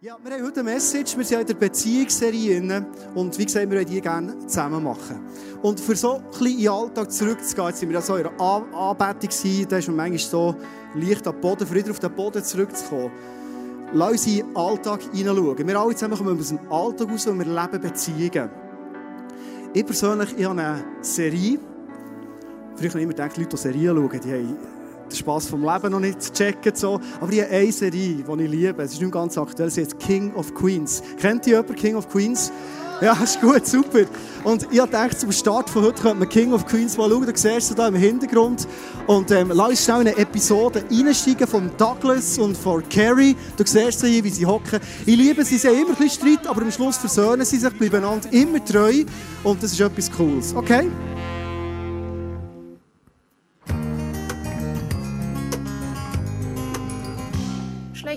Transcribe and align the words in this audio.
Ja, 0.00 0.16
wir 0.22 0.32
haben 0.32 0.44
heute 0.44 0.60
eine 0.60 0.70
Message. 0.74 1.16
Wir 1.16 1.24
sind 1.24 1.40
in 1.40 1.46
der 1.48 1.54
Beziehungsserie 1.54 2.60
drin. 2.60 2.86
Und 3.16 3.36
wie 3.36 3.44
gesagt, 3.44 3.68
wir 3.68 3.78
wollen 3.78 3.88
die 3.88 4.00
gerne 4.00 4.38
zusammen 4.46 4.84
machen. 4.84 5.18
Und 5.60 5.80
für 5.80 5.96
so 5.96 6.18
ein 6.18 6.22
bisschen 6.30 6.46
in 6.46 6.58
den 6.58 6.68
Alltag 6.68 7.10
zurückzugehen, 7.10 7.66
jetzt 7.66 7.80
sind 7.80 7.88
wir 7.88 7.96
ja 7.96 8.00
so 8.00 8.14
in 8.14 8.26
einer 8.26 8.40
An 8.40 8.72
Anbetung 8.72 9.28
gewesen, 9.28 9.66
da 9.68 9.78
ist 9.78 9.88
man 9.88 9.96
manchmal 9.96 10.18
so 10.20 10.54
leicht 10.94 11.26
am 11.26 11.40
Boden, 11.40 11.66
für 11.66 11.74
wieder 11.74 11.90
auf 11.90 11.98
den 11.98 12.14
Boden 12.14 12.44
zurückzukommen. 12.44 13.10
Lass 13.92 14.12
uns 14.12 14.26
in 14.28 14.36
den 14.36 14.56
Alltag 14.56 15.00
hineinschauen. 15.12 15.66
Wir 15.66 15.80
alle 15.80 15.94
zusammen 15.96 16.16
kommen 16.16 16.38
aus 16.38 16.48
dem 16.50 16.60
Alltag 16.70 17.10
raus 17.10 17.26
und 17.26 17.38
wir 17.40 17.46
leben 17.46 17.80
Beziehungen. 17.80 18.50
Ich 19.74 19.84
persönlich 19.84 20.32
ich 20.38 20.44
habe 20.44 20.60
eine 20.60 20.84
Serie. 21.00 21.58
Früher 22.76 22.90
habe 22.90 22.98
ich 23.00 23.02
immer 23.02 23.14
gedacht, 23.14 23.36
Leute, 23.36 23.48
die 23.48 23.56
Serien 23.56 23.96
schauen, 23.96 24.20
die 24.20 24.32
haben 24.32 24.77
den 25.08 25.16
Spass 25.16 25.46
vom 25.46 25.62
Leben 25.64 25.90
noch 25.90 26.00
nicht 26.00 26.34
checken. 26.34 26.74
So. 26.74 27.00
Aber 27.20 27.32
ich 27.32 27.42
habe 27.42 27.50
eine 27.50 27.72
Serie, 27.72 28.24
die 28.24 28.44
ich 28.44 28.50
liebe. 28.50 28.82
Es 28.82 28.92
ist 28.92 29.00
nicht 29.00 29.12
ganz 29.12 29.36
aktuell. 29.38 29.70
Sie 29.70 29.82
heißt 29.82 29.98
King 29.98 30.34
of 30.34 30.54
Queens. 30.54 31.02
Kennt 31.20 31.46
ihr 31.46 31.54
jemanden 31.54 31.74
King 31.74 31.96
of 31.96 32.08
Queens? 32.08 32.52
Ja, 33.00 33.12
ist 33.22 33.40
gut, 33.40 33.64
super. 33.64 34.00
Und 34.42 34.66
ich 34.72 34.80
dachte, 34.80 35.16
zum 35.16 35.30
Start 35.30 35.70
von 35.70 35.84
heute 35.84 36.02
könnte 36.02 36.18
man 36.18 36.28
King 36.28 36.52
of 36.52 36.66
Queens 36.66 36.96
mal 36.96 37.08
schauen. 37.08 37.26
Da 37.26 37.32
siehst 37.32 37.70
du 37.70 37.74
da 37.74 37.86
im 37.86 37.94
Hintergrund. 37.94 38.66
Und 39.06 39.30
ähm, 39.30 39.52
lass 39.54 39.68
uns 39.68 39.84
schnell 39.84 40.00
in 40.00 40.08
eine 40.08 40.18
Episode 40.18 40.82
einsteigen 40.90 41.46
von 41.46 41.70
Douglas 41.76 42.38
und 42.38 42.56
von 42.56 42.82
Carrie. 42.88 43.36
Du 43.56 43.64
siehst 43.64 44.00
sie 44.00 44.08
hier, 44.08 44.24
wie 44.24 44.30
sie 44.30 44.46
hocken. 44.46 44.80
Ich 45.06 45.16
liebe 45.16 45.44
sie, 45.44 45.58
sie 45.58 45.68
haben 45.68 45.76
immer 45.76 45.90
ein 45.90 45.94
bisschen 45.94 46.34
Streit, 46.34 46.46
aber 46.48 46.62
am 46.62 46.72
Schluss 46.72 46.96
versöhnen 46.96 47.44
sie 47.44 47.58
sich, 47.58 47.72
bleiben 47.74 48.04
einander 48.04 48.32
immer 48.32 48.64
treu. 48.64 49.04
Und 49.44 49.62
das 49.62 49.72
ist 49.72 49.80
etwas 49.80 50.10
Cooles. 50.10 50.52
Okay? 50.56 50.90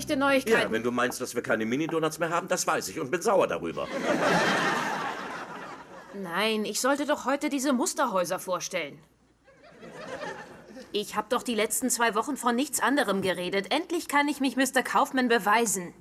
Schlechte 0.02 0.18
Neuigkeiten. 0.18 0.62
Ja, 0.62 0.72
wenn 0.72 0.82
du 0.82 0.90
meinst, 0.90 1.20
dass 1.20 1.36
wir 1.36 1.42
keine 1.42 1.64
Mini-Donuts 1.64 2.18
mehr 2.18 2.30
haben, 2.30 2.48
das 2.48 2.66
weiß 2.66 2.88
ich 2.88 2.98
und 2.98 3.12
bin 3.12 3.22
sauer 3.22 3.46
darüber. 3.46 3.86
Nein, 6.14 6.64
ich 6.64 6.80
sollte 6.80 7.06
doch 7.06 7.24
heute 7.24 7.48
diese 7.48 7.72
Musterhäuser 7.72 8.40
vorstellen. 8.40 8.98
Ich 10.90 11.14
habe 11.14 11.28
doch 11.30 11.44
die 11.44 11.54
letzten 11.54 11.88
zwei 11.88 12.16
Wochen 12.16 12.36
von 12.36 12.56
nichts 12.56 12.80
anderem 12.80 13.22
geredet. 13.22 13.72
Endlich 13.72 14.08
kann 14.08 14.26
ich 14.26 14.40
mich 14.40 14.56
Mr. 14.56 14.82
Kaufman 14.82 15.28
beweisen. 15.28 15.94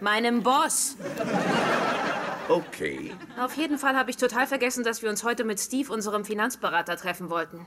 Meinem 0.00 0.42
Boss. 0.42 0.96
Okay. 2.48 3.12
Auf 3.40 3.56
jeden 3.56 3.78
Fall 3.78 3.96
habe 3.96 4.10
ich 4.10 4.16
total 4.16 4.48
vergessen, 4.48 4.82
dass 4.82 5.02
wir 5.02 5.08
uns 5.08 5.22
heute 5.22 5.44
mit 5.44 5.60
Steve, 5.60 5.92
unserem 5.92 6.24
Finanzberater, 6.24 6.96
treffen 6.96 7.30
wollten. 7.30 7.64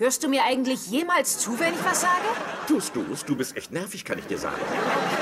Hörst 0.00 0.24
du 0.24 0.28
mir 0.28 0.44
eigentlich 0.44 0.86
jemals 0.86 1.36
zu, 1.36 1.60
wenn 1.60 1.74
ich 1.74 1.84
was 1.84 2.00
sage? 2.00 2.24
Tust 2.66 2.96
du's? 2.96 3.22
Du 3.22 3.36
bist 3.36 3.54
echt 3.54 3.70
nervig, 3.70 4.02
kann 4.02 4.18
ich 4.18 4.24
dir 4.24 4.38
sagen. 4.38 4.62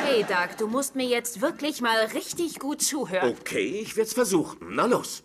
Hey, 0.04 0.22
Doug, 0.22 0.56
du 0.56 0.68
musst 0.68 0.94
mir 0.94 1.08
jetzt 1.08 1.40
wirklich 1.40 1.80
mal 1.80 1.98
richtig 2.14 2.60
gut 2.60 2.80
zuhören. 2.80 3.34
Okay, 3.40 3.80
ich 3.82 3.96
werd's 3.96 4.12
versuchen. 4.12 4.58
Na 4.70 4.86
los. 4.86 5.24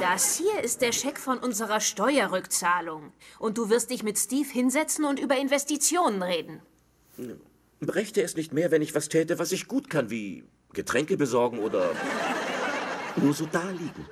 Das 0.00 0.36
hier 0.36 0.62
ist 0.62 0.80
der 0.80 0.92
Scheck 0.92 1.18
von 1.18 1.38
unserer 1.38 1.80
Steuerrückzahlung. 1.80 3.12
Und 3.40 3.58
du 3.58 3.68
wirst 3.68 3.90
dich 3.90 4.04
mit 4.04 4.16
Steve 4.16 4.48
hinsetzen 4.48 5.04
und 5.04 5.18
über 5.18 5.36
Investitionen 5.36 6.22
reden. 6.22 6.62
Brächte 7.80 8.22
es 8.22 8.36
nicht 8.36 8.52
mehr, 8.52 8.70
wenn 8.70 8.80
ich 8.80 8.94
was 8.94 9.08
täte, 9.08 9.40
was 9.40 9.50
ich 9.50 9.66
gut 9.66 9.90
kann, 9.90 10.08
wie 10.08 10.44
Getränke 10.72 11.16
besorgen 11.16 11.58
oder 11.58 11.90
nur 13.16 13.34
so 13.34 13.44
da 13.46 13.68
liegen? 13.70 14.06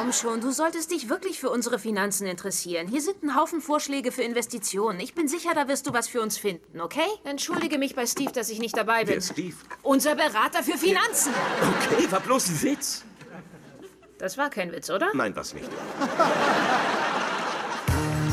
Komm 0.00 0.14
schon, 0.14 0.40
du 0.40 0.50
solltest 0.50 0.92
dich 0.92 1.10
wirklich 1.10 1.38
für 1.38 1.50
unsere 1.50 1.78
Finanzen 1.78 2.26
interessieren. 2.26 2.88
Hier 2.88 3.02
sind 3.02 3.22
ein 3.22 3.36
Haufen 3.36 3.60
Vorschläge 3.60 4.12
für 4.12 4.22
Investitionen. 4.22 4.98
Ich 4.98 5.14
bin 5.14 5.28
sicher, 5.28 5.50
da 5.54 5.68
wirst 5.68 5.86
du 5.86 5.92
was 5.92 6.08
für 6.08 6.22
uns 6.22 6.38
finden, 6.38 6.80
okay? 6.80 7.06
Entschuldige 7.24 7.76
mich 7.76 7.94
bei 7.94 8.06
Steve, 8.06 8.32
dass 8.32 8.48
ich 8.48 8.60
nicht 8.60 8.74
dabei 8.74 9.00
bin. 9.00 9.08
Wer 9.08 9.16
ist 9.18 9.32
Steve? 9.32 9.56
Unser 9.82 10.14
Berater 10.14 10.62
für 10.62 10.78
Finanzen. 10.78 11.34
Okay, 11.82 12.10
war 12.10 12.20
bloß 12.20 12.48
ein 12.48 12.62
Witz. 12.62 13.04
Das 14.16 14.38
war 14.38 14.48
kein 14.48 14.72
Witz, 14.72 14.88
oder? 14.88 15.10
Nein, 15.12 15.36
was 15.36 15.52
nicht. 15.52 15.68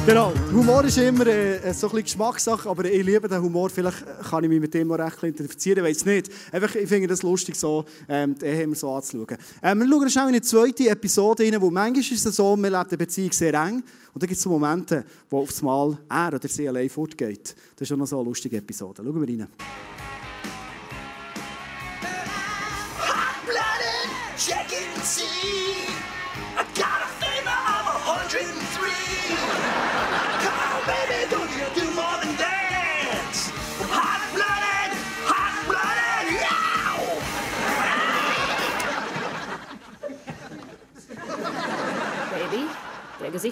Genau. 0.08 0.32
Humor 0.54 0.86
ist 0.86 0.98
immer 1.00 1.28
äh, 1.28 1.74
so 1.74 1.88
ein 1.88 1.92
bisschen 1.92 2.04
Geschmackssache, 2.04 2.70
aber 2.70 2.86
ich 2.86 3.06
liebe 3.06 3.28
den 3.28 3.42
Humor. 3.42 3.70
Vielleicht 3.70 4.06
kann 4.30 4.42
ich 4.42 4.50
mich 4.50 4.62
mit 4.62 4.74
dem 4.74 4.90
auch 4.90 4.98
recht 5.00 5.22
identifizieren, 5.22 5.84
weiß 5.84 6.06
nicht. 6.06 6.32
Einfach, 6.50 6.74
ich 6.76 6.88
finde 6.88 7.10
das 7.10 7.24
lustig, 7.24 7.58
so, 7.58 7.84
ähm, 8.08 8.34
den 8.40 8.58
haben 8.58 8.74
so 8.74 8.90
anzuschauen. 8.90 9.38
Ähm, 9.62 9.80
wir 9.80 9.86
schauen 9.90 10.10
schnell 10.10 10.24
in 10.24 10.30
eine 10.30 10.42
zweite 10.42 10.88
Episode 10.88 11.44
rein, 11.44 11.62
wo 11.62 11.70
manchmal 11.70 12.00
ist 12.00 12.26
es 12.26 12.36
so, 12.38 12.56
man 12.56 12.72
lebt 12.72 12.88
eine 12.88 12.98
Beziehung 12.98 13.34
sehr 13.34 13.54
eng 13.54 13.84
und 14.14 14.24
dann 14.24 14.30
gibt 14.30 14.40
es 14.40 14.46
Momente, 14.46 15.04
wo 15.30 15.40
aufs 15.40 15.62
Mal 15.62 15.98
er 16.08 16.34
oder 16.34 16.48
sie 16.48 16.70
allein 16.70 16.90
fortgeht. 16.90 17.54
Das 17.76 17.82
ist 17.82 17.90
schon 17.90 18.00
noch 18.00 18.08
so 18.08 18.18
eine 18.18 18.30
lustige 18.30 18.56
Episode. 18.56 19.04
Schauen 19.04 19.28
wir 19.28 19.28
rein. 19.28 19.48
Hot-blooded, 23.02 24.38
check 24.38 24.72
and 24.72 25.04
see. 25.04 25.68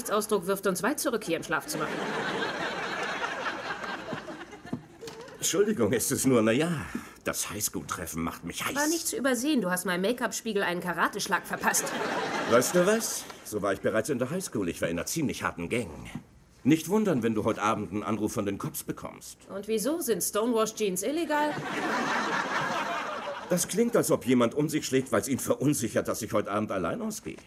Gesichtsausdruck 0.06 0.46
wirft 0.46 0.68
uns 0.68 0.84
weit 0.84 1.00
zurück 1.00 1.24
hier 1.24 1.38
im 1.38 1.44
Schlafzimmer. 1.44 1.88
Entschuldigung, 5.38 5.94
ist 5.94 6.12
es 6.12 6.26
nur, 6.26 6.42
na 6.44 6.52
ja, 6.52 6.70
das 7.24 7.50
Highschool-Treffen 7.50 8.22
macht 8.22 8.44
mich 8.44 8.64
heiß. 8.64 8.76
War 8.76 8.88
nicht 8.88 9.08
zu 9.08 9.18
übersehen, 9.18 9.62
du 9.62 9.72
hast 9.72 9.86
meinem 9.86 10.02
Make-up-Spiegel 10.02 10.62
einen 10.62 10.82
Karateschlag 10.82 11.48
verpasst. 11.48 11.86
Weißt 12.52 12.76
du 12.76 12.86
was? 12.86 13.24
So 13.46 13.62
war 13.64 13.74
ich 13.74 13.82
bereits 13.82 14.10
in 14.10 14.20
der 14.20 14.30
Highschool. 14.30 14.70
Ich 14.70 14.80
war 14.82 14.90
in 14.90 14.98
einer 14.98 15.08
ziemlich 15.08 15.42
harten 15.42 15.70
Gang. 15.70 15.90
Nicht 16.64 16.90
wundern, 16.90 17.24
wenn 17.24 17.34
du 17.34 17.44
heute 17.44 17.62
Abend 17.62 17.92
einen 17.92 18.04
Anruf 18.04 18.34
von 18.34 18.46
den 18.46 18.60
Cops 18.60 18.84
bekommst. 18.84 19.38
Und 19.50 19.68
wieso 19.68 20.02
sind 20.02 20.22
Stonewash-Jeans 20.22 21.02
illegal? 21.04 21.52
Das 23.50 23.68
klingt, 23.68 23.96
als 23.96 24.12
ob 24.12 24.26
jemand 24.26 24.54
um 24.54 24.70
sich 24.70 24.86
schlägt, 24.86 25.12
weil 25.12 25.22
es 25.22 25.28
ihn 25.28 25.40
verunsichert, 25.40 26.08
dass 26.08 26.22
ich 26.22 26.34
heute 26.34 26.52
Abend 26.52 26.72
allein 26.72 27.02
ausgehe. 27.02 27.38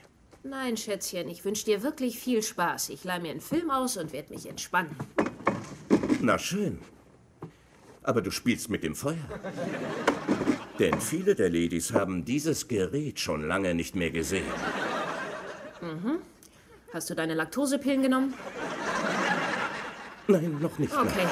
Nein, 0.50 0.78
Schätzchen, 0.78 1.28
ich 1.28 1.44
wünsche 1.44 1.66
dir 1.66 1.82
wirklich 1.82 2.18
viel 2.18 2.42
Spaß. 2.42 2.88
Ich 2.88 3.04
leih 3.04 3.18
mir 3.18 3.32
einen 3.32 3.40
Film 3.42 3.70
aus 3.70 3.98
und 3.98 4.14
werde 4.14 4.32
mich 4.32 4.48
entspannen. 4.48 4.96
Na 6.22 6.38
schön. 6.38 6.78
Aber 8.02 8.22
du 8.22 8.30
spielst 8.30 8.70
mit 8.70 8.82
dem 8.82 8.94
Feuer. 8.94 9.16
Denn 10.78 10.98
viele 11.02 11.34
der 11.34 11.50
Ladies 11.50 11.92
haben 11.92 12.24
dieses 12.24 12.66
Gerät 12.66 13.20
schon 13.20 13.46
lange 13.46 13.74
nicht 13.74 13.94
mehr 13.94 14.10
gesehen. 14.10 14.46
Hast 16.94 17.10
du 17.10 17.14
deine 17.14 17.34
Laktosepillen 17.34 18.00
genommen? 18.00 18.32
Nein, 20.28 20.56
noch 20.60 20.78
nicht. 20.78 20.92
Mehr. 20.94 21.02
Okay. 21.02 21.26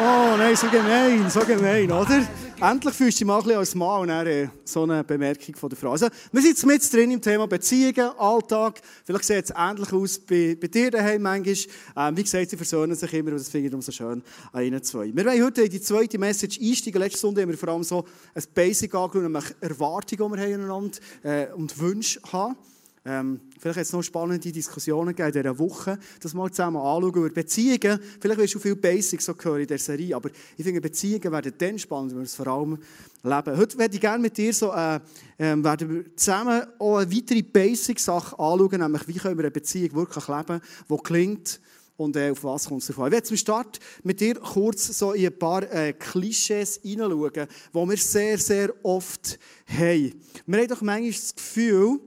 Oh 0.00 0.36
nein, 0.36 0.54
so 0.54 0.68
gemein, 0.68 1.28
so 1.28 1.40
gemein, 1.40 1.90
oder? 1.90 2.24
Endlich 2.62 2.94
fühlst 2.94 3.18
du 3.18 3.24
dich 3.24 3.26
mal 3.26 3.38
ein 3.38 3.44
bisschen 3.44 3.58
als 3.58 3.74
Mann 3.74 4.02
und 4.02 4.08
dann 4.08 4.26
äh, 4.26 4.48
so 4.64 4.82
eine 4.82 5.02
Bemerkung 5.02 5.56
von 5.56 5.70
der 5.70 5.78
Frau. 5.78 5.92
Also, 5.92 6.08
wir 6.30 6.42
sind 6.42 6.62
jetzt 6.62 6.92
drin 6.92 7.10
im 7.10 7.22
Thema 7.22 7.46
Beziehungen, 7.46 8.10
Alltag. 8.18 8.82
Vielleicht 9.02 9.24
sieht 9.24 9.44
es 9.46 9.52
ähnlich 9.56 9.90
aus 9.90 10.18
bei, 10.18 10.58
bei 10.60 10.66
dir 10.66 10.90
daheim 10.90 11.22
manchmal. 11.22 11.56
Ähm, 11.96 12.16
wie 12.18 12.22
gesagt, 12.22 12.50
sie 12.50 12.58
versöhnen 12.58 12.94
sich 12.94 13.14
immer 13.14 13.30
und 13.30 13.38
das 13.38 13.48
finde 13.48 13.68
ich 13.68 13.74
umso 13.74 13.92
schön 13.92 14.22
an 14.52 14.62
ihnen 14.62 14.82
zwei. 14.82 15.10
Wir 15.10 15.24
wollen 15.24 15.42
heute 15.42 15.62
in 15.62 15.70
die 15.70 15.80
zweite 15.80 16.18
Message 16.18 16.60
einsteigen. 16.60 17.00
Letzte 17.00 17.20
Sonntag 17.20 17.44
haben 17.44 17.50
wir 17.50 17.56
vor 17.56 17.70
allem 17.70 17.82
so 17.82 18.04
ein 18.34 18.44
Basic 18.54 18.94
angeschaut, 18.94 19.22
nämlich 19.22 19.44
Erwartungen, 19.62 20.32
die 20.32 20.38
wir 20.38 20.68
haben 20.68 20.90
äh, 21.22 21.46
und 21.54 21.78
Wünsche 21.78 22.20
haben. 22.30 22.56
Ähm, 23.02 23.40
vielleicht 23.58 23.78
hat 23.78 23.86
es 23.86 23.92
noch 23.92 24.02
spannende 24.02 24.52
Diskussionen 24.52 25.14
in 25.14 25.32
dieser 25.32 25.58
Woche, 25.58 25.98
das 26.20 26.34
mal 26.34 26.50
zusammen 26.50 26.76
anschauen. 26.76 27.14
Über 27.14 27.30
Beziehungen, 27.30 27.98
vielleicht 28.20 28.40
wirst 28.40 28.54
du 28.54 28.58
viel 28.58 28.76
Basics 28.76 29.24
so 29.24 29.34
hören 29.40 29.62
in 29.62 29.66
dieser 29.66 29.78
Serie, 29.78 30.14
aber 30.14 30.28
ich 30.56 30.64
finde, 30.64 30.82
Beziehungen 30.82 31.32
werden 31.32 31.54
dann 31.56 31.78
spannend, 31.78 32.10
wenn 32.12 32.18
wir 32.18 32.24
es 32.24 32.34
vor 32.34 32.46
allem 32.46 32.78
leben. 33.22 33.56
Heute 33.56 33.78
würde 33.78 33.94
ich 33.94 34.00
gerne 34.00 34.22
mit 34.22 34.36
dir 34.36 34.52
so, 34.52 34.72
äh, 34.72 35.00
ähm, 35.38 35.64
werden 35.64 35.88
wir 35.88 36.16
zusammen 36.16 36.62
auch 36.78 36.98
eine 36.98 37.10
weitere 37.10 37.42
Basic-Sache 37.42 38.38
anschauen, 38.38 38.80
nämlich 38.80 39.08
wie 39.08 39.14
können 39.14 39.38
wir 39.38 39.44
eine 39.44 39.50
Beziehung 39.50 39.94
wirklich 39.94 40.28
leben, 40.28 40.60
die 40.90 40.96
klingt 40.98 41.60
und 41.96 42.16
äh, 42.16 42.30
auf 42.30 42.44
was 42.44 42.66
kommt 42.66 42.82
es 42.82 42.88
davon. 42.88 43.06
Ich 43.06 43.12
werde 43.12 43.26
zum 43.26 43.36
Start 43.38 43.78
mit 44.02 44.20
dir 44.20 44.34
kurz 44.34 44.98
so 44.98 45.12
in 45.12 45.26
ein 45.26 45.38
paar 45.38 45.62
äh, 45.70 45.94
Klischees 45.94 46.80
hineinschauen, 46.82 47.32
die 47.74 47.78
wir 47.78 47.96
sehr, 47.96 48.36
sehr 48.36 48.74
oft 48.82 49.38
haben. 49.66 50.14
Wir 50.46 50.60
haben 50.60 50.68
doch 50.68 50.82
manchmal 50.82 51.12
das 51.12 51.34
Gefühl, 51.34 52.00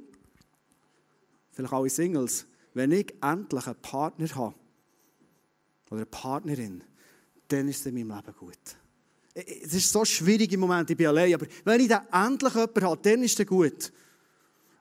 vielleicht 1.53 1.73
alle 1.73 1.89
Singles, 1.89 2.45
wenn 2.73 2.91
ich 2.91 3.13
endlich 3.21 3.67
einen 3.67 3.81
Partner 3.81 4.27
habe 4.35 4.55
oder 5.89 5.97
eine 5.97 6.05
Partnerin, 6.05 6.83
dann 7.47 7.67
ist 7.67 7.81
es 7.81 7.85
in 7.85 7.95
meinem 7.95 8.17
Leben 8.17 8.37
gut. 8.37 8.57
Es 9.35 9.73
ist 9.73 9.91
so 9.91 10.05
schwierig 10.05 10.51
im 10.53 10.59
Moment, 10.59 10.89
ich 10.89 10.97
bin 10.97 11.07
allein, 11.07 11.33
aber 11.33 11.47
wenn 11.63 11.81
ich 11.81 11.87
dann 11.87 12.07
endlich 12.11 12.53
jemanden 12.53 12.83
habe, 12.83 13.01
dann 13.01 13.23
ist 13.23 13.39
es 13.39 13.47
gut. 13.47 13.91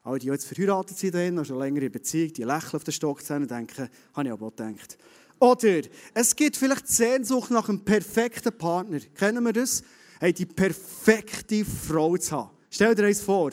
Alle, 0.03 0.19
die 0.19 0.27
jetzt 0.27 0.45
verheiratet 0.45 0.97
sind, 0.97 1.15
dann, 1.15 1.45
schon 1.45 1.57
länger 1.59 1.81
in 1.81 1.91
Beziehung, 1.91 2.33
die 2.33 2.43
lächeln 2.43 2.75
auf 2.75 2.83
den 2.83 2.91
Stock 2.91 3.23
zu 3.23 3.35
und 3.35 3.49
denken, 3.49 3.89
habe 4.13 4.27
ich 4.27 4.33
aber 4.33 4.47
auch 4.47 4.55
gedacht. 4.55 4.97
Oder 5.39 5.81
es 6.13 6.35
gibt 6.35 6.57
vielleicht 6.57 6.89
die 6.89 6.93
Sehnsucht 6.93 7.51
nach 7.51 7.69
einem 7.69 7.83
perfekten 7.83 8.55
Partner. 8.57 8.99
Kennen 9.15 9.43
wir 9.43 9.53
das? 9.53 9.83
Hey, 10.19 10.33
die 10.33 10.45
perfekte 10.45 11.65
Frau 11.65 12.15
zu 12.17 12.31
haben. 12.31 12.51
Stell 12.69 12.95
dir 12.95 13.05
eins 13.05 13.21
vor. 13.21 13.51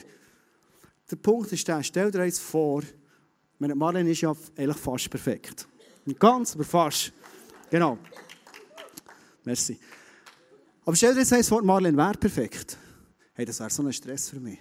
Der 1.11 1.17
Punkt 1.17 1.53
ist 1.53 1.67
der, 1.67 1.83
stell 1.83 2.11
dir 2.11 2.21
eins 2.21 2.39
vor, 2.39 2.83
meine 3.61 3.75
Marlene 3.75 4.11
ist 4.11 4.23
ja 4.23 4.35
eigentlich 4.57 4.77
fast 4.79 5.11
perfekt. 5.11 5.69
Nicht 6.07 6.19
ganz, 6.19 6.55
aber 6.55 6.65
fast. 6.65 7.13
Genau. 7.71 7.99
Merci. 9.45 9.79
Aber 10.85 10.97
stell 10.97 11.13
dir 11.13 11.21
jetzt 11.21 11.33
eins 11.33 11.49
vor, 11.49 11.63
Marlene 11.63 11.97
wäre 11.97 12.15
perfekt. 12.15 12.79
Hey, 13.35 13.45
das 13.45 13.61
wäre 13.61 13.69
so 13.69 13.83
ein 13.83 13.93
Stress 13.93 14.31
für 14.31 14.41
mich. 14.41 14.59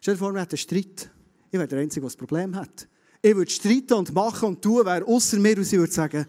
Stell 0.00 0.14
dir 0.14 0.18
vor, 0.18 0.32
wir 0.34 0.42
hätten 0.42 0.52
einen 0.52 0.58
Streit. 0.58 1.10
Ich 1.50 1.58
wäre 1.58 1.66
der 1.66 1.78
Einzige, 1.78 2.02
der 2.02 2.08
das 2.08 2.16
Problem 2.16 2.54
hat. 2.54 2.86
Ich 3.22 3.34
würde 3.34 3.50
streiten 3.50 3.94
und 3.94 4.12
machen 4.12 4.50
und 4.50 4.62
tun, 4.62 4.84
wäre 4.84 5.06
außer 5.06 5.38
mir 5.38 5.56
und 5.56 5.64
sie 5.64 5.78
würde 5.78 5.92
sagen, 5.92 6.26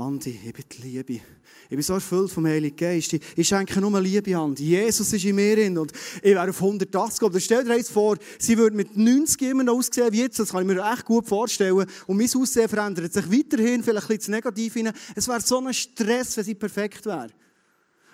Andi, 0.00 0.40
ich 0.44 0.52
bin 0.52 0.64
die 0.72 0.82
Liebe. 0.82 1.12
Ich 1.12 1.68
bin 1.68 1.82
so 1.82 1.92
erfüllt 1.92 2.30
vom 2.30 2.46
Heiligen 2.46 2.74
Geist. 2.74 3.12
Ich, 3.12 3.46
schenke 3.46 3.80
nur 3.80 4.00
Liebe 4.00 4.34
an. 4.36 4.54
Jesus 4.54 5.12
ist 5.12 5.24
in 5.24 5.36
mir 5.36 5.54
drin 5.54 5.76
und 5.76 5.92
ich 6.22 6.32
wäre 6.34 6.48
auf 6.48 6.60
180. 6.60 7.22
Aber 7.22 7.38
stell 7.38 7.64
dir 7.64 7.76
jetzt 7.76 7.90
vor, 7.90 8.16
sie 8.38 8.56
würde 8.56 8.76
mit 8.76 8.96
90 8.96 9.42
immer 9.42 9.62
noch 9.62 9.74
aussehen 9.74 10.10
wie 10.12 10.22
jetzt. 10.22 10.38
Das 10.38 10.52
kann 10.52 10.62
ich 10.62 10.74
mir 10.74 10.82
echt 10.90 11.04
gut 11.04 11.28
vorstellen. 11.28 11.86
Und 12.06 12.16
mein 12.16 12.30
Aussehen 12.34 12.68
verändert 12.68 13.12
sich 13.12 13.30
weiterhin, 13.30 13.82
vielleicht 13.82 14.10
ein 14.10 14.30
negativ 14.30 14.72
hinein. 14.72 14.94
Es 15.14 15.28
wäre 15.28 15.40
so 15.42 15.58
ein 15.58 15.74
Stress, 15.74 16.36
wenn 16.36 16.44
sie 16.44 16.54
perfekt 16.54 17.04
wäre. 17.04 17.28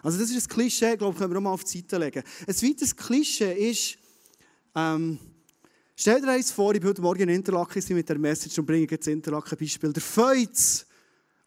Also 0.02 0.18
das 0.18 0.30
ist 0.30 0.44
ein 0.44 0.48
Klischee, 0.48 0.96
glaube 0.96 1.12
ich, 1.12 1.18
können 1.18 1.32
wir 1.32 1.38
auch 1.38 1.42
mal 1.42 1.52
auf 1.52 1.64
die 1.64 1.78
Seite 1.78 1.98
legen. 1.98 2.22
Ein 2.46 2.54
weiteres 2.62 2.96
Klischee 2.96 3.70
ist, 3.70 3.96
ähm, 4.74 5.18
stell 5.94 6.20
dir 6.20 6.30
eins 6.30 6.50
vor, 6.50 6.74
ich 6.74 6.80
bin 6.80 6.90
heute 6.90 7.02
Morgen 7.02 7.22
in 7.22 7.28
Interlaken 7.28 7.82
mit 7.90 8.08
der 8.08 8.18
Message 8.18 8.58
und 8.58 8.66
bringe 8.66 8.86
jetzt 8.90 9.06
Interlaken 9.06 9.56
Beispiel. 9.56 9.92
Der 9.92 10.02
Feuz 10.02 10.86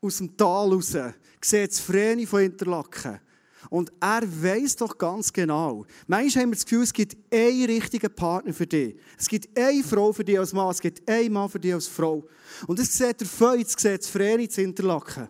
aus 0.02 0.18
dem 0.18 0.36
Tal 0.36 0.72
raus 0.72 0.96
sieht 1.42 1.72
das 1.72 1.80
Vreni 1.80 2.26
von 2.26 2.42
Interlaken. 2.42 3.20
Und 3.70 3.92
er 4.00 4.22
weiß 4.24 4.78
doch 4.78 4.98
ganz 4.98 5.32
genau. 5.32 5.86
Manchmal 6.08 6.44
haben 6.44 6.52
wir 6.52 6.56
das 6.56 6.66
Gefühl, 6.66 6.84
es 6.84 6.94
gibt 6.94 7.18
einen 7.32 7.66
richtigen 7.66 8.14
Partner 8.14 8.54
für 8.54 8.66
dich. 8.66 8.96
Es 9.18 9.28
gibt 9.28 9.58
eine 9.58 9.84
Frau 9.84 10.14
für 10.14 10.24
dich 10.24 10.40
als 10.40 10.54
Mann, 10.54 10.72
es 10.72 10.80
gibt 10.80 11.08
einen 11.10 11.34
Mann 11.34 11.50
für 11.50 11.60
dich 11.60 11.74
als 11.74 11.88
Frau. 11.88 12.26
Und 12.68 12.80
das 12.80 12.92
sieht 12.92 13.20
der 13.20 13.28
Feuz, 13.28 13.76
sieht 13.78 14.02
das 14.02 14.10
Vreni 14.10 14.48
zu 14.48 14.62
Interlaken. 14.62 15.28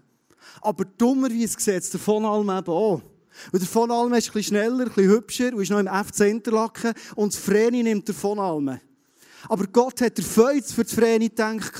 Aber 0.61 0.85
dummerweise 0.85 1.59
sieht 1.59 1.83
es 1.83 1.89
der 1.89 1.99
von 1.99 2.23
allem 2.23 2.49
eben 2.49 2.71
auch. 2.71 3.01
Und 3.51 3.61
der 3.61 3.67
von 3.67 3.91
allem 3.91 4.13
ist 4.13 4.29
ein 4.29 4.33
bisschen 4.33 4.55
schneller, 4.55 4.85
ein 4.85 4.91
bisschen 4.93 5.09
hübscher 5.09 5.53
und 5.53 5.61
ist 5.61 5.71
noch 5.71 5.79
im 5.79 5.87
FC 5.87 6.21
Interlaken. 6.21 6.93
Und 7.15 7.33
das 7.33 7.41
Vreni 7.41 7.83
nimmt 7.83 8.07
der 8.07 8.15
von 8.15 8.39
allem. 8.39 8.79
Aber 9.47 9.65
Gott 9.67 10.01
hat 10.01 10.17
der 10.17 10.25
Feuz 10.25 10.73
für 10.73 10.83
das 10.83 10.93
Vreni 10.93 11.29
gedacht. 11.29 11.73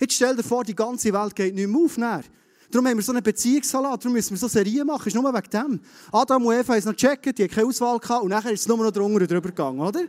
Jetzt 0.00 0.14
stell 0.14 0.36
dir 0.36 0.42
vor, 0.42 0.64
die 0.64 0.74
ganze 0.74 1.12
Welt 1.12 1.36
geht 1.36 1.54
nicht 1.54 1.68
mehr 1.68 1.80
auf. 1.80 1.96
Dann. 1.96 2.24
Darum 2.70 2.88
haben 2.88 2.96
wir 2.96 3.04
so 3.04 3.12
einen 3.12 3.22
Beziehungssalat, 3.22 4.00
darum 4.00 4.14
müssen 4.14 4.30
wir 4.30 4.38
so 4.38 4.48
Serien 4.48 4.86
machen. 4.86 5.06
ist 5.06 5.14
nur 5.14 5.32
wegen 5.32 5.50
dem. 5.50 5.80
Adam 6.10 6.46
und 6.46 6.54
Eva 6.54 6.72
haben 6.72 6.78
es 6.78 6.84
noch 6.84 6.96
gecheckt, 6.96 7.38
die 7.38 7.44
haben 7.44 7.50
keine 7.50 7.68
Auswahl 7.68 7.98
gehabt 7.98 8.22
und 8.24 8.30
nachher 8.30 8.50
ist 8.50 8.62
es 8.62 8.68
nur 8.68 8.78
noch 8.78 8.90
drunter 8.90 9.26
drüber 9.26 9.50
gegangen, 9.50 9.78
oder? 9.78 10.04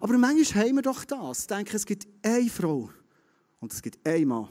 Aber 0.00 0.18
manchmal 0.18 0.64
haben 0.64 0.74
wir 0.74 0.82
doch 0.82 1.04
das. 1.04 1.40
Ich 1.40 1.46
denke, 1.46 1.76
es 1.76 1.86
gibt 1.86 2.06
eine 2.22 2.50
Frau 2.50 2.90
und 3.60 3.72
es 3.72 3.80
gibt 3.80 4.06
einen 4.06 4.28
Mann. 4.28 4.48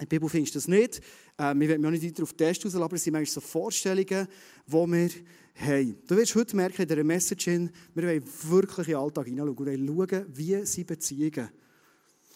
der 0.00 0.06
Bibel 0.06 0.28
findest 0.28 0.54
du 0.54 0.58
das 0.58 0.68
nicht. 0.68 1.00
Äh, 1.36 1.54
wir 1.54 1.68
werden 1.68 1.86
auch 1.86 1.90
nicht 1.90 2.04
weiter 2.04 2.22
auf 2.22 2.32
den 2.32 2.38
Test 2.38 2.64
rauslassen, 2.64 2.82
aber 2.82 2.96
es 2.96 3.04
sind 3.04 3.12
manchmal 3.12 3.34
so 3.34 3.40
Vorstellungen, 3.40 4.28
die 4.66 4.72
wir 4.72 5.10
haben. 5.60 5.96
Du 6.06 6.16
wirst 6.16 6.34
heute 6.34 6.56
merken, 6.56 6.82
in 6.82 6.88
dieser 6.88 7.04
Message, 7.04 7.46
wir 7.46 7.70
wollen 7.94 8.22
wirklich 8.44 8.88
in 8.88 8.94
den 8.94 9.00
Alltag 9.00 9.26
hineinschauen 9.26 9.56
und 9.56 9.66
wollen 9.66 10.08
schauen, 10.08 10.26
wie 10.34 10.66
sie 10.66 10.84
Beziehungen. 10.84 11.48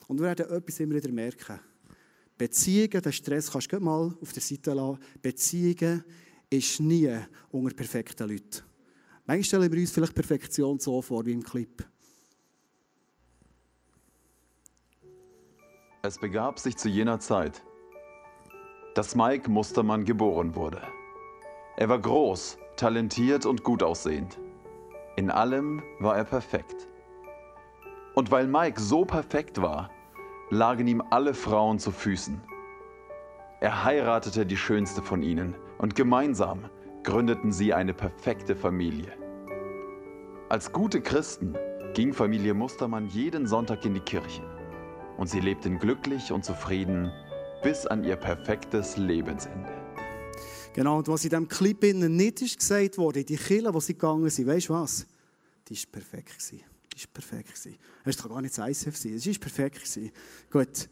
Und 0.09 0.19
wir 0.19 0.27
werden 0.27 0.51
etwas 0.51 0.81
immer 0.81 0.95
wieder 0.95 1.13
merken. 1.13 1.61
Beziehungen, 2.37 3.03
den 3.03 3.13
Stress 3.13 3.51
kannst 3.51 3.73
du 3.73 3.81
mal 3.81 4.15
auf 4.21 4.33
der 4.33 4.43
Seite 4.43 4.75
lassen. 4.75 4.99
Beziehungen 5.21 6.05
ist 6.51 6.81
nie 6.81 7.17
unter 7.51 7.75
perfekten 7.75 8.29
Leuten. 8.29 8.63
Manchmal 9.25 9.45
stellen 9.45 9.73
wir 9.73 9.81
uns 9.81 9.93
vielleicht 9.93 10.15
Perfektion 10.15 10.79
so 10.79 11.01
vor 11.01 11.25
wie 11.25 11.33
im 11.33 11.43
Clip. 11.43 11.85
Es 16.03 16.19
begab 16.19 16.59
sich 16.59 16.77
zu 16.77 16.89
jener 16.89 17.21
Zeit, 17.21 17.63
dass 18.97 19.15
Mike 19.15 19.49
Mustermann 19.49 20.05
geboren 20.05 20.57
wurde. 20.57 20.83
Er 21.77 21.89
war 21.89 22.01
groß, 22.01 22.59
talentiert 22.77 23.47
und 23.47 23.63
gut 23.63 23.83
aussehend. 23.83 24.39
In 25.17 25.31
allem 25.31 25.83
war 26.01 26.17
er 26.17 26.25
perfekt. 26.25 26.89
Und 28.15 28.31
weil 28.31 28.47
Mike 28.47 28.81
so 28.81 29.05
perfekt 29.05 29.61
war, 29.61 29.91
lagen 30.51 30.87
ihm 30.87 31.03
alle 31.11 31.35
Frauen 31.35 31.79
zu 31.79 31.91
Füßen. 31.91 32.41
Er 33.61 33.85
heiratete 33.85 34.45
die 34.45 34.57
schönste 34.57 35.03
von 35.03 35.23
ihnen 35.23 35.55
und 35.79 35.95
gemeinsam 35.95 36.69
gründeten 37.05 37.53
sie 37.53 37.73
eine 37.73 37.95
perfekte 37.95 38.55
Familie. 38.55 39.13
Als 40.49 40.73
gute 40.73 41.01
Christen 41.01 41.57
ging 41.95 42.13
Familie 42.13 42.55
Mustermann 42.55 43.07
jeden 43.07 43.47
Sonntag 43.47 43.85
in 43.85 43.95
die 43.95 44.01
Kirche 44.01 44.43
und 45.17 45.29
sie 45.29 45.41
lebten 45.41 45.79
glücklich 45.79 46.33
und 46.33 46.45
zufrieden 46.45 47.13
bis 47.63 47.87
an 47.87 48.05
ihr 48.05 48.17
perfektes 48.17 48.97
Lebensende. 48.97 49.82
Genau, 50.75 50.99
und 50.99 51.09
was 51.09 51.25
in 51.25 51.31
diesem 51.31 51.49
Clip 51.49 51.83
nicht 51.83 52.43
ist 52.43 52.59
gesagt 52.59 52.97
wurde, 52.97 53.25
die 53.25 53.37
Kille, 53.37 53.73
wo 53.75 53.81
sie 53.81 53.93
gegangen 53.93 54.31
sind, 54.31 54.47
weißt 54.47 54.69
du 54.71 54.73
was? 54.73 55.07
Die 55.69 55.75
war 55.75 55.93
perfekt. 55.93 56.39
Gewesen. 56.39 56.61
Das 56.93 57.03
war 57.05 57.13
perfekt. 57.13 57.79
Es 58.05 58.17
kann 58.17 58.31
gar 58.31 58.43
nicht 58.43 58.57
das 58.57 58.83
ICF 58.83 58.97
sein. 58.97 59.15
Es 59.15 59.27
war 59.27 59.35
perfekt. 59.35 60.01
Gut. 60.51 60.89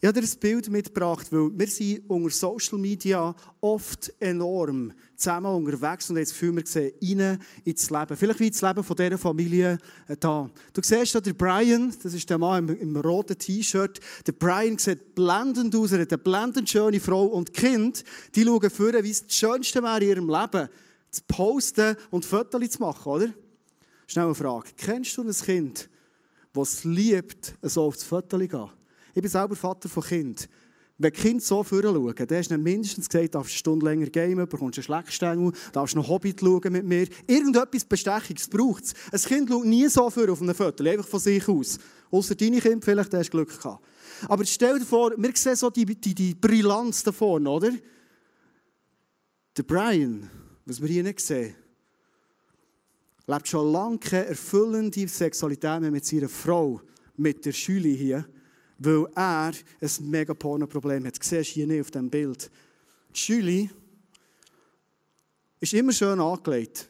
Ich 0.00 0.06
habe 0.06 0.20
dir 0.20 0.26
ein 0.26 0.38
Bild 0.40 0.68
mitgebracht, 0.70 1.26
weil 1.30 1.50
wir 1.52 1.66
sind 1.66 2.08
unter 2.08 2.30
Social 2.30 2.78
Media 2.78 3.34
oft 3.60 4.12
enorm 4.20 4.92
zusammen 5.16 5.46
unterwegs 5.46 6.10
und 6.10 6.16
jetzt 6.16 6.32
fühlen 6.32 6.56
wir 6.56 6.64
rein 7.02 7.38
ins 7.64 7.90
Leben. 7.90 8.16
Vielleicht 8.16 8.40
wie 8.40 8.50
das 8.50 8.62
Leben 8.62 8.84
von 8.84 8.96
dieser 8.96 9.18
Familie 9.18 9.78
äh, 10.08 10.16
da. 10.18 10.50
Du 10.72 10.80
siehst 10.82 11.12
hier 11.12 11.20
den 11.20 11.36
Brian, 11.36 11.92
das 12.02 12.14
ist 12.14 12.28
der 12.28 12.38
Mann 12.38 12.68
im, 12.68 12.78
im 12.78 12.96
roten 12.96 13.38
T-Shirt. 13.38 14.00
Der 14.26 14.32
Brian 14.32 14.78
sieht 14.78 15.14
blendend 15.14 15.74
aus, 15.74 15.92
er 15.92 16.02
hat 16.02 16.12
eine 16.12 16.18
blendend 16.18 16.68
schöne 16.68 17.00
Frau 17.00 17.26
und 17.26 17.52
Kind, 17.52 18.04
die 18.34 18.44
schauen 18.44 18.70
vor, 18.70 18.92
wie 19.02 19.10
es 19.10 19.26
das 19.26 19.34
Schönste 19.34 19.82
wäre 19.82 20.00
in 20.00 20.08
ihrem 20.08 20.28
Leben, 20.28 20.68
zu 21.10 21.22
posten 21.26 21.96
und 22.10 22.24
Fotos 22.24 22.70
zu 22.70 22.80
machen, 22.80 23.10
oder? 23.10 23.28
Schnell 24.06 24.26
eine 24.26 24.34
Frage. 24.34 24.68
Kennst 24.76 25.16
du 25.16 25.22
ein 25.22 25.32
Kind, 25.32 25.88
das 26.52 26.74
es 26.74 26.84
liebt, 26.84 27.54
so 27.62 27.84
aufs 27.84 28.04
Foto 28.04 28.38
zu 28.38 28.48
gehen? 28.48 28.70
Ich 29.14 29.22
bin 29.22 29.30
selber 29.30 29.56
Vater 29.56 29.88
von 29.88 30.02
Kind. 30.02 30.48
Wenn 30.98 31.12
die 31.12 31.20
Kinder 31.20 31.44
so 31.44 31.62
schauen, 31.62 32.14
dann 32.14 32.38
hast 32.38 32.50
du 32.50 32.56
mindestens 32.56 33.08
gesagt, 33.08 33.34
darfst 33.34 33.52
eine 33.52 33.58
Stunde 33.58 33.84
länger 33.84 34.06
gamen, 34.06 34.48
bekommst 34.48 34.78
einen 34.78 34.84
Schleckstängel, 34.84 35.52
darfst 35.72 35.94
noch 35.94 36.08
Hobbit 36.08 36.40
schauen 36.40 36.72
mit 36.72 36.86
mir. 36.86 37.06
Irgendetwas 37.26 37.84
Bestechiges 37.84 38.48
braucht 38.48 38.84
es. 38.84 38.94
Ein 39.12 39.20
Kind 39.20 39.50
schaut 39.50 39.66
nie 39.66 39.88
so 39.88 40.08
viel 40.08 40.30
auf 40.30 40.40
einem 40.40 40.54
Foto, 40.54 40.82
einfach 40.84 41.06
von 41.06 41.20
sich 41.20 41.46
aus. 41.48 41.78
Außer 42.10 42.34
deine 42.34 42.60
Kinder, 42.60 42.82
vielleicht 42.82 43.12
hast 43.12 43.28
du 43.28 43.30
Glück 43.30 43.58
gehabt. 43.58 43.84
Aber 44.26 44.44
stell 44.46 44.78
dir 44.78 44.86
vor, 44.86 45.12
wir 45.16 45.32
sehen 45.34 45.56
so 45.56 45.68
die, 45.68 45.84
die, 45.84 46.14
die 46.14 46.34
Brillanz 46.34 47.02
da 47.02 47.12
vorne, 47.12 47.50
oder? 47.50 47.72
Der 49.54 49.62
Brian, 49.64 50.30
was 50.64 50.80
wir 50.80 50.88
hier 50.88 51.02
nicht 51.02 51.20
sehen, 51.20 51.54
lebt 53.26 53.48
schon 53.48 53.70
lange 53.70 53.98
keine 53.98 54.26
erfüllende 54.26 55.08
Sexualität 55.08 55.80
mehr 55.80 55.90
mit 55.90 56.06
seiner 56.06 56.28
Frau, 56.28 56.80
mit 57.16 57.44
der 57.44 57.52
Schüle 57.52 57.88
hier, 57.88 58.26
weil 58.78 59.06
er 59.14 59.52
ein 59.80 59.90
mega 60.10 60.34
Porno-Problem 60.34 61.06
hat. 61.06 61.18
Das 61.18 61.28
siehst 61.28 61.50
du 61.50 61.54
hier 61.54 61.66
nicht 61.66 61.80
auf 61.80 61.90
dem 61.90 62.10
Bild. 62.10 62.50
Die 63.14 63.18
Schüle 63.18 63.70
ist 65.60 65.74
immer 65.74 65.92
schön 65.92 66.20
angelegt. 66.20 66.88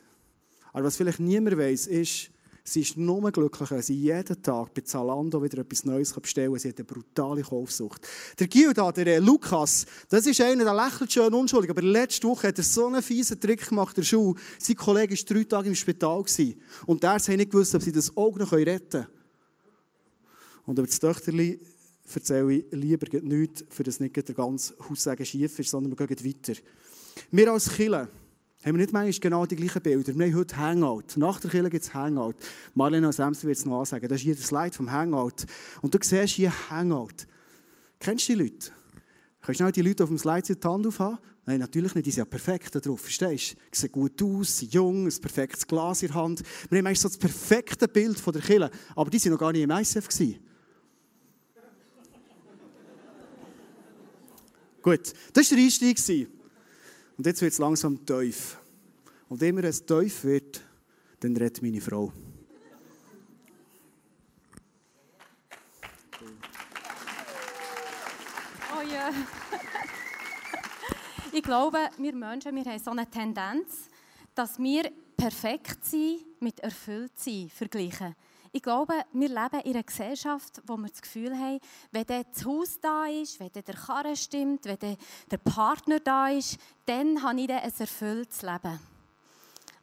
Aber 0.73 0.85
was 0.85 0.97
vielleicht 0.97 1.21
niemand 1.21 1.57
weiß, 1.57 1.87
ist, 1.87 2.31
Sie 2.69 2.81
ist 2.81 2.97
nur 2.97 3.31
glücklich, 3.31 3.71
wenn 3.71 3.81
sie 3.81 3.95
jeden 3.95 4.43
Tag 4.43 4.75
bei 4.75 4.81
Zalando 4.81 5.40
wieder 5.40 5.59
etwas 5.59 5.85
Neues 5.85 6.12
bestellen 6.12 6.50
kann. 6.50 6.59
Sie 6.59 6.69
hat 6.71 6.78
eine 6.78 6.85
brutale 6.85 7.43
Kaufsucht. 7.43 8.05
Der 8.40 8.49
Gilda, 8.49 8.90
der 8.90 9.07
äh, 9.07 9.19
Lukas, 9.19 9.87
das 10.09 10.26
ist 10.26 10.40
einer, 10.40 10.64
der 10.64 10.75
lächelt 10.75 11.12
schön 11.12 11.33
unschuldig, 11.33 11.71
aber 11.71 11.83
letzte 11.83 12.26
Woche 12.26 12.49
hat 12.49 12.59
er 12.59 12.64
so 12.64 12.88
einen 12.88 13.02
fiesen 13.02 13.40
Trick 13.40 13.69
gemacht, 13.69 13.97
der 13.97 14.02
Schule. 14.02 14.35
Sein 14.59 14.75
Kollege 14.75 15.14
war 15.16 15.25
drei 15.25 15.45
Tage 15.45 15.69
im 15.69 15.76
Spital. 15.76 16.25
Gewesen. 16.25 16.61
Und 16.87 17.05
der 17.05 17.11
hat 17.11 17.28
nicht 17.28 17.52
gewusst, 17.52 17.73
ob 17.76 17.83
sie 17.83 17.93
das 17.93 18.16
Auge 18.16 18.40
noch 18.40 18.50
retten 18.50 18.90
können. 18.90 19.07
Und 20.64 20.76
über 20.76 20.88
das 20.88 20.99
Töchterli 20.99 21.61
erzähle 22.14 22.54
ich 22.54 22.64
lieber 22.70 23.20
nichts, 23.20 23.64
für 23.68 23.82
das 23.82 24.00
nicht 24.00 24.16
der 24.16 24.34
ganze 24.34 24.75
Haussagen 24.88 25.26
schief 25.26 25.58
ist, 25.58 25.70
sondern 25.70 25.98
wir 25.98 26.06
gehen 26.06 26.25
weiter. 26.25 26.60
Wir 27.30 27.52
als 27.52 27.70
Killer, 27.70 28.08
haben 28.66 28.75
wir 28.75 28.80
nicht 28.80 28.92
manchmal 28.92 29.20
genau 29.20 29.46
die 29.46 29.54
gleichen 29.54 29.80
Bilder. 29.80 30.18
Wir 30.18 30.26
haben 30.26 30.34
heute 30.34 30.56
Hangout. 30.56 31.04
Nach 31.16 31.38
der 31.38 31.50
Kirche 31.50 31.70
gibt 31.70 31.84
es 31.84 31.94
Hangout. 31.94 32.34
Marlene 32.75 33.06
als 33.06 33.20
Emser 33.20 33.46
wird 33.46 33.58
es 33.58 33.64
noch 33.64 33.78
ansagen. 33.78 34.08
Das 34.08 34.18
ist 34.18 34.25
hier 34.25 34.34
das 34.34 34.46
Slide 34.46 34.72
vom 34.72 34.90
Hangout. 34.90 35.46
Und 35.82 35.94
du 35.94 35.98
siehst 36.02 36.34
hier 36.34 36.52
Hangout. 36.68 37.28
Kennst 38.00 38.28
du 38.28 38.32
die 38.32 38.42
Leute? 38.42 38.72
Kannst 39.40 39.60
du 39.60 39.70
die 39.70 39.82
Leute 39.82 40.02
auf 40.02 40.08
dem 40.08 40.18
Slide 40.18 40.42
die 40.42 40.68
Hand 40.68 40.84
aufhaben? 40.84 41.18
Nein, 41.44 41.60
natürlich 41.60 41.94
nicht. 41.94 42.06
Die 42.06 42.10
sind 42.10 42.18
ja 42.18 42.25
perfekt 42.25 42.75
da 42.75 42.80
drauf. 42.80 43.02
Verstehst 43.02 43.52
du? 43.52 43.56
Sie 43.70 43.80
sehen 43.82 43.92
gut 43.92 44.20
aus, 44.20 44.58
sind 44.58 44.75
jung, 44.75 45.06
ein 45.06 45.20
perfektes 45.20 45.64
Glas 45.64 46.02
in 46.02 46.08
der 46.08 46.16
Hand. 46.16 46.42
Wir 46.68 46.78
haben 46.78 46.86
eigentlich 46.88 47.00
so 47.00 47.06
das 47.06 47.18
perfekte 47.18 47.86
Bild 47.86 48.18
von 48.18 48.32
der 48.32 48.42
Kirche. 48.42 48.70
Aber 48.96 49.10
die 49.10 49.25
waren 49.25 49.30
noch 49.30 49.38
gar 49.38 49.52
nicht 49.52 49.62
im 49.62 49.70
ICF. 49.70 50.08
Gut, 54.87 55.12
das 55.33 55.50
war 55.50 55.57
der 55.57 55.64
Einstieg. 55.64 56.28
Und 57.19 57.26
jetzt 57.26 57.43
wird 57.43 57.52
es 57.52 57.59
langsam 57.59 58.07
tief. 58.07 58.57
Und 59.28 59.43
immer 59.43 59.64
es 59.64 59.85
tief 59.85 60.23
wird, 60.23 60.61
dann 61.19 61.37
redet 61.37 61.61
meine 61.61 61.81
Frau. 61.81 62.12
Oh 68.71 68.88
ja. 68.88 69.11
ich 71.33 71.43
glaube, 71.43 71.78
wir 71.99 72.14
Menschen 72.14 72.55
wir 72.55 72.64
haben 72.64 72.78
so 72.78 72.93
eine 72.93 73.11
Tendenz, 73.11 73.88
dass 74.37 74.57
wir 74.57 74.93
perfekt 75.16 75.85
sein 75.85 76.21
mit 76.38 76.61
erfüllt 76.61 77.19
sein 77.19 77.50
vergleichen. 77.52 78.14
Ich 78.56 78.62
glaube, 78.62 78.94
wir 79.12 79.28
leben 79.28 79.60
in 79.64 79.75
einer 79.75 79.82
Gesellschaft, 79.82 80.62
wo 80.66 80.78
wir 80.78 80.88
das 80.88 81.02
Gefühl 81.02 81.36
haben, 81.36 81.60
wenn 81.92 82.06
das 82.06 82.42
Haus 82.42 82.80
da 82.80 83.04
ist, 83.04 83.38
wenn 83.38 83.52
der 83.52 83.62
Karren 83.62 84.16
stimmt, 84.16 84.64
wenn 84.64 84.96
der 85.30 85.36
Partner 85.36 86.00
da 86.00 86.28
ist, 86.28 86.56
dann 86.86 87.22
habe 87.22 87.38
ich 87.38 87.50
ein 87.50 87.72
erfülltes 87.78 88.40
Leben. 88.40 88.80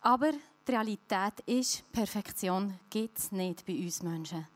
Aber 0.01 0.31
die 0.67 0.71
Realität 0.71 1.39
ist, 1.45 1.83
Perfektion 1.91 2.79
gibt 2.89 3.19
es 3.19 3.31
nicht 3.31 3.63
bei 3.63 3.77
uns 3.77 4.01
Menschen. 4.01 4.47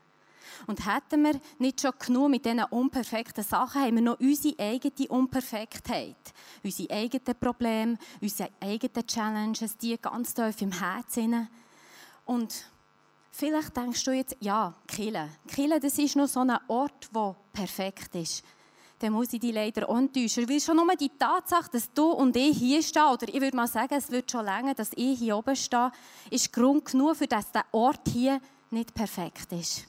Und 0.66 0.84
hätten 0.84 1.22
wir 1.22 1.40
nicht 1.60 1.80
schon 1.80 1.92
genug 2.04 2.30
mit 2.30 2.44
diesen 2.44 2.64
unperfekten 2.64 3.44
Sachen, 3.44 3.82
haben 3.82 3.94
wir 3.94 4.02
noch 4.02 4.18
unsere 4.18 4.58
eigene 4.58 5.08
Unperfektheit. 5.10 6.16
Unsere 6.64 6.90
eigenen 6.90 7.38
Probleme, 7.38 7.96
unsere 8.20 8.50
eigenen 8.58 9.06
Challenges, 9.06 9.76
die 9.76 9.96
ganz 9.96 10.34
tief 10.34 10.60
im 10.60 10.72
Herzen. 10.72 11.46
Und 12.24 12.68
vielleicht 13.38 13.76
denkst 13.76 14.04
du 14.04 14.10
jetzt, 14.10 14.36
ja, 14.40 14.74
Kille. 14.86 15.28
Kille, 15.46 15.78
das 15.78 15.98
ist 15.98 16.16
noch 16.16 16.26
so 16.26 16.40
ein 16.40 16.56
Ort, 16.66 17.08
der 17.14 17.36
perfekt 17.52 18.14
ist. 18.16 18.42
Dann 18.98 19.12
muss 19.12 19.32
ich 19.32 19.38
dich 19.38 19.54
leider 19.54 19.88
enttäuschen. 19.88 20.48
Weil 20.48 20.60
schon 20.60 20.76
nur 20.76 20.96
die 20.96 21.10
Tatsache, 21.16 21.70
dass 21.70 21.92
du 21.92 22.10
und 22.10 22.36
ich 22.36 22.58
hier 22.58 22.82
stehen, 22.82 23.06
oder 23.06 23.28
ich 23.28 23.40
würde 23.40 23.56
mal 23.56 23.68
sagen, 23.68 23.94
es 23.94 24.10
wird 24.10 24.30
schon 24.30 24.44
länger, 24.44 24.74
dass 24.74 24.90
ich 24.96 25.20
hier 25.20 25.36
oben 25.36 25.54
stehe, 25.54 25.92
ist 26.30 26.52
Grund 26.52 26.86
genug, 26.86 27.16
für 27.16 27.28
dass 27.28 27.52
der 27.52 27.64
Ort 27.70 28.08
hier 28.08 28.40
nicht 28.70 28.92
perfekt 28.92 29.52
ist. 29.52 29.84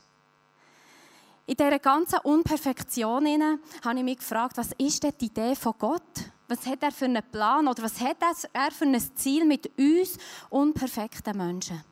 In 1.47 1.55
dieser 1.55 1.79
ganzen 1.79 2.19
Unperfektion 2.19 3.25
habe 3.83 3.97
ich 3.97 4.03
mich 4.03 4.19
gefragt, 4.19 4.57
was 4.57 4.69
ist 4.77 5.01
denn 5.01 5.13
die 5.19 5.25
Idee 5.25 5.55
von 5.55 5.73
Gott? 5.79 6.03
Was 6.47 6.67
hat 6.67 6.83
er 6.83 6.91
für 6.91 7.05
einen 7.05 7.23
Plan 7.31 7.67
oder 7.67 7.81
was 7.81 7.99
hat 7.99 8.17
er 8.53 8.71
für 8.71 8.85
ein 8.85 9.15
Ziel 9.15 9.45
mit 9.45 9.71
uns 9.79 10.17
unperfekten 10.51 11.35
Menschen? 11.35 11.83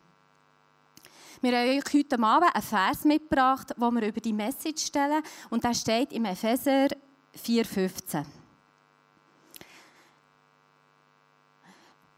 Wir 1.39 1.55
haben 1.55 1.77
euch 1.77 1.93
heute 1.93 2.19
Abend 2.23 2.55
einen 2.55 2.63
Vers 2.63 3.03
mitgebracht, 3.03 3.71
wo 3.77 3.91
wir 3.91 4.07
über 4.07 4.19
die 4.19 4.33
Message 4.33 4.87
stellen 4.87 5.21
und 5.51 5.63
der 5.63 5.75
steht 5.75 6.11
im 6.11 6.25
Epheser 6.25 6.87
4,15. 7.35 8.25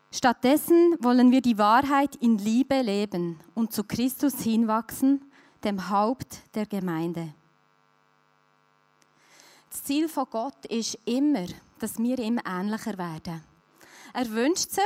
Stattdessen 0.09 0.95
wollen 1.01 1.31
wir 1.31 1.41
die 1.41 1.57
Wahrheit 1.57 2.15
in 2.15 2.37
Liebe 2.37 2.81
leben 2.81 3.41
und 3.55 3.73
zu 3.73 3.83
Christus 3.83 4.39
hinwachsen, 4.39 5.29
dem 5.65 5.89
Haupt 5.89 6.55
der 6.55 6.65
Gemeinde. 6.65 7.33
Das 9.69 9.83
Ziel 9.83 10.07
von 10.07 10.27
Gott 10.31 10.65
ist 10.67 10.97
immer, 11.03 11.45
dass 11.79 11.99
wir 11.99 12.17
ihm 12.19 12.39
ähnlicher 12.45 12.97
werden. 12.97 13.43
Er 14.13 14.29
wünscht 14.31 14.71
sich, 14.71 14.85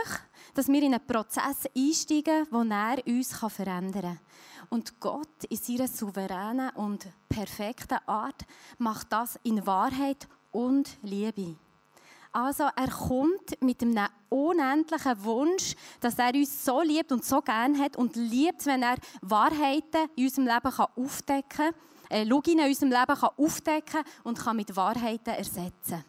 dass 0.53 0.67
wir 0.67 0.81
in 0.81 0.93
einen 0.93 1.05
Prozess 1.05 1.67
einsteigen, 1.75 2.47
wo 2.51 2.61
er 2.63 3.05
uns 3.07 3.35
verändern 3.35 4.01
kann. 4.01 4.19
Und 4.69 4.99
Gott 4.99 5.43
in 5.49 5.57
seiner 5.57 5.87
souveränen 5.87 6.69
und 6.75 7.07
perfekten 7.29 7.99
Art 8.05 8.43
macht 8.77 9.11
das 9.11 9.39
in 9.43 9.65
Wahrheit 9.65 10.27
und 10.51 10.97
Liebe. 11.03 11.55
Also 12.31 12.63
er 12.75 12.89
kommt 12.89 13.61
mit 13.61 13.83
einem 13.83 14.07
unendlichen 14.29 15.23
Wunsch, 15.23 15.75
dass 15.99 16.17
er 16.17 16.33
uns 16.33 16.65
so 16.65 16.81
liebt 16.81 17.11
und 17.11 17.23
so 17.23 17.41
gern 17.41 17.77
hat 17.77 17.95
und 17.95 18.15
liebt, 18.15 18.65
wenn 18.65 18.81
er 18.81 18.95
Wahrheiten 19.21 20.09
in 20.15 20.23
unserem 20.23 20.47
Leben 20.47 20.73
aufdecken 20.95 21.43
kann, 21.49 21.73
äh, 22.09 22.23
Login 22.23 22.59
in 22.59 22.65
unserem 22.65 22.91
Leben 22.91 23.19
kann 23.19 23.29
aufdecken 23.37 24.03
und 24.23 24.39
kann 24.39 24.55
mit 24.55 24.75
Wahrheiten 24.75 25.35
ersetzen. 25.35 26.03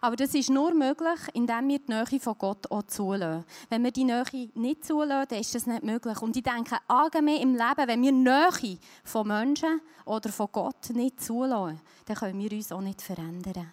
Aber 0.00 0.16
das 0.16 0.34
ist 0.34 0.50
nur 0.50 0.74
möglich, 0.74 1.18
indem 1.32 1.68
wir 1.68 1.78
die 1.78 1.92
Nähe 1.92 2.20
von 2.20 2.38
Gott 2.38 2.70
auch 2.70 2.84
zulassen. 2.84 3.44
Wenn 3.68 3.82
wir 3.82 3.90
die 3.90 4.04
Nähe 4.04 4.24
nicht 4.54 4.84
zulassen, 4.84 5.28
dann 5.28 5.40
ist 5.40 5.54
das 5.54 5.66
nicht 5.66 5.82
möglich. 5.82 6.20
Und 6.22 6.36
ich 6.36 6.42
denke, 6.42 6.76
allgemein 6.86 7.40
im 7.40 7.54
Leben, 7.54 7.88
wenn 7.88 8.02
wir 8.02 8.12
Nähe 8.12 8.78
von 9.04 9.26
Menschen 9.26 9.80
oder 10.04 10.30
von 10.30 10.48
Gott 10.52 10.90
nicht 10.90 11.20
zulassen, 11.20 11.80
dann 12.06 12.16
können 12.16 12.38
wir 12.38 12.52
uns 12.52 12.72
auch 12.72 12.80
nicht 12.80 13.02
verändern. 13.02 13.72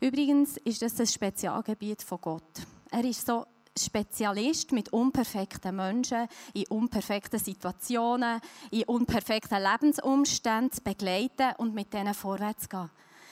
Übrigens 0.00 0.56
ist 0.58 0.80
das 0.80 0.98
ein 0.98 1.06
Spezialgebiet 1.06 2.02
von 2.02 2.20
Gott. 2.20 2.66
Er 2.90 3.04
ist 3.04 3.26
so 3.26 3.44
Spezialist 3.78 4.72
mit 4.72 4.92
unperfekten 4.92 5.76
Menschen, 5.76 6.28
in 6.54 6.66
unperfekten 6.68 7.38
Situationen, 7.38 8.40
in 8.70 8.84
unperfekten 8.84 9.62
Lebensumständen 9.62 10.72
zu 10.72 10.82
begleiten 10.82 11.54
und 11.58 11.74
mit 11.74 11.92
denen 11.92 12.14
vorwärts 12.14 12.64
zu 12.64 12.68
gehen. 12.68 12.90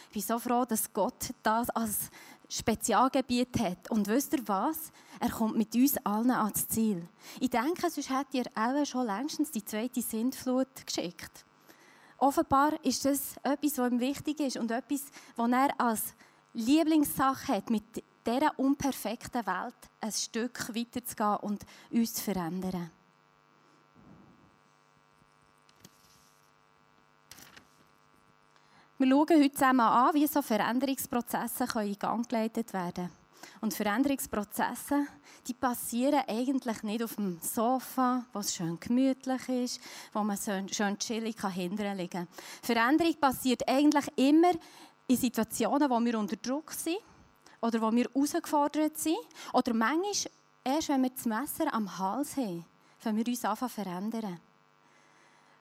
Ich 0.08 0.14
bin 0.14 0.22
so 0.22 0.38
froh, 0.38 0.64
dass 0.64 0.92
Gott 0.92 1.34
das 1.42 1.68
als 1.70 2.10
Spezialgebiet 2.48 3.58
hat. 3.60 3.90
Und 3.90 4.06
wisst 4.06 4.32
ihr 4.32 4.46
was? 4.48 4.90
Er 5.20 5.30
kommt 5.30 5.56
mit 5.56 5.74
uns 5.74 5.98
allen 5.98 6.30
ans 6.30 6.66
Ziel. 6.68 7.06
Ich 7.40 7.50
denke, 7.50 7.90
sonst 7.90 8.08
hätte 8.10 8.50
er 8.54 8.80
auch 8.80 8.86
schon 8.86 9.06
längstens 9.06 9.50
die 9.50 9.64
zweite 9.64 10.00
Sintflut 10.00 10.86
geschickt. 10.86 11.44
Offenbar 12.16 12.72
ist 12.84 13.04
das 13.04 13.36
etwas, 13.42 13.78
was 13.78 13.92
ihm 13.92 14.00
wichtig 14.00 14.40
ist 14.40 14.56
und 14.56 14.70
etwas, 14.70 15.02
was 15.36 15.50
er 15.50 15.68
als 15.78 16.14
Lieblingssache 16.54 17.52
hat, 17.52 17.70
mit 17.70 17.84
dieser 18.28 18.58
unperfekten 18.58 19.46
Welt 19.46 19.74
ein 20.00 20.12
Stück 20.12 20.74
weiterzugehen 20.74 21.36
und 21.36 21.64
uns 21.90 22.14
zu 22.14 22.22
verändern. 22.22 22.90
Wir 28.98 29.08
schauen 29.08 29.42
heute 29.42 29.52
zusammen 29.52 29.80
an, 29.80 30.14
wie 30.14 30.26
so 30.26 30.42
Veränderungsprozesse 30.42 31.66
in 31.82 31.98
Gang 31.98 32.28
geleitet 32.28 32.72
werden 32.72 32.94
können. 32.94 33.10
Und 33.60 33.74
Veränderungsprozesse, 33.74 35.06
die 35.46 35.54
passieren 35.54 36.22
eigentlich 36.26 36.82
nicht 36.82 37.02
auf 37.02 37.14
dem 37.14 37.38
Sofa, 37.40 38.26
wo 38.32 38.40
es 38.40 38.54
schön 38.54 38.78
gemütlich 38.78 39.48
ist, 39.48 39.80
wo 40.12 40.22
man 40.22 40.36
schön 40.36 40.98
chillig 40.98 41.36
hinterher 41.40 41.94
liegen 41.94 42.10
kann. 42.10 42.28
Veränderung 42.62 43.14
passiert 43.20 43.66
eigentlich 43.68 44.06
immer 44.16 44.50
in 45.06 45.16
Situationen, 45.16 45.88
wo 45.88 45.98
wir 46.00 46.18
unter 46.18 46.36
Druck 46.36 46.72
sind 46.72 46.98
oder 47.60 47.80
wo 47.80 47.92
wir 47.92 48.04
herausgefordert 48.04 48.98
sind. 48.98 49.18
Oder 49.52 49.74
manchmal, 49.74 50.32
erst 50.64 50.88
wenn 50.88 51.02
wir 51.02 51.10
das 51.10 51.24
Messer 51.24 51.72
am 51.72 51.98
Hals 51.98 52.36
haben, 52.36 52.64
wenn 53.02 53.16
wir 53.16 53.26
uns 53.26 53.44
anfangen 53.44 53.70
zu 53.70 53.82
verändern. 53.82 54.40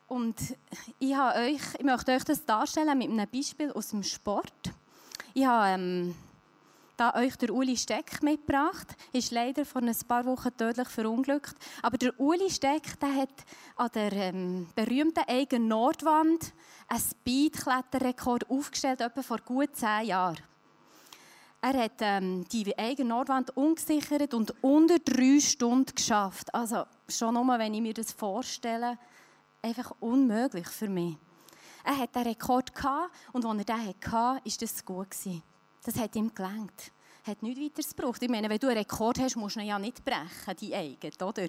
Und 0.07 0.35
ich, 0.99 1.15
habe 1.15 1.39
euch, 1.39 1.61
ich 1.77 1.83
möchte 1.83 2.13
euch 2.13 2.23
das 2.23 2.45
darstellen 2.45 2.97
mit 2.97 3.09
einem 3.09 3.27
Beispiel 3.29 3.71
aus 3.73 3.89
dem 3.89 4.03
Sport. 4.03 4.71
Ich 5.33 5.45
habe 5.45 5.67
ähm, 5.67 6.15
da 6.95 7.13
euch 7.13 7.35
der 7.35 7.53
Uli 7.53 7.75
Steck 7.75 8.23
mitgebracht. 8.23 8.87
Ist 9.11 9.31
leider 9.31 9.65
vor 9.65 9.81
ein 9.81 9.95
paar 10.07 10.25
Wochen 10.25 10.55
tödlich 10.55 10.87
verunglückt. 10.87 11.55
Aber 11.81 11.97
der 11.97 12.17
Uli 12.19 12.49
Steck 12.49 12.99
der 12.99 13.15
hat 13.15 13.45
an 13.75 13.89
der 13.93 14.13
ähm, 14.13 14.67
berühmten 14.75 15.23
Eigen 15.27 15.67
Nordwand 15.67 16.53
einen 16.87 17.01
Speedkletterrekord 17.01 18.49
aufgestellt, 18.49 19.01
etwa 19.01 19.21
vor 19.21 19.39
gut 19.39 19.75
zehn 19.75 20.05
Jahren. 20.05 20.37
Er 21.69 21.83
hat 21.83 21.99
ähm, 21.99 22.45
die 22.47 22.77
eigene 22.79 23.09
Nordwand 23.09 23.57
ungesichert 23.57 24.33
und 24.33 24.53
unter 24.63 24.99
drei 24.99 25.37
Stunden 25.41 25.93
geschafft. 25.93 26.55
Also 26.55 26.85
schon 27.09 27.33
nur, 27.33 27.59
wenn 27.59 27.73
ich 27.73 27.81
mir 27.81 27.93
das 27.93 28.13
vorstelle, 28.13 28.97
einfach 29.61 29.91
unmöglich 29.99 30.65
für 30.69 30.87
mich. 30.87 31.17
Er 31.83 31.97
hat 31.97 32.15
den 32.15 32.21
Rekord 32.21 32.73
gehabt 32.73 33.13
und 33.33 33.45
als 33.45 33.57
er 33.57 33.65
den 33.65 33.85
hatte, 33.85 34.11
war 34.13 34.41
das 34.45 34.85
gut 34.85 35.11
gewesen. 35.11 35.43
Das 35.83 35.99
hat 35.99 36.15
ihm 36.15 36.33
gelangt. 36.33 36.93
Er 37.25 37.31
hat 37.31 37.43
nichts 37.43 37.59
weiteres 37.59 37.93
gebraucht. 37.93 38.23
Ich 38.23 38.29
meine, 38.29 38.49
wenn 38.49 38.59
du 38.59 38.67
einen 38.67 38.77
Rekord 38.77 39.19
hast, 39.19 39.35
musst 39.35 39.57
du 39.57 39.59
ihn 39.59 39.67
ja 39.67 39.77
nicht 39.77 40.05
brechen, 40.05 40.55
die 40.61 40.73
eigene, 40.73 41.11
oder? 41.21 41.47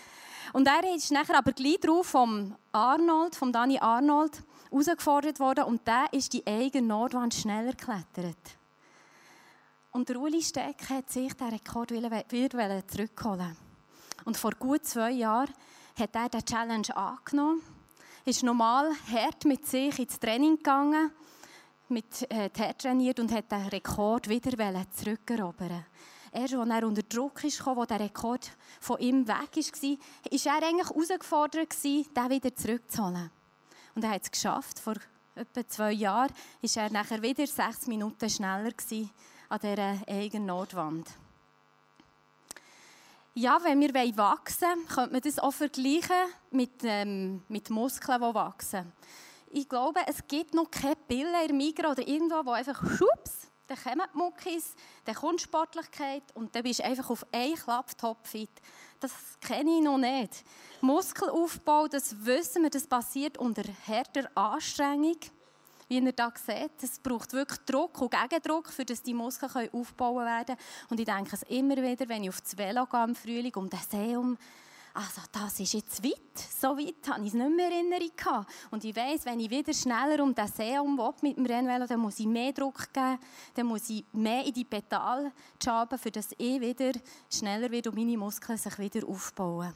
Und 0.52 0.66
er 0.66 0.96
ist 0.96 1.12
nachher 1.12 1.38
aber 1.38 1.52
gleich 1.52 1.78
drauf 1.78 2.08
vom 2.08 2.56
Arnold, 2.72 3.36
vom 3.36 3.52
Danny 3.52 3.78
Arnold, 3.78 4.42
herausgefordert 4.68 5.38
worden 5.38 5.62
und 5.62 5.86
der 5.86 6.06
ist 6.10 6.32
die 6.32 6.44
eigene 6.44 6.88
Nordwand 6.88 7.34
schneller 7.34 7.70
geklettert. 7.70 8.59
Und 9.92 10.08
der 10.08 10.20
Uli 10.20 10.40
Steck 10.40 10.88
hat 10.88 11.10
sich 11.10 11.32
den 11.34 11.48
Rekord 11.48 11.90
wieder 11.90 12.86
zurückholen. 12.86 13.56
Und 14.24 14.36
vor 14.36 14.52
gut 14.52 14.84
zwei 14.84 15.10
Jahren 15.10 15.52
hat 15.98 16.14
er 16.14 16.28
den 16.28 16.44
Challenge 16.44 16.96
angenommen, 16.96 17.62
ist 18.24 18.44
normal 18.44 18.92
hart 19.12 19.44
mit 19.44 19.66
sich 19.66 19.98
ins 19.98 20.20
Training 20.20 20.56
gegangen, 20.58 21.10
mit 21.88 22.30
äh, 22.30 22.50
trainiert 22.50 23.18
und 23.18 23.32
hat 23.32 23.50
den 23.50 23.66
Rekord 23.66 24.28
wieder 24.28 24.86
zurückerobern. 24.92 25.84
Erst 26.30 26.54
als 26.54 26.70
er 26.70 26.86
unter 26.86 27.02
Druck 27.02 27.42
kam, 27.42 27.76
wo 27.76 27.84
der 27.84 27.98
Rekord 27.98 28.52
von 28.80 28.98
ihm 29.00 29.26
weg 29.26 29.56
war, 29.56 29.90
war 30.30 30.60
er 30.62 30.68
eigentlich 30.68 30.88
herausgefordert, 30.88 31.84
den 31.84 32.30
wieder 32.30 32.54
zurückzuholen. 32.54 33.30
Und 33.96 34.04
er 34.04 34.10
hat 34.10 34.22
es 34.22 34.30
geschafft. 34.30 34.78
Vor 34.78 34.94
etwa 35.34 35.66
zwei 35.66 35.92
Jahren 35.92 36.30
war 36.62 36.82
er 36.84 36.92
nachher 36.92 37.20
wieder 37.22 37.44
sechs 37.46 37.88
Minuten 37.88 38.30
schneller 38.30 38.70
an 39.50 39.58
dieser 39.60 39.98
eigenen 40.08 40.46
Nordwand. 40.46 41.08
Ja, 43.34 43.58
wenn 43.62 43.80
wir 43.80 43.92
wachsen 44.16 44.68
wollen, 44.68 44.86
könnte 44.86 45.12
man 45.12 45.20
das 45.20 45.38
auch 45.38 45.52
vergleichen 45.52 46.16
mit, 46.50 46.82
ähm, 46.84 47.42
mit 47.48 47.68
Muskeln, 47.68 48.20
die 48.20 48.34
wachsen. 48.34 48.92
Ich 49.50 49.68
glaube, 49.68 50.00
es 50.06 50.26
gibt 50.28 50.54
noch 50.54 50.70
keine 50.70 50.96
Pille 50.96 51.46
im 51.48 51.56
Migros 51.56 51.92
oder 51.92 52.06
irgendwo, 52.06 52.44
wo 52.44 52.52
einfach 52.52 52.80
schups, 52.96 53.48
dann 53.66 53.78
kommen 53.82 54.02
die 54.12 54.18
Muckis, 54.18 54.74
dann 55.04 55.14
kommt 55.14 55.40
Sportlichkeit 55.40 56.22
und 56.34 56.54
dann 56.54 56.62
bist 56.62 56.80
du 56.80 56.84
einfach 56.84 57.10
auf 57.10 57.26
einen 57.32 57.54
Klapp 57.54 57.96
topfit. 57.98 58.50
Das 59.00 59.12
kenne 59.40 59.78
ich 59.78 59.82
noch 59.82 59.98
nicht. 59.98 60.44
Muskelaufbau, 60.80 61.88
das 61.88 62.24
wissen 62.24 62.62
wir, 62.62 62.70
das 62.70 62.86
passiert 62.86 63.38
unter 63.38 63.62
härter 63.86 64.30
Anstrengung 64.34 65.18
wie 65.90 65.96
ihr 65.96 66.02
hier 66.02 66.32
seht. 66.46 66.82
Es 66.82 66.98
braucht 66.98 67.32
wirklich 67.32 67.58
Druck 67.66 68.00
und 68.00 68.12
Gegendruck, 68.12 68.68
für 68.68 68.84
dass 68.84 69.02
die 69.02 69.12
Muskeln 69.12 69.68
aufbauen 69.72 70.24
werden 70.24 70.56
Und 70.88 71.00
ich 71.00 71.06
denke 71.06 71.34
es 71.34 71.42
immer 71.44 71.76
wieder, 71.76 72.08
wenn 72.08 72.22
ich 72.22 72.28
auf 72.30 72.40
das 72.40 72.56
Velo 72.56 72.86
gehe 72.86 73.04
im 73.04 73.14
Frühling, 73.14 73.54
um 73.56 73.68
den 73.68 73.80
See 73.90 74.16
um, 74.16 74.38
also 74.92 75.20
das 75.32 75.60
ist 75.60 75.72
jetzt 75.72 76.02
weit. 76.04 76.38
So 76.60 76.76
weit 76.76 77.08
habe 77.08 77.22
ich 77.22 77.28
es 77.28 77.34
nicht 77.34 77.56
mehr 77.56 77.70
in 77.70 77.92
Erinnerung 77.92 78.46
Und 78.70 78.84
ich 78.84 78.94
weiss, 78.94 79.24
wenn 79.24 79.40
ich 79.40 79.50
wieder 79.50 79.72
schneller 79.72 80.22
um 80.22 80.34
den 80.34 80.48
See 80.48 80.78
um 80.78 80.96
mit 81.22 81.36
dem 81.36 81.46
Rennvelo, 81.46 81.86
dann 81.86 82.00
muss 82.00 82.18
ich 82.18 82.26
mehr 82.26 82.52
Druck 82.52 82.92
geben, 82.92 83.18
dann 83.54 83.66
muss 83.66 83.90
ich 83.90 84.04
mehr 84.12 84.44
in 84.44 84.52
die 84.52 84.64
Pedale 84.64 85.32
schaben, 85.62 85.98
für 85.98 86.10
dass 86.10 86.32
ich 86.38 86.60
wieder 86.60 86.92
schneller 87.32 87.70
wird 87.70 87.86
und 87.88 87.96
meine 87.96 88.16
Muskeln 88.16 88.58
sich 88.58 88.78
wieder 88.78 89.06
aufbauen. 89.08 89.72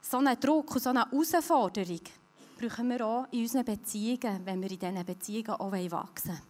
So 0.00 0.18
ein 0.18 0.38
Druck 0.38 0.74
und 0.74 0.82
so 0.82 0.90
eine 0.90 1.10
Herausforderung, 1.10 2.00
brauchen 2.68 2.88
wir 2.88 3.06
auch 3.06 3.26
in 3.30 3.42
unseren 3.42 3.64
Beziehungen, 3.64 4.40
wenn 4.44 4.62
wir 4.62 4.70
in 4.70 4.78
diesen 4.78 5.04
Beziehungen 5.04 5.50
auch 5.50 5.72
wachsen 5.72 6.30
wollen. 6.30 6.40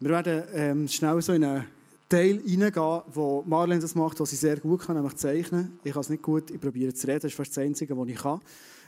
Wir 0.00 0.10
werden 0.10 0.42
ähm, 0.52 0.88
schnell 0.88 1.22
so 1.22 1.32
in 1.32 1.44
einen 1.44 1.64
Teil 2.08 2.40
hineingehen, 2.40 3.02
wo 3.06 3.42
Marlene 3.46 3.80
das 3.80 3.94
macht, 3.94 4.18
was 4.20 4.30
sie 4.30 4.36
sehr 4.36 4.58
gut 4.58 4.80
kann, 4.80 4.96
nämlich 4.96 5.16
zeichnen. 5.16 5.78
Ich 5.84 5.92
kann 5.92 6.00
es 6.00 6.10
nicht 6.10 6.22
gut, 6.22 6.50
ich 6.50 6.60
probiere 6.60 6.92
zu 6.92 7.06
reden, 7.06 7.20
das 7.20 7.30
ist 7.30 7.36
fast 7.36 7.56
das 7.56 7.64
Einzige, 7.64 7.96
was 7.96 8.08
ich 8.08 8.16
kann. 8.16 8.40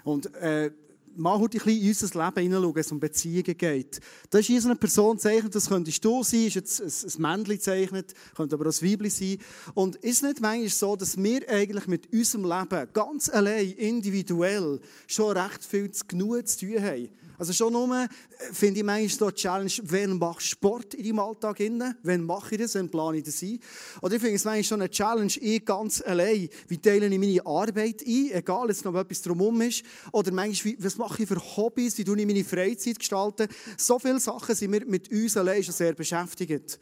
Und 0.03 0.35
äh, 0.35 0.71
mal 1.17 1.39
heute 1.39 1.59
ein 1.59 1.65
bisschen 1.65 1.83
in 1.83 1.89
unser 1.89 2.25
Leben 2.25 2.43
hineinschauen, 2.43 2.75
wenn 2.75 2.81
es 2.81 2.93
um 2.93 3.01
Beziehungen 3.01 3.57
geht. 3.57 4.01
Da 4.31 4.39
ist 4.39 4.47
hier 4.47 4.65
eine 4.65 4.77
Person 4.77 5.17
gezeichnet, 5.17 5.55
das 5.55 5.69
könnte 5.69 5.91
du 6.01 6.23
sein, 6.23 6.47
ist 6.47 6.55
jetzt 6.55 6.81
ein, 6.81 6.87
ein 6.87 7.23
Männchen 7.23 7.55
gezeichnet, 7.57 8.15
könnte 8.35 8.55
aber 8.55 8.69
auch 8.69 8.83
ein 8.83 8.91
Weibchen 8.91 9.11
sein. 9.11 9.39
Und 9.75 9.97
ist 9.97 10.17
es 10.17 10.23
nicht 10.23 10.41
manchmal 10.41 10.69
so, 10.69 10.97
dass 10.97 11.17
wir 11.17 11.49
eigentlich 11.49 11.87
mit 11.87 12.13
unserem 12.13 12.45
Leben 12.45 12.89
ganz 12.93 13.29
allein, 13.29 13.73
individuell, 13.73 14.81
schon 15.07 15.37
recht 15.37 15.65
viel 15.65 15.91
zu 15.91 16.05
genug 16.07 16.47
zu 16.49 16.67
tun 16.67 16.83
haben? 16.83 17.09
Also 17.39 17.53
schon 17.53 17.73
nur, 17.73 17.95
äh, 17.97 18.09
finde 18.53 18.81
ich 18.81 18.87
manchmal 18.87 19.09
so 19.09 19.25
eine 19.27 19.35
Challenge, 19.35 19.73
wann 19.83 20.19
machst 20.19 20.47
du 20.47 20.51
Sport 20.51 20.95
in 20.95 21.05
deinem 21.05 21.19
Alltag? 21.19 21.61
Innen? 21.61 21.97
Wann 22.03 22.25
mache 22.25 22.55
ich 22.55 22.61
das? 22.61 22.75
Wann 22.77 22.89
plane 22.89 23.19
ich 23.19 23.25
das 23.25 23.43
ein? 23.43 23.59
Oder 24.03 24.15
ich 24.15 24.21
finde 24.21 24.37
es 24.37 24.45
manchmal 24.45 24.65
schon 24.65 24.81
eine 24.83 24.91
Challenge, 24.91 25.33
ich 25.41 25.65
ganz 25.65 26.01
allein, 26.03 26.49
wie 26.69 26.79
teile 26.79 27.07
ich 27.07 27.19
meine 27.19 27.45
Arbeit 27.45 28.03
ein, 28.07 28.31
egal, 28.33 28.69
jetzt 28.69 28.85
noch 28.85 28.95
etwas 28.95 29.23
drumherum 29.23 29.61
ist. 29.63 29.83
Oder 30.13 30.33
manchmal, 30.33 30.75
was 30.79 30.97
mache 31.05 31.23
ich 31.23 31.29
für 31.29 31.57
Hobbys, 31.57 31.99
wie 31.99 32.05
tue 32.05 32.19
ich 32.19 32.27
meine 32.27 32.45
Freizeit 32.45 32.99
gestalten? 32.99 33.49
So 33.77 33.99
viele 33.99 34.21
Sachen 34.21 34.55
sind 34.55 34.73
wir 34.73 34.85
mit 34.87 35.11
uns 35.11 35.37
allein 35.37 35.63
schon 35.63 35.75
sehr 35.75 35.93
beschäftigt. 35.93 36.79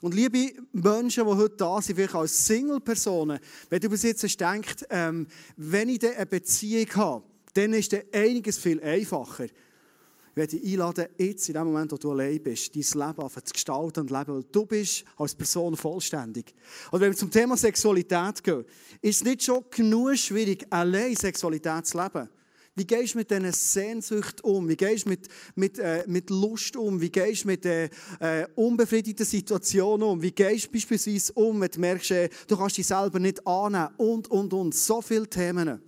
Und 0.00 0.14
liebe 0.14 0.52
Menschen, 0.72 1.24
die 1.24 1.30
heute 1.30 1.56
da 1.56 1.80
sind, 1.80 1.96
vielleicht 1.96 2.14
als 2.14 2.46
Single-Personen, 2.46 3.38
wenn 3.70 3.80
du 3.80 3.88
bis 3.88 4.02
jetzt 4.02 4.40
denkst, 4.40 4.84
ähm, 4.90 5.26
wenn 5.56 5.88
ich 5.88 6.04
eine 6.04 6.26
Beziehung 6.26 6.94
habe, 6.94 7.24
dann 7.54 7.72
ist 7.72 7.92
das 7.92 8.02
einiges 8.12 8.58
viel 8.58 8.82
einfacher. 8.82 9.44
Ich 9.44 10.36
werde 10.36 10.56
dich 10.58 10.72
einladen, 10.72 11.06
jetzt 11.16 11.48
in 11.48 11.54
dem 11.54 11.64
Moment, 11.64 11.92
wo 11.92 11.96
du 11.96 12.10
allein 12.10 12.42
bist, 12.42 12.74
dein 12.74 12.82
Leben 12.82 13.30
zu 13.30 13.52
gestalten 13.52 14.00
und 14.00 14.10
leben, 14.10 14.34
weil 14.34 14.44
du 14.50 14.66
bist 14.66 15.04
als 15.16 15.34
Person 15.34 15.76
vollständig. 15.76 16.52
Und 16.90 17.00
wenn 17.00 17.12
wir 17.12 17.16
zum 17.16 17.30
Thema 17.30 17.56
Sexualität 17.56 18.42
gehen, 18.42 18.64
ist 19.00 19.18
es 19.18 19.24
nicht 19.24 19.44
schon 19.44 19.64
genug 19.70 20.16
schwierig, 20.16 20.66
allein 20.70 21.14
Sexualität 21.14 21.86
zu 21.86 21.98
leben. 21.98 22.28
Wie 22.76 22.86
gehst 22.86 23.14
du 23.14 23.18
mit 23.18 23.30
diesen 23.30 23.52
Sehnsucht 23.52 24.42
um? 24.42 24.68
Wie 24.68 24.76
gehst 24.76 25.06
du 25.06 25.10
mit, 25.10 25.28
mit, 25.54 25.78
äh, 25.78 26.04
mit 26.08 26.28
Lust 26.30 26.76
um? 26.76 27.00
Wie 27.00 27.10
gehst 27.10 27.44
du 27.44 27.48
mit 27.48 27.64
äh, 27.64 27.88
äh, 28.18 28.46
unbefriedigten 28.56 29.24
Situationen 29.24 30.08
um? 30.08 30.20
Wie 30.20 30.32
gehst 30.32 30.66
du 30.66 30.72
beispielsweise 30.72 31.32
um, 31.34 31.60
wenn 31.60 31.70
du 31.70 31.80
merkst, 31.80 32.10
äh, 32.10 32.28
du 32.48 32.56
kannst 32.56 32.76
dich 32.76 32.86
selber 32.86 33.20
nicht 33.20 33.46
annehmen? 33.46 33.90
Und, 33.96 34.28
und, 34.28 34.52
und. 34.52 34.74
So 34.74 35.00
viele 35.00 35.28
Themen. 35.28 35.80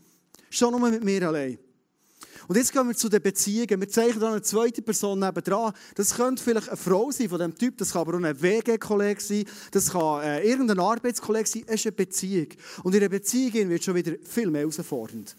Schon 0.49 0.71
nur 0.71 0.91
mit 0.91 1.03
mir 1.03 1.27
allein. 1.27 1.59
Und 2.49 2.57
jetzt 2.57 2.73
gehen 2.73 2.87
wir 2.87 2.95
zu 2.95 3.09
den 3.09 3.21
Beziehungen. 3.21 3.81
Wir 3.81 3.89
zeichnen 3.89 4.21
dann 4.21 4.33
eine 4.33 4.43
zweite 4.43 4.81
Person 4.81 5.19
nebendran. 5.19 5.73
Das 5.97 6.15
könnte 6.15 6.43
vielleicht 6.43 6.69
eine 6.69 6.77
Frau 6.77 7.11
sein 7.11 7.29
von 7.29 7.39
diesem 7.39 7.57
Typ, 7.57 7.79
das 7.79 7.93
kann 7.93 8.03
aber 8.03 8.15
auch 8.15 8.23
ein 8.23 8.43
WG-Kollege 8.43 9.21
sein, 9.21 9.45
das 9.73 9.91
kann 9.91 10.23
äh, 10.23 10.49
irgendein 10.49 10.79
Arbeitskollege 10.79 11.49
sein. 11.49 11.65
Es 11.67 11.81
ist 11.81 11.87
eine 11.87 11.93
Beziehung. 11.93 12.49
Und 12.85 12.95
in 12.95 13.01
einer 13.01 13.09
Beziehung 13.09 13.69
wird 13.69 13.83
schon 13.83 13.97
wieder 13.97 14.13
viel 14.23 14.51
mehr 14.51 14.61
herausfordernd. 14.61 15.35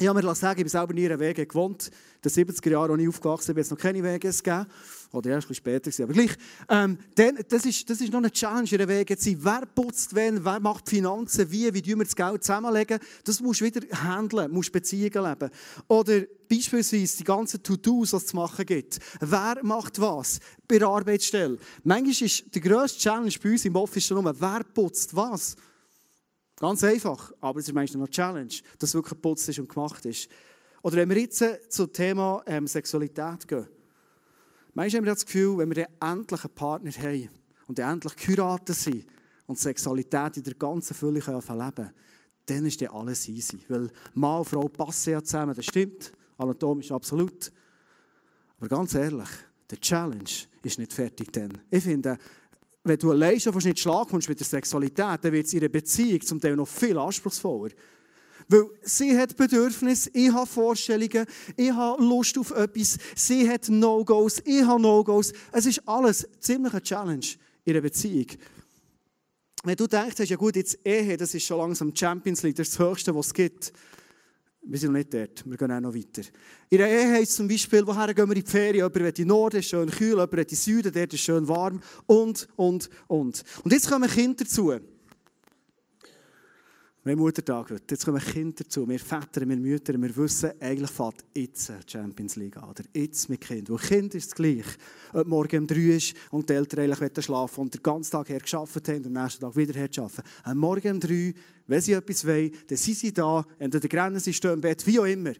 Ich 0.00 0.06
habe 0.06 0.22
mir 0.22 0.34
sagen, 0.36 0.60
ich 0.60 0.62
habe 0.62 0.68
selber 0.68 0.94
nie 0.94 1.06
in 1.06 1.12
einer 1.12 1.18
WG 1.18 1.44
gewohnt. 1.44 1.90
In 2.22 2.30
den 2.30 2.46
70er 2.46 2.70
Jahren, 2.70 2.92
als 2.92 3.00
ich 3.02 3.08
aufgewachsen 3.08 3.52
bin, 3.52 3.62
es 3.62 3.70
noch 3.70 3.78
keine 3.78 4.00
WGs 4.00 4.44
gegeben. 4.44 4.66
Oder 5.10 5.30
erst 5.30 5.46
ein 5.46 5.48
bisschen 5.48 5.54
später, 5.56 6.04
aber 6.04 6.12
gleich. 6.12 6.36
Ähm, 6.68 6.98
dann, 7.16 7.38
das, 7.48 7.66
ist, 7.66 7.90
das 7.90 8.00
ist 8.00 8.12
noch 8.12 8.18
eine 8.18 8.30
Challenge 8.30 8.68
in 8.70 8.78
der 8.78 8.86
WG. 8.86 9.16
Wer 9.40 9.62
putzt 9.74 10.14
wen, 10.14 10.44
wer 10.44 10.60
macht 10.60 10.88
Finanzen, 10.88 11.50
wie, 11.50 11.74
wie 11.74 11.82
tun 11.82 11.98
wir 11.98 12.04
das 12.04 12.14
Geld 12.14 12.44
zusammenlegen. 12.44 13.00
Das 13.24 13.40
musst 13.40 13.60
du 13.60 13.64
wieder 13.64 13.80
handeln, 14.04 14.52
musst 14.52 14.70
Beziehungen 14.70 15.30
leben. 15.30 15.50
Oder 15.88 16.22
beispielsweise 16.48 17.16
die 17.16 17.24
ganzen 17.24 17.60
To-Dos, 17.60 18.10
die 18.10 18.16
es 18.16 18.26
zu 18.26 18.36
machen 18.36 18.66
gibt. 18.66 19.00
Wer 19.18 19.58
macht 19.62 20.00
was 20.00 20.38
bei 20.68 20.78
der 20.78 20.86
Arbeitsstelle? 20.86 21.58
Manchmal 21.82 22.28
ist 22.28 22.54
die 22.54 22.60
grösste 22.60 23.00
Challenge 23.00 23.34
bei 23.42 23.50
uns 23.50 23.64
im 23.64 23.74
Office 23.74 24.06
schon 24.06 24.22
nur, 24.22 24.40
wer 24.40 24.62
putzt 24.62 25.16
was. 25.16 25.56
Ganz 26.58 26.82
einfach, 26.82 27.32
aber 27.40 27.60
es 27.60 27.68
ist 27.68 27.74
meistens 27.74 27.98
noch 27.98 28.06
eine 28.06 28.10
Challenge, 28.10 28.54
dass 28.78 28.90
es 28.90 28.94
wirklich 28.94 29.14
geputzt 29.14 29.48
ist 29.48 29.58
und 29.60 29.68
gemacht 29.68 30.04
ist. 30.04 30.28
Oder 30.82 30.96
wenn 30.96 31.08
wir 31.08 31.18
jetzt 31.18 31.44
zum 31.68 31.92
Thema 31.92 32.42
ähm, 32.46 32.66
Sexualität 32.66 33.46
gehen. 33.46 33.68
Manchmal 34.74 34.98
haben 34.98 35.06
wir 35.06 35.12
das 35.14 35.24
Gefühl, 35.26 35.58
wenn 35.58 35.74
wir 35.74 35.88
endlich 36.00 36.44
einen 36.44 36.54
Partner 36.54 36.90
haben 36.90 37.30
und 37.66 37.78
endlich 37.78 38.16
geheiratet 38.16 38.76
sind 38.76 39.06
und 39.46 39.58
Sexualität 39.58 40.36
in 40.36 40.42
der 40.44 40.54
ganzen 40.54 40.94
Fülle 40.94 41.20
leben 41.20 41.40
können, 41.40 41.90
dann 42.46 42.66
ist 42.66 42.80
dann 42.80 42.88
alles 42.88 43.28
easy. 43.28 43.58
Weil 43.68 43.90
Mann 44.14 44.40
und 44.40 44.44
Frau 44.44 44.68
passen 44.68 45.10
ja 45.10 45.22
zusammen, 45.22 45.54
das 45.54 45.64
stimmt, 45.64 46.12
anatomisch 46.38 46.90
absolut. 46.90 47.52
Aber 48.58 48.68
ganz 48.68 48.94
ehrlich, 48.94 49.28
der 49.70 49.80
Challenge 49.80 50.30
ist 50.62 50.78
nicht 50.78 50.92
fertig 50.92 51.32
dann. 51.32 51.58
Ich 51.70 51.84
finde, 51.84 52.18
wenn 52.88 52.98
du 52.98 53.10
allein 53.10 53.38
schon 53.38 53.54
nicht 53.56 53.78
schlagen 53.78 54.10
kommst 54.10 54.28
mit 54.28 54.40
der 54.40 54.46
Sexualität, 54.46 55.20
dann 55.22 55.32
wird 55.32 55.46
es 55.46 55.54
ihre 55.54 55.68
Beziehung 55.68 56.20
zum 56.22 56.40
Teil 56.40 56.56
noch 56.56 56.68
viel 56.68 56.98
anspruchsvoller. 56.98 57.72
Weil 58.48 58.64
sie 58.82 59.16
hat 59.16 59.36
Bedürfnisse, 59.36 60.10
ich 60.14 60.32
habe 60.32 60.46
Vorstellungen, 60.46 61.26
ich 61.56 61.70
habe 61.70 62.02
Lust 62.02 62.38
auf 62.38 62.50
etwas, 62.52 62.96
sie 63.14 63.48
hat 63.48 63.68
No-Gos, 63.68 64.40
ich 64.44 64.62
habe 64.62 64.80
No-Gos. 64.80 65.32
Es 65.52 65.66
ist 65.66 65.86
alles 65.86 66.26
ziemlich 66.40 66.72
eine 66.72 66.82
Challenge 66.82 67.26
in 67.64 67.72
einer 67.74 67.82
Beziehung. 67.82 68.26
Wenn 69.64 69.76
du 69.76 69.86
denkst, 69.86 70.18
ja 70.24 70.36
gut, 70.36 70.56
jetzt 70.56 70.78
Ehe, 70.84 71.16
das 71.16 71.34
ist 71.34 71.44
schon 71.44 71.58
langsam 71.58 71.94
Champions 71.94 72.42
League, 72.42 72.56
das 72.56 72.68
ist 72.68 72.78
das 72.78 72.88
Höchste, 72.88 73.14
was 73.14 73.26
es 73.26 73.34
gibt. 73.34 73.72
Wir 74.70 74.78
sind 74.78 74.92
noch 74.92 74.98
nicht 74.98 75.14
dort, 75.14 75.48
wir 75.48 75.56
gehen 75.56 75.72
auch 75.72 75.80
noch 75.80 75.94
weiter. 75.94 76.20
In 76.68 76.76
der 76.76 76.90
Ehe 76.90 77.12
heisst 77.12 77.36
zum 77.36 77.48
Beispiel, 77.48 77.86
woher 77.86 78.12
gehen 78.12 78.28
wir 78.28 78.36
in 78.36 78.44
die 78.44 78.50
Ferien? 78.50 78.74
Jemand 78.74 78.94
will 78.96 79.06
in 79.06 79.14
den 79.14 79.28
Norden, 79.28 79.56
ist 79.56 79.70
schön 79.70 79.88
kühl, 79.90 80.10
jemand 80.10 80.32
will 80.32 80.40
in 80.40 80.46
den 80.46 80.56
Süden, 80.56 80.92
dort 80.92 81.14
ist 81.14 81.20
schön 81.20 81.48
warm 81.48 81.80
und, 82.04 82.46
und, 82.54 82.90
und. 83.06 83.44
Und 83.64 83.72
jetzt 83.72 83.88
kommen 83.88 84.10
Kinder 84.10 84.44
dazu. 84.44 84.74
Wir 87.08 87.12
haben 87.12 87.20
Muttertag 87.20 87.70
heute. 87.70 87.84
Jetzt 87.94 88.04
kommen 88.04 88.20
Kinder 88.20 88.56
dazu. 88.58 88.86
Wir 88.86 88.98
Väter, 88.98 89.48
wir 89.48 89.56
Mütter, 89.56 89.94
wir 89.94 90.14
wissen, 90.14 90.50
eigentlich 90.60 90.90
fährt 90.90 91.24
jetzt 91.34 91.70
die 91.70 91.90
Champions 91.90 92.36
League 92.36 92.58
an. 92.58 92.68
Oder 92.68 92.84
jetzt 92.92 93.30
mit 93.30 93.40
Kind. 93.40 93.70
Weil 93.70 93.78
Kind 93.78 94.14
ist 94.14 94.26
es 94.26 94.34
gleich. 94.34 94.66
Ob 95.14 95.26
morgen 95.26 95.60
um 95.60 95.66
drei 95.66 95.96
ist 95.96 96.14
und 96.30 96.50
die 96.50 96.52
Eltern 96.52 96.80
eigentlich 96.80 97.24
schlafen 97.24 97.62
und 97.62 97.72
den 97.72 97.82
ganzen 97.82 98.10
Tag 98.10 98.28
her 98.28 98.40
geschafft 98.40 98.86
haben 98.88 98.96
und 98.98 99.06
am 99.06 99.22
nächsten 99.22 99.40
Tag 99.40 99.56
wieder 99.56 99.72
her 99.72 99.88
arbeiten. 99.96 100.22
Am 100.42 100.58
Morgen 100.58 100.92
um 100.92 101.00
drei, 101.00 101.32
wenn 101.66 101.80
sie 101.80 101.94
etwas 101.94 102.26
wollen, 102.26 102.52
dann 102.66 102.76
sind 102.76 102.98
sie 102.98 103.10
da. 103.14 103.42
Entweder 103.58 104.04
rennen 104.04 104.20
sie, 104.20 104.34
stehen 104.34 104.52
im 104.52 104.60
Bett, 104.60 104.86
wie 104.86 105.00
auch 105.00 105.06
immer. 105.06 105.32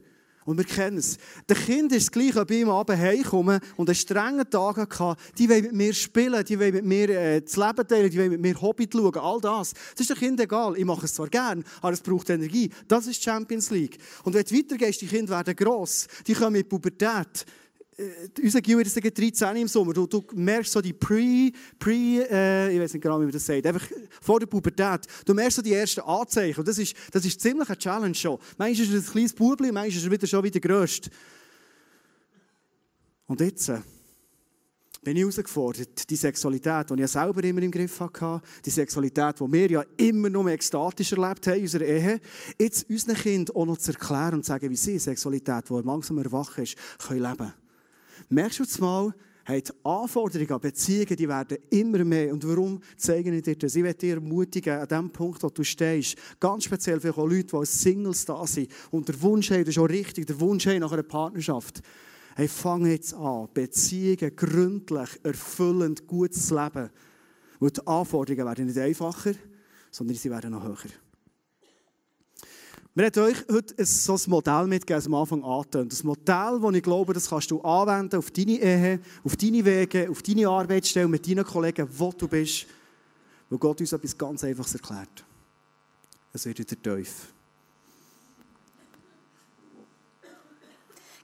Und 0.49 0.57
wir 0.57 0.65
kennen 0.65 0.97
es. 0.97 1.19
Der 1.47 1.57
Kind 1.57 1.93
ist 1.93 2.11
gleich, 2.11 2.35
ob 2.35 2.51
ich 2.51 2.63
am 2.63 2.71
Abend 2.71 2.99
heimkomme 2.99 3.61
und 3.77 3.91
einen 3.91 3.95
strengen 3.95 4.49
Tag 4.49 4.79
hatte. 4.79 5.21
Die 5.37 5.47
wollen 5.47 5.65
mit 5.65 5.75
mir 5.75 5.93
spielen, 5.93 6.43
die 6.43 6.59
wollen 6.59 6.73
mit 6.73 6.87
mir 6.87 7.11
äh, 7.11 7.43
das 7.43 7.55
Leben 7.55 7.87
teilen, 7.87 8.09
die 8.09 8.17
wollen 8.19 8.31
mit 8.31 8.41
mir 8.41 8.59
Hobby 8.59 8.89
schauen, 8.91 9.15
all 9.17 9.43
das. 9.43 9.75
Das 9.93 10.01
ist 10.01 10.09
dem 10.09 10.17
Kind 10.17 10.41
egal. 10.41 10.79
Ich 10.79 10.87
mache 10.87 11.05
es 11.05 11.13
zwar 11.13 11.29
gern, 11.29 11.63
aber 11.83 11.93
es 11.93 12.01
braucht 12.01 12.31
Energie. 12.31 12.71
Das 12.89 13.07
ist 13.07 13.23
Champions 13.23 13.69
League. 13.69 13.99
Und 14.25 14.33
wenn 14.33 14.43
du 14.43 14.57
weitergehst, 14.57 15.03
die 15.03 15.07
Kinder 15.07 15.37
werden 15.37 15.55
gross, 15.55 16.07
die 16.27 16.33
kommen 16.33 16.55
die 16.55 16.65
Pubertät. 16.65 17.45
Äh, 17.99 18.29
unser 18.43 18.61
Gil 18.61 18.81
ist 18.81 18.97
13 18.97 19.57
im 19.57 19.69
Sommer. 19.69 19.93
Du, 19.93 20.07
du 20.07 20.25
merkst 20.35 20.73
so 20.73 20.81
die 20.81 20.93
Pre, 20.93 21.51
Pre 21.79 21.93
äh, 21.93 22.73
ich 22.73 22.81
weiß 22.81 22.93
nicht 22.95 23.03
genau, 23.03 23.19
wie 23.19 23.25
man 23.25 23.33
das 23.33 23.45
sagt, 23.45 23.67
einfach 23.67 23.87
vor 24.21 24.39
der 24.39 24.47
Pubertät. 24.47 25.01
Du 25.25 25.35
merkst 25.35 25.57
so 25.57 25.63
die 25.63 25.75
ersten 25.75 26.01
Anzeichen. 26.03 26.61
Und 26.61 26.69
das 26.69 26.79
ist, 26.79 26.95
das 27.11 27.25
ist 27.25 27.41
ziemlich 27.41 27.69
eine 27.69 27.79
Challenge 27.79 28.15
schon. 28.15 28.39
Manchmal 28.57 28.87
ist 28.87 28.93
er 28.93 29.01
ein 29.01 29.13
kleines 29.13 29.33
Bubli, 29.33 29.73
manchmal 29.73 29.89
ist 29.89 30.05
er 30.05 30.11
wieder 30.11 30.27
schon 30.27 30.45
wieder 30.45 30.61
grösst. 30.61 31.11
Und 33.27 33.41
jetzt 33.41 33.69
äh, 33.69 33.81
bin 35.03 35.17
ich 35.17 35.23
herausgefordert, 35.23 36.09
die 36.09 36.17
Sexualität, 36.17 36.91
die 36.91 37.03
ich 37.03 37.11
selber 37.11 37.43
immer 37.43 37.63
im 37.63 37.71
Griff 37.71 37.99
hatte, 37.99 38.41
die 38.65 38.71
Sexualität, 38.71 39.41
die 39.41 39.53
wir 39.53 39.71
ja 39.71 39.85
immer 39.97 40.31
noch 40.31 40.49
ekstatisch 40.49 41.13
erlebt 41.13 41.47
haben 41.49 41.57
in 41.57 41.63
unserer 41.63 41.85
Ehe, 41.85 42.21
jetzt 42.59 42.89
unseren 42.89 43.17
Kindern 43.17 43.57
auch 43.57 43.67
noch 43.67 43.79
zu 43.79 43.91
erklären 43.91 44.35
und 44.35 44.45
zu 44.45 44.49
sagen, 44.49 44.71
wie 44.71 44.77
sie 44.77 44.99
Sexualität, 44.99 45.69
die 45.69 45.75
langsam 45.85 46.19
erwachen 46.19 46.63
ist, 46.63 46.77
können 46.99 47.23
leben. 47.23 47.53
Merkst 48.29 48.59
du 48.59 48.63
jetzt 48.65 48.81
mal, 48.81 49.15
hey, 49.45 49.63
die 49.63 49.73
Anforderungen 49.83 50.53
an 50.53 50.61
Beziehungen 50.61 51.17
die 51.17 51.29
werden 51.29 51.57
immer 51.71 52.05
mehr. 52.05 52.33
Und 52.33 52.47
warum 52.47 52.81
zeige 52.97 53.35
ich 53.35 53.43
dir 53.43 53.57
das? 53.57 53.75
Ich 53.75 53.83
werde 53.83 53.99
dir 53.99 54.15
ermutigen, 54.17 54.79
an 54.79 54.87
dem 54.87 55.11
Punkt, 55.11 55.43
wo 55.43 55.49
du 55.49 55.65
stehst, 55.65 56.17
ganz 56.39 56.65
speziell 56.65 57.01
für 57.01 57.15
Leute, 57.17 57.45
die 57.45 57.57
als 57.57 57.81
Singles 57.81 58.27
da 58.27 58.47
sind 58.47 58.71
und 58.91 59.09
der 59.09 59.21
Wunsch 59.23 59.51
haben, 59.51 59.65
das 59.65 59.71
ist 59.71 59.79
auch 59.79 59.89
richtig, 59.89 60.27
der 60.27 60.39
Wunsch 60.41 60.67
haben 60.67 60.81
nach 60.81 60.93
einer 60.93 61.03
Partnerschaft. 61.03 61.81
Hey, 62.37 62.47
fang 62.47 62.85
jetzt 62.87 63.15
an, 63.15 63.49
Beziehungen 63.55 64.37
gründlich, 64.37 65.09
erfüllend, 65.23 66.07
gut 66.07 66.35
zu 66.35 66.55
leben. 66.55 66.91
Weil 67.59 67.71
die 67.71 67.87
Anforderungen 67.87 68.47
werden 68.47 68.67
nicht 68.67 68.79
einfacher, 68.79 69.33
sondern 69.91 70.17
sie 70.17 70.31
werden 70.31 70.51
noch 70.51 70.63
höher. 70.63 71.08
Wir 72.99 73.07
haben 73.07 73.19
euch 73.21 73.37
heute 73.49 73.87
so 73.87 74.15
ein 74.15 74.21
Modell 74.27 74.67
mitgegeben, 74.67 75.15
am 75.15 75.21
Anfang 75.21 75.45
angetönt. 75.45 75.93
Das 75.93 76.03
Modell, 76.03 76.59
das 76.61 76.75
ich 76.75 76.83
glaube, 76.83 77.13
das 77.13 77.31
kannst 77.31 77.49
du 77.49 77.61
anwenden 77.61 78.17
auf 78.17 78.33
deine 78.33 78.59
Ehe, 78.59 79.01
auf 79.23 79.37
deine 79.37 79.65
Wege, 79.65 80.11
auf 80.11 80.21
deine 80.21 80.49
Arbeitsstelle, 80.49 81.07
mit 81.07 81.25
deinen 81.25 81.45
Kollegen, 81.45 81.89
wo 81.97 82.11
du 82.11 82.27
bist. 82.27 82.67
Weil 83.49 83.59
Gott 83.61 83.81
uns 83.81 83.93
etwas 83.93 84.19
ganz 84.19 84.43
Einfaches 84.43 84.75
erklärt. 84.75 85.25
Es 86.33 86.45
wird 86.45 86.59
wieder 86.59 86.97
tief. 86.97 87.33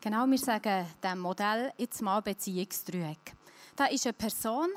Genau, 0.01 0.27
wir 0.27 0.39
sagen 0.39 0.87
dem 1.03 1.19
Modell 1.19 1.73
jetzt 1.77 2.01
mal 2.01 2.21
Beziehungsdreieck. 2.21 3.35
Da 3.75 3.87
ist 3.87 4.07
eine 4.07 4.13
Person, 4.13 4.69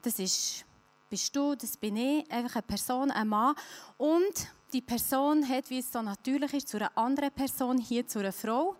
das 0.00 0.20
ist, 0.20 0.64
bist 1.08 1.34
du, 1.34 1.56
das 1.56 1.76
bin 1.76 1.96
ich, 1.96 2.30
einfach 2.30 2.54
eine 2.54 2.62
Person, 2.62 3.10
ein 3.10 3.26
Mann. 3.26 3.56
Und 3.96 4.52
die 4.72 4.82
Person 4.82 5.46
hat, 5.48 5.68
wie 5.70 5.78
es 5.78 5.92
so 5.92 6.02
natürlich 6.02 6.54
ist, 6.54 6.68
zu 6.68 6.76
einer 6.76 6.96
anderen 6.96 7.32
Person, 7.32 7.78
hier 7.78 8.06
zu 8.06 8.20
einer 8.20 8.32
Frau, 8.32 8.76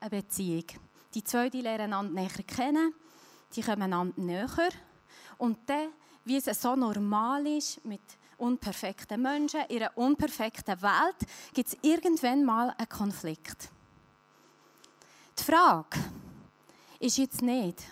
eine 0.00 0.10
Beziehung. 0.10 0.64
Die 1.14 1.24
zwei 1.24 1.48
die 1.50 1.60
lernen 1.60 1.92
einander 1.92 2.22
näher 2.22 2.44
kennen, 2.46 2.94
die 3.54 3.62
kommen 3.62 3.82
einander 3.82 4.20
näher. 4.20 4.68
Und 5.38 5.58
dann, 5.68 5.88
wie 6.24 6.36
es 6.36 6.44
so 6.44 6.76
normal 6.76 7.46
ist, 7.46 7.84
mit 7.84 8.00
unperfekten 8.38 9.20
Menschen, 9.20 9.60
in 9.68 9.82
einer 9.82 9.96
unperfekten 9.96 10.80
Welt, 10.80 11.16
gibt 11.52 11.68
es 11.68 11.76
irgendwann 11.82 12.44
mal 12.44 12.74
einen 12.76 12.88
Konflikt. 12.88 13.68
Die 15.38 15.42
Frage 15.42 15.98
ist 16.98 17.18
jetzt 17.18 17.42
nicht, 17.42 17.82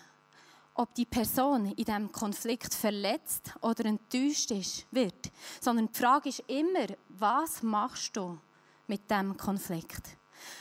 ob 0.79 0.95
die 0.95 1.07
Person 1.07 1.67
in 1.67 1.85
diesem 1.85 2.13
Konflikt 2.13 2.73
verletzt 2.73 3.53
oder 3.63 3.85
enttäuscht 3.85 4.53
ist, 4.53 4.87
wird, 4.93 5.31
sondern 5.61 5.89
die 5.89 5.99
Frage 5.99 6.29
ist 6.29 6.45
immer, 6.47 6.87
was 7.09 7.63
machst 7.65 8.17
du 8.17 8.39
mit 8.87 9.11
diesem 9.11 9.37
Konflikt? 9.37 10.17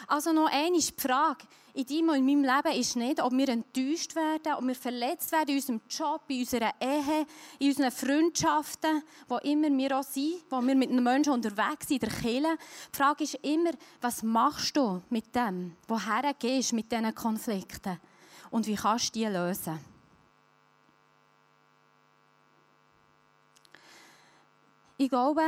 Also 0.08 0.34
noch 0.34 0.50
die 0.50 0.94
Frage 0.98 1.46
in 1.76 1.86
deinem 1.86 2.10
und 2.10 2.16
in 2.16 2.26
meinem 2.26 2.56
Leben 2.56 2.80
ist 2.80 2.96
nicht, 2.96 3.22
ob 3.22 3.32
wir 3.32 3.48
enttäuscht 3.50 4.16
werden, 4.16 4.54
ob 4.58 4.66
wir 4.66 4.74
verletzt 4.74 5.32
werden 5.32 5.50
in 5.50 5.56
unserem 5.58 5.82
Job, 5.88 6.22
in 6.30 6.40
unserer 6.40 6.74
Ehe, 6.82 7.28
in 7.60 7.68
unseren 7.68 7.92
Freundschaften, 7.92 9.04
wo 9.28 9.38
immer 9.38 9.70
wir 9.70 10.00
auch 10.00 10.04
sind, 10.04 10.44
wo 10.50 10.60
wir 10.62 10.74
mit 10.74 10.90
einem 10.90 11.04
Menschen 11.04 11.34
unterwegs 11.34 11.90
sind, 11.90 12.02
in 12.02 12.10
der 12.10 12.20
Kirche. 12.20 12.58
Die 12.92 12.98
Frage 12.98 13.24
ist 13.24 13.36
immer, 13.44 13.70
was 14.02 14.24
machst 14.24 14.76
du 14.76 15.04
mit 15.12 15.36
dem? 15.36 15.76
Woher 15.88 16.34
gehst 16.34 16.72
du 16.72 16.76
mit 16.78 16.92
diesen 16.92 17.14
Konflikten? 17.14 18.00
Und 18.50 18.66
wie 18.66 18.76
kannst 18.76 19.16
du 19.16 19.20
die 19.20 19.26
lösen? 19.26 19.97
Ich 25.00 25.10
glaube, 25.10 25.44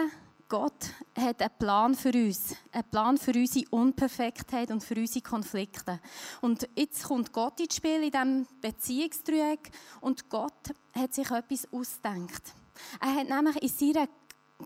Gott 0.47 0.93
hat 1.17 1.41
einen 1.41 1.57
Plan 1.57 1.95
für 1.95 2.11
uns, 2.13 2.55
einen 2.71 2.83
Plan 2.83 3.17
für 3.17 3.31
unsere 3.31 3.65
Unperfektheit 3.71 4.69
und 4.69 4.83
für 4.83 4.93
unsere 4.93 5.23
Konflikte. 5.23 5.99
Und 6.41 6.69
jetzt 6.75 7.03
kommt 7.05 7.33
Gott 7.33 7.59
ins 7.59 7.75
Spiel 7.75 8.03
in 8.03 8.11
diesem 8.11 8.47
Beziehungsdreieck 8.61 9.71
und 10.01 10.29
Gott 10.29 10.75
hat 10.93 11.15
sich 11.15 11.31
etwas 11.31 11.67
ausgedacht. 11.73 12.53
Er 13.01 13.15
hat 13.15 13.27
nämlich 13.27 13.59
in 13.63 13.69
seiner 13.69 14.07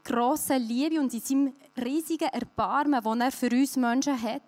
grossen 0.04 0.62
Liebe 0.62 1.00
und 1.00 1.14
in 1.14 1.22
seinem 1.22 1.54
riesigen 1.78 2.30
Erbarmen, 2.30 3.04
das 3.04 3.20
er 3.20 3.32
für 3.32 3.56
uns 3.56 3.76
Menschen 3.76 4.22
hat, 4.22 4.42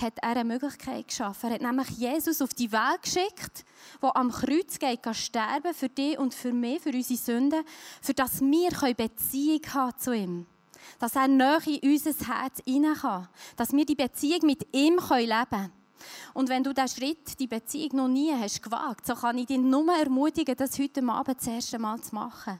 hat 0.00 0.18
er 0.20 0.30
eine 0.30 0.44
Möglichkeit 0.44 1.08
geschaffen. 1.08 1.50
Er 1.50 1.54
hat 1.54 1.62
nämlich 1.62 1.88
Jesus 1.90 2.42
auf 2.42 2.54
die 2.54 2.70
Welt 2.70 3.02
geschickt, 3.02 3.64
der 4.02 4.16
am 4.16 4.30
Kreuz 4.30 4.78
geht, 4.78 5.00
sterben 5.16 5.74
für 5.74 5.88
dich 5.88 6.18
und 6.18 6.34
für 6.34 6.52
mich, 6.52 6.82
für 6.82 6.90
unsere 6.90 7.18
Sünden, 7.18 7.64
für 8.02 8.14
dass 8.14 8.40
wir 8.40 8.94
Beziehung 8.94 9.62
haben 9.72 9.98
zu 9.98 10.14
ihm 10.14 10.46
dass 10.98 11.16
er 11.16 11.28
näher 11.28 11.60
in 11.66 11.92
unser 11.92 12.12
Herz 12.26 12.62
hinein 12.64 12.94
kann. 12.94 13.28
Dass 13.56 13.72
wir 13.72 13.84
die 13.84 13.94
Beziehung 13.94 14.46
mit 14.46 14.66
ihm 14.74 14.98
leben 14.98 15.48
können. 15.50 15.72
Und 16.32 16.48
wenn 16.48 16.64
du 16.64 16.72
diesen 16.72 16.88
Schritt, 16.88 17.38
die 17.38 17.46
Beziehung 17.46 17.96
noch 17.96 18.08
nie 18.08 18.32
hast 18.32 18.62
gewagt, 18.62 19.06
so 19.06 19.14
kann 19.14 19.38
ich 19.38 19.46
dich 19.46 19.58
nur 19.58 19.92
ermutigen, 19.92 20.56
das 20.56 20.78
heute 20.78 21.02
Abend 21.06 21.38
das 21.38 21.46
erste 21.46 21.78
Mal 21.78 22.00
zu 22.00 22.14
machen. 22.14 22.58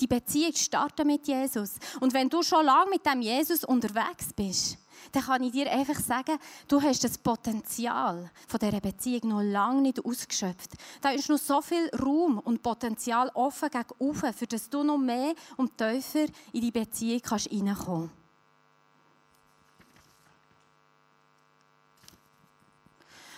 Die 0.00 0.06
Beziehung 0.06 0.54
startet 0.54 1.06
mit 1.06 1.26
Jesus. 1.26 1.76
Und 2.00 2.14
wenn 2.14 2.28
du 2.28 2.42
schon 2.42 2.64
lange 2.64 2.90
mit 2.90 3.04
dem 3.04 3.20
Jesus 3.20 3.64
unterwegs 3.64 4.32
bist, 4.34 4.78
dann 5.12 5.22
kann 5.22 5.42
ich 5.42 5.52
dir 5.52 5.70
einfach 5.70 5.98
sagen, 5.98 6.38
du 6.66 6.82
hast 6.82 7.04
das 7.04 7.18
Potenzial 7.18 8.30
von 8.46 8.60
dieser 8.60 8.80
Beziehung 8.80 9.28
noch 9.28 9.42
lange 9.42 9.82
nicht 9.82 10.04
ausgeschöpft. 10.04 10.72
Da 11.00 11.10
ist 11.10 11.28
noch 11.28 11.38
so 11.38 11.60
viel 11.62 11.88
Raum 11.90 12.38
und 12.38 12.62
Potenzial 12.62 13.30
offen 13.34 13.70
gegenüber, 13.70 14.32
für 14.32 14.46
das 14.46 14.68
du 14.68 14.82
noch 14.82 14.98
mehr 14.98 15.34
und 15.56 15.76
tiefer 15.78 16.26
in 16.52 16.60
die 16.60 16.70
Beziehung 16.70 17.20
kannst 17.22 17.50
reinkommen 17.50 18.10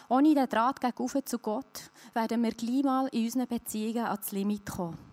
Ohne 0.08 0.34
den 0.34 0.48
Draht 0.48 0.80
gegenüber 0.80 1.24
zu 1.24 1.38
Gott 1.38 1.90
werden 2.14 2.42
wir 2.42 2.50
gleich 2.50 2.82
mal 2.82 3.06
in 3.12 3.26
unseren 3.26 3.46
Beziehungen 3.46 4.06
ans 4.06 4.32
Limit 4.32 4.66
kommen. 4.68 5.09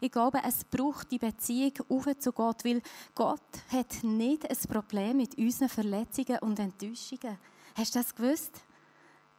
Ich 0.00 0.12
glaube, 0.12 0.40
es 0.44 0.64
braucht 0.64 1.10
die 1.10 1.18
Beziehung 1.18 1.72
auf 1.88 2.06
zu 2.18 2.32
Gott, 2.32 2.64
weil 2.64 2.82
Gott 3.14 3.40
hat 3.72 4.02
nicht 4.02 4.48
ein 4.48 4.56
Problem 4.68 5.16
mit 5.16 5.36
unseren 5.36 5.68
Verletzungen 5.68 6.38
und 6.40 6.58
Enttäuschungen. 6.58 7.38
Hast 7.76 7.94
du 7.94 7.98
das 7.98 8.14
gewusst? 8.14 8.60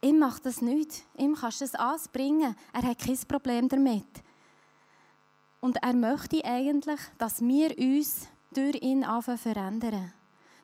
Ihm 0.02 0.18
macht 0.18 0.46
das 0.46 0.62
nicht. 0.62 1.04
Ihm 1.16 1.34
kannst 1.34 1.60
du 1.60 1.64
das 1.64 1.74
anbringen. 1.74 2.56
Er 2.72 2.82
hat 2.82 2.98
kein 2.98 3.18
Problem 3.28 3.68
damit. 3.68 4.06
Und 5.60 5.76
er 5.82 5.92
möchte 5.92 6.44
eigentlich, 6.44 7.00
dass 7.18 7.40
wir 7.40 7.76
uns 7.78 8.28
durch 8.52 8.76
ihn 8.82 9.04
anfangen 9.04 9.38
verändern. 9.38 10.12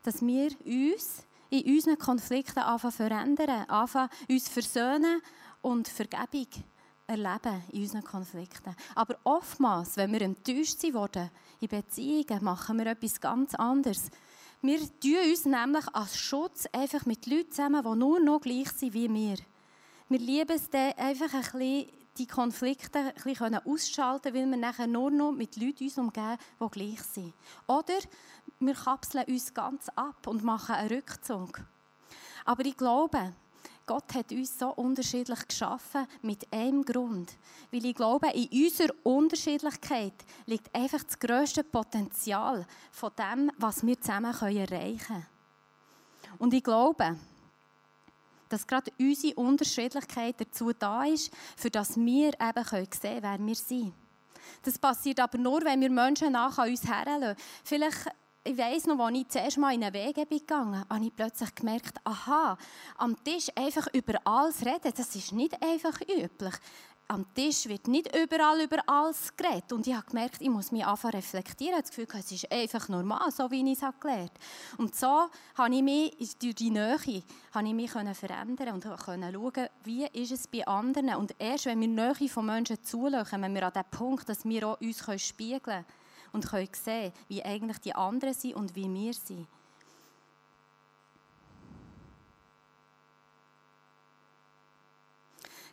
Dass 0.03 0.23
wir 0.25 0.51
uns 0.65 1.25
in 1.51 1.75
unseren 1.75 1.99
Konflikten 1.99 2.61
anfangen 2.61 2.93
verändern, 2.93 3.69
anfangen 3.69 4.11
uns 4.29 4.49
versöhnen 4.49 5.21
und 5.61 5.89
Vergebung 5.89 6.49
erleben 7.07 7.63
in 7.73 7.83
unseren 7.83 8.05
Konflikten. 8.05 8.75
Aber 8.95 9.17
oftmals, 9.25 9.97
wenn 9.97 10.13
wir 10.13 10.23
enttäuscht 10.23 10.83
worden 10.93 11.31
in 11.61 11.69
Beziehungen, 11.69 12.45
machen 12.45 12.79
wir 12.79 12.87
etwas 12.87 13.21
ganz 13.21 13.55
anderes. 13.55 14.11
Wir 14.63 14.79
tun 14.79 15.31
uns 15.31 15.45
nämlich 15.45 15.87
als 15.95 16.17
Schutz 16.17 16.67
einfach 16.73 17.07
mit 17.07 17.27
Leuten 17.27 17.51
zusammen, 17.51 17.83
die 17.83 17.99
nur 17.99 18.21
noch 18.21 18.41
gleich 18.41 18.71
sind 18.71 18.95
wie 18.95 19.13
wir. 19.13 19.37
Wir 20.09 20.19
lieben 20.19 20.57
es 20.57 20.71
dann 20.71 20.93
einfach 20.93 21.33
ein 21.35 21.41
bisschen, 21.41 21.87
die 22.19 22.27
Konflikte 22.27 22.99
ein 22.99 23.15
bisschen 23.23 23.55
ausschalten 23.57 24.35
weil 24.35 24.47
wir 24.47 24.57
nachher 24.57 24.87
nur 24.87 25.11
noch 25.11 25.33
mit 25.33 25.57
Leuten 25.57 25.85
uns 25.85 25.99
umgeben, 25.99 26.39
die 26.61 26.71
gleich 26.71 27.03
sind. 27.03 27.35
Oder 27.67 27.99
wir 28.59 28.75
kapseln 28.75 29.25
uns 29.27 29.53
ganz 29.53 29.89
ab 29.91 30.27
und 30.27 30.43
machen 30.43 30.75
einen 30.75 30.89
Rückzug. 30.89 31.61
Aber 32.45 32.65
ich 32.65 32.77
glaube, 32.77 33.35
Gott 33.87 34.15
hat 34.15 34.33
uns 34.33 34.59
so 34.59 34.71
unterschiedlich 34.71 35.47
geschaffen 35.47 36.07
mit 36.21 36.53
einem 36.53 36.85
Grund. 36.85 37.33
Weil 37.71 37.87
ich 37.87 37.95
glaube, 37.95 38.29
in 38.31 38.65
unserer 38.65 38.93
Unterschiedlichkeit 39.05 40.15
liegt 40.47 40.75
einfach 40.75 41.05
das 41.05 41.19
grösste 41.19 41.63
Potenzial 41.63 42.67
von 42.91 43.13
dem, 43.17 43.53
was 43.59 43.87
wir 43.87 44.01
zusammen 44.01 44.35
erreichen 44.35 44.99
können. 44.99 45.27
Und 46.39 46.53
ich 46.53 46.65
glaube, 46.65 47.17
dass 48.49 48.67
gerade 48.67 48.91
unsere 48.99 49.35
Unterschiedlichkeit 49.35 50.35
dazu 50.39 50.73
da 50.73 51.05
ist, 51.05 51.33
für 51.57 51.71
dass 51.71 51.97
wir 51.97 52.29
eben 52.29 52.65
sehen 52.65 52.91
können, 52.91 53.23
wer 53.23 53.39
wir 53.39 53.55
sind. 53.55 53.95
Das 54.63 54.79
passiert 54.79 55.21
aber 55.21 55.39
nur, 55.39 55.65
wenn 55.65 55.81
wir 55.81 55.91
Menschen 55.91 56.33
nach 56.33 56.59
an 56.59 56.71
uns 56.71 56.85
heranlassen. 56.85 57.37
Vielleicht 57.65 58.09
ich 58.47 58.57
weiss 58.57 58.87
noch, 58.87 58.99
als 58.99 59.17
ich 59.17 59.29
zuerst 59.29 59.59
mal 59.59 59.75
in 59.75 59.83
einen 59.83 59.93
Weg 59.93 60.15
bin 60.29 60.39
gegangen 60.39 60.85
habe 60.89 61.05
ich 61.05 61.15
plötzlich 61.15 61.55
gemerkt, 61.55 61.99
aha, 62.05 62.57
am 62.97 63.23
Tisch 63.25 63.49
einfach 63.57 63.89
über 63.93 64.15
alles 64.25 64.65
reden, 64.65 64.93
das 64.97 65.15
ist 65.15 65.33
nicht 65.33 65.61
einfach 65.63 66.01
üblich. 66.03 66.55
Am 67.09 67.25
Tisch 67.35 67.69
wird 67.69 67.87
nicht 67.87 68.17
überall 68.17 68.61
über 68.61 68.79
alles 68.87 69.37
geredet. 69.37 69.73
Und 69.73 69.87
ich 69.87 69.95
habe 69.95 70.07
gemerkt, 70.07 70.41
ich 70.41 70.49
muss 70.49 70.73
mich 70.73 70.85
anfangen 70.85 71.15
reflektieren. 71.15 71.75
Ich 71.75 71.77
habe 71.77 71.83
das 71.83 71.91
Gefühl, 71.91 72.21
es 72.21 72.33
ist 72.33 72.51
einfach 72.51 72.89
normal, 72.89 73.31
so 73.31 73.49
wie 73.53 73.61
ich 73.73 73.81
es 73.81 74.01
gelernt 74.01 74.33
habe. 74.33 74.83
Und 74.83 74.97
so 74.97 75.29
habe 75.55 75.75
ich 75.75 75.83
mich 75.83 76.37
durch 76.39 76.57
die 76.57 76.71
Nähe 76.71 76.99
habe 77.53 77.69
ich 77.69 77.75
mich 77.75 77.93
verändern 77.93 78.75
und 78.75 78.85
konnte 78.85 79.33
schauen, 79.33 79.69
wie 79.85 80.05
ist 80.07 80.33
es 80.33 80.49
bei 80.49 80.67
anderen. 80.67 81.15
Und 81.15 81.33
erst 81.39 81.67
wenn 81.67 81.81
wir 81.81 81.89
Nähe 81.89 82.29
von 82.29 82.47
Menschen 82.47 82.83
zulassen, 82.83 83.31
kommen 83.31 83.55
wir 83.55 83.67
an 83.67 83.73
den 83.73 83.85
Punkt, 83.89 84.29
dass 84.29 84.45
wir 84.45 84.67
auch 84.67 84.81
uns 84.81 85.23
spiegeln 85.23 85.61
können 85.63 85.85
und 86.37 86.47
können 86.47 86.69
sehen, 86.73 87.13
wie 87.29 87.43
eigentlich 87.43 87.79
die 87.79 87.95
anderen 87.95 88.35
sind 88.35 88.55
und 88.55 88.77
wie 88.77 88.93
wir 88.93 89.15
sind. 89.15 89.49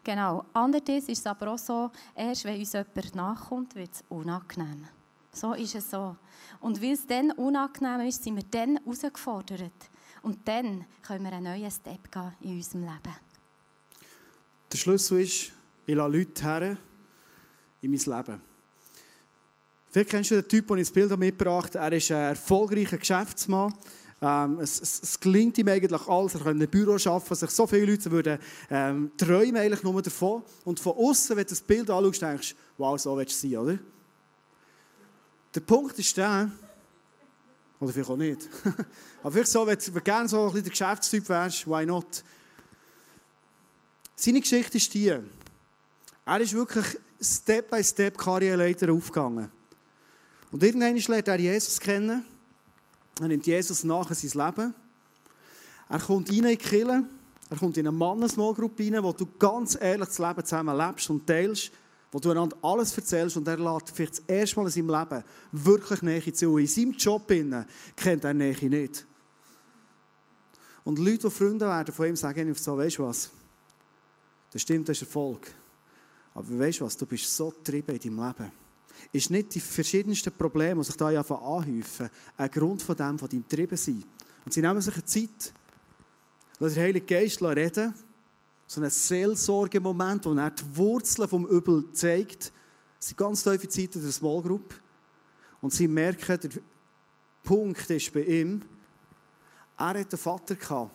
Genau. 0.05 0.45
Andererseits 0.53 1.09
ist 1.09 1.19
es 1.19 1.27
aber 1.27 1.51
auch 1.51 1.57
so, 1.57 1.91
erst 2.15 2.45
wenn 2.45 2.59
uns 2.59 2.73
jemand 2.73 3.15
nachkommt, 3.15 3.75
wird 3.75 3.93
es 3.93 4.03
unangenehm. 4.07 4.87
So 5.33 5.53
ist 5.53 5.75
es 5.75 5.89
so. 5.89 6.15
Und 6.61 6.81
weil 6.81 6.93
es 6.93 7.05
dann 7.05 7.31
unangenehm 7.31 8.07
ist, 8.07 8.23
sind 8.23 8.35
wir 8.35 8.43
dann 8.43 8.77
herausgefordert. 8.77 9.89
Und 10.21 10.47
dann 10.47 10.85
können 11.01 11.25
wir 11.25 11.33
einen 11.33 11.43
neuen 11.43 11.71
Step 11.71 12.09
gehen 12.11 12.33
in 12.41 12.55
unserem 12.55 12.83
Leben. 12.83 13.15
Der 14.71 14.77
Schlüssel 14.77 15.21
ist, 15.21 15.51
ich 15.85 15.95
lasse 15.95 16.17
Leute 16.17 16.43
her 16.43 16.77
in 17.81 17.91
mein 17.91 17.99
Leben. 17.99 18.52
Vielleicht 19.93 20.09
kennst 20.09 20.31
du 20.31 20.41
den 20.41 20.47
Typ, 20.47 20.67
den 20.69 20.79
ich 20.79 20.87
das 20.87 20.91
Bild 20.91 21.15
mitgebracht 21.19 21.75
habe. 21.75 21.85
Er 21.85 21.97
ist 21.97 22.09
ein 22.09 22.17
erfolgreicher 22.17 22.97
Geschäftsmann. 22.97 23.71
Ähm, 24.23 24.59
es, 24.59 24.81
es, 24.81 25.03
es, 25.03 25.19
gelingt 25.19 25.55
ihm 25.59 25.67
eigentlich 25.67 26.07
alles. 26.07 26.33
Er 26.33 26.39
kann 26.39 26.55
in 26.55 26.63
einem 26.63 26.71
Büro 26.71 26.93
arbeiten, 26.93 27.35
sich 27.35 27.49
so 27.51 27.67
viele 27.67 27.85
Leute 27.85 28.09
würden 28.09 28.39
ähm, 28.71 29.11
träumen 29.15 29.55
eigentlich 29.55 29.83
nur 29.83 30.01
davon. 30.01 30.41
Und 30.65 30.79
von 30.79 30.93
außen, 30.93 31.35
wenn 31.35 31.43
du 31.43 31.49
das 31.49 31.61
Bild 31.61 31.91
anschaust, 31.91 32.21
denkst 32.23 32.55
du, 32.55 32.55
wow, 32.79 32.99
so 32.99 33.15
willst 33.15 33.43
du 33.43 33.47
sein, 33.47 33.57
oder? 33.59 33.77
Der 35.53 35.59
Punkt 35.59 35.99
ist 35.99 36.17
der, 36.17 36.49
oder 37.79 37.93
vielleicht 37.93 38.09
auch 38.09 38.17
nicht, 38.17 38.49
aber 39.21 39.31
vielleicht 39.31 39.51
so, 39.51 39.67
wenn 39.67 39.77
du 39.77 40.01
gerne 40.01 40.27
so 40.27 40.39
ein 40.39 40.45
bisschen 40.45 40.63
der 40.63 40.71
Geschäftstyp 40.71 41.29
wärst, 41.29 41.67
why 41.67 41.85
not? 41.85 42.23
Seine 44.15 44.41
Geschichte 44.41 44.77
ist 44.77 44.91
die, 44.91 45.09
er 46.25 46.39
ist 46.39 46.53
wirklich 46.53 46.97
Step 47.21 47.69
by 47.69 47.83
Step 47.83 48.17
Karriereleiter 48.17 48.91
aufgegangen. 48.91 49.51
Und 50.53 50.61
irgendwann 50.61 50.95
lernt 50.95 51.27
er 51.27 51.39
Jesus 51.39 51.79
kennen. 51.79 52.23
Er 53.19 53.27
nimmt 53.27 53.47
Jesus 53.47 53.83
nach 53.83 54.07
in 54.11 54.15
sein 54.15 54.45
Leben. 54.45 54.75
Er 55.89 55.99
kommt 55.99 56.29
rein 56.29 56.37
in 56.37 56.45
die 56.45 56.57
Kirche. 56.57 57.03
Er 57.49 57.57
kommt 57.57 57.75
in 57.75 57.87
eine 57.87 57.97
Mannesmallgruppe 57.97 58.83
rein, 58.83 59.03
wo 59.03 59.11
du 59.13 59.25
ganz 59.39 59.75
ehrlich 59.81 60.09
das 60.09 60.19
Leben 60.19 60.45
zusammen 60.45 60.77
lebst 60.77 61.09
und 61.09 61.25
teilst, 61.25 61.71
wo 62.11 62.19
du 62.19 62.29
einander 62.29 62.55
alles 62.61 62.95
erzählst 62.95 63.35
und 63.35 63.47
er 63.47 63.57
lädt 63.57 63.89
vielleicht 63.89 64.19
das 64.19 64.23
erste 64.27 64.57
Mal 64.57 64.65
in 64.67 64.71
seinem 64.71 64.89
Leben 64.89 65.23
wirklich 65.51 66.01
Nähe 66.03 66.33
zu. 66.33 66.57
In 66.59 66.67
seinem 66.67 66.91
Job 66.91 67.27
kennt 67.95 68.23
er 68.23 68.33
Nähe 68.35 68.69
nicht. 68.69 69.07
Und 70.83 70.99
Leute, 70.99 71.29
die 71.29 71.31
Freunde 71.31 71.65
werden 71.65 71.95
von 71.95 72.05
ihm, 72.05 72.15
sagen 72.15 72.47
ihm 72.47 72.53
so, 72.53 72.77
weißt 72.77 72.99
du 72.99 73.07
was, 73.07 73.31
das 74.51 74.61
stimmt, 74.61 74.87
das 74.87 74.97
ist 74.97 75.07
Erfolg. 75.07 75.47
Aber 76.35 76.59
weißt 76.59 76.79
du 76.79 76.85
was, 76.85 76.95
du 76.95 77.07
bist 77.07 77.35
so 77.35 77.49
getrieben 77.49 77.95
in 77.95 77.99
deinem 77.99 78.27
Leben 78.27 78.62
ist 79.11 79.29
nicht 79.29 79.55
die 79.55 79.59
verschiedensten 79.59 80.31
Probleme, 80.31 80.81
die 80.81 80.85
sich 80.85 80.97
da 80.97 81.07
anhäufen, 81.07 82.09
ein 82.37 82.51
Grund 82.51 82.81
von 82.81 82.95
dem, 82.95 83.19
von 83.19 83.29
deinem 83.29 83.47
Trieben 83.47 83.77
sein. 83.77 84.03
Und 84.45 84.53
sie 84.53 84.61
nehmen 84.61 84.81
sich 84.81 84.93
eine 84.93 85.05
Zeit, 85.05 85.53
lassen 86.59 86.75
den 86.75 86.83
Heiligen 86.83 87.05
Geist 87.05 87.41
reden, 87.41 87.93
so 88.67 88.81
einen 88.81 88.89
Seelsorgemoment, 88.89 90.25
wo 90.25 90.33
er 90.33 90.51
die 90.51 90.77
Wurzeln 90.77 91.27
vom 91.27 91.45
Übel 91.47 91.91
zeigt. 91.91 92.51
Es 92.99 93.07
sind 93.07 93.17
ganz 93.17 93.43
tiefe 93.43 93.67
Zeiten 93.67 94.01
der 94.01 94.11
Small 94.11 94.41
Group. 94.41 94.73
Und 95.61 95.73
sie 95.73 95.87
merken, 95.87 96.39
der 96.41 96.49
Punkt 97.43 97.89
ist 97.89 98.13
bei 98.13 98.21
ihm, 98.21 98.61
er 99.77 99.87
hatte 99.87 99.99
einen 99.99 100.17
Vater, 100.17 100.89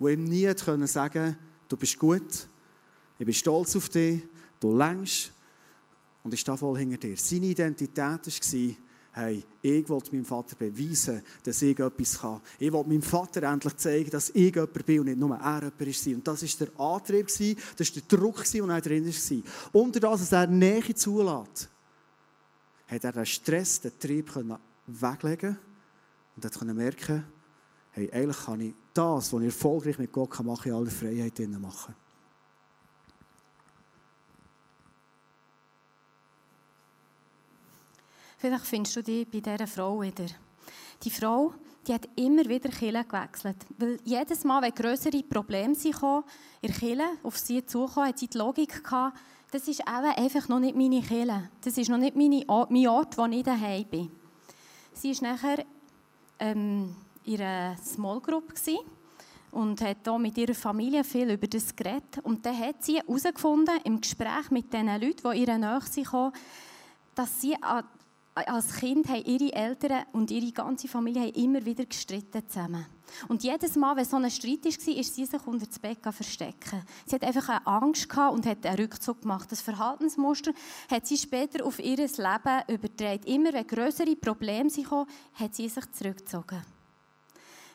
der 0.00 0.08
ihm 0.08 0.24
nie 0.24 0.52
sagen 0.56 0.88
konnte, 0.88 1.38
du 1.68 1.76
bist 1.76 1.98
gut, 1.98 2.48
ich 3.18 3.24
bin 3.24 3.34
stolz 3.34 3.76
auf 3.76 3.88
dich, 3.88 4.22
du 4.60 4.76
längst, 4.76 5.32
und 6.22 6.34
ich 6.34 6.40
stehe 6.40 6.56
voll 6.56 6.78
hinter 6.78 6.96
dir. 6.98 7.16
Seine 7.16 7.46
Identität 7.46 7.96
war, 7.96 8.20
hey, 9.12 9.44
ich 9.62 9.88
wollte 9.88 10.14
meinem 10.14 10.24
Vater 10.24 10.56
beweisen, 10.56 11.22
dass 11.42 11.62
ich 11.62 11.78
etwas 11.78 12.20
kann. 12.20 12.40
Ich 12.58 12.72
wollte 12.72 12.88
meinem 12.88 13.02
Vater 13.02 13.42
endlich 13.42 13.76
zeigen, 13.76 14.10
dass 14.10 14.30
ich 14.30 14.54
jemand 14.54 14.86
bin 14.86 15.00
und 15.00 15.06
nicht 15.06 15.18
nur 15.18 15.36
er 15.36 15.62
jemand 15.62 16.06
war. 16.06 16.14
Und 16.14 16.28
das 16.28 16.42
war 16.42 16.66
der 16.66 16.80
Antrieb, 16.80 17.26
das 17.26 17.40
war 17.40 18.02
der 18.02 18.18
Druck, 18.18 18.44
der 18.44 18.64
er 18.68 18.80
drin 18.80 19.06
war. 19.06 19.80
Unter 19.82 20.00
das, 20.00 20.20
dass 20.20 20.32
er 20.32 20.46
Nähe 20.46 20.94
zulässt, 20.94 21.68
hat 22.86 23.04
er 23.04 23.12
den 23.12 23.26
Stress, 23.26 23.80
den 23.80 23.98
Trieb 23.98 24.32
weglegen 24.86 25.58
und 26.36 26.44
hat 26.44 26.64
merken, 26.74 27.24
hey, 27.90 28.10
eigentlich 28.12 28.44
kann 28.44 28.60
ich 28.60 28.74
das, 28.94 29.32
was 29.32 29.40
ich 29.40 29.46
erfolgreich 29.46 29.98
mit 29.98 30.12
Gott 30.12 30.38
machen 30.44 30.62
kann, 30.62 30.72
in 30.72 30.78
aller 30.78 30.90
Freiheit 30.90 31.38
machen. 31.60 31.94
Vielleicht 38.38 38.66
findest 38.66 38.94
du 38.94 39.02
dich 39.02 39.28
bei 39.28 39.40
dieser 39.40 39.66
Frau 39.66 40.00
wieder. 40.00 40.26
Die 41.02 41.10
Frau, 41.10 41.52
die 41.86 41.92
hat 41.92 42.08
immer 42.14 42.44
wieder 42.48 42.68
Kille 42.68 43.04
gewechselt. 43.04 43.56
Weil 43.76 43.98
jedes 44.04 44.44
Mal, 44.44 44.62
wenn 44.62 44.74
größere 44.74 45.24
Probleme 45.24 45.74
kamen, 45.74 46.22
in 46.60 46.72
Kille 46.72 47.04
auf 47.24 47.36
sie 47.36 47.66
zukommen, 47.66 48.08
hat 48.08 48.18
sie 48.20 48.28
die 48.28 48.38
Logik 48.38 48.84
gehabt, 48.84 49.18
das 49.50 49.66
ist 49.66 49.82
einfach 49.88 50.48
noch 50.48 50.60
nicht 50.60 50.76
meine 50.76 51.02
Kille. 51.02 51.50
Das 51.62 51.76
ist 51.76 51.88
noch 51.88 51.98
nicht 51.98 52.14
meine, 52.14 52.44
mein 52.46 52.88
Ort, 52.88 53.18
wo 53.18 53.24
ich 53.26 53.42
daheim 53.42 53.84
bin. 53.86 54.10
Sie 54.92 55.20
war 55.20 55.32
nachher 55.32 55.64
ähm, 56.38 56.94
in 57.24 57.40
einer 57.40 57.76
Small 57.78 58.20
Group 58.20 58.52
und 59.50 59.80
hat 59.80 59.96
hier 60.04 60.18
mit 60.18 60.38
ihrer 60.38 60.54
Familie 60.54 61.02
viel 61.02 61.30
über 61.30 61.46
das 61.48 61.74
geredet. 61.74 62.20
Und 62.22 62.46
dann 62.46 62.56
hat 62.56 62.84
sie 62.84 62.98
herausgefunden, 62.98 63.80
im 63.82 64.00
Gespräch 64.00 64.50
mit 64.50 64.72
den 64.72 64.86
Leuten, 64.86 65.28
die 65.32 65.40
ihre 65.40 65.58
Nähe 65.58 65.80
sind, 65.80 66.32
dass 67.14 67.40
sie 67.40 67.56
als 68.46 68.76
Kind 68.76 69.08
haben 69.08 69.24
ihre 69.24 69.52
Eltern 69.52 70.04
und 70.12 70.30
ihre 70.30 70.52
ganze 70.52 70.88
Familie 70.88 71.28
immer 71.30 71.64
wieder 71.64 71.84
gestritten 71.84 72.42
zusammen. 72.48 72.86
Und 73.28 73.42
jedes 73.42 73.74
Mal, 73.76 73.96
wenn 73.96 74.04
so 74.04 74.16
ein 74.16 74.30
Streit 74.30 74.64
war, 74.64 74.96
ist 74.96 75.14
sie 75.14 75.24
sich 75.24 75.46
unter 75.46 75.66
das 75.66 75.78
Bett 75.78 75.98
verstecken. 76.02 76.82
Sie 77.06 77.14
hat 77.14 77.24
einfach 77.24 77.48
eine 77.48 77.66
Angst 77.66 78.08
gehabt 78.08 78.34
und 78.34 78.46
hat 78.46 78.66
einen 78.66 78.76
Rückzug 78.76 79.22
gemacht. 79.22 79.50
Das 79.50 79.60
Verhaltensmuster 79.60 80.52
hat 80.90 81.06
sie 81.06 81.16
später 81.16 81.64
auf 81.64 81.78
ihr 81.78 81.96
Leben 81.96 82.62
übertragen. 82.68 83.24
Immer 83.24 83.52
wenn 83.52 83.66
größere 83.66 84.14
Probleme 84.16 84.70
kamen, 84.70 85.06
hat 85.34 85.54
sie 85.54 85.68
sich 85.68 85.90
zurückgezogen. 85.92 86.62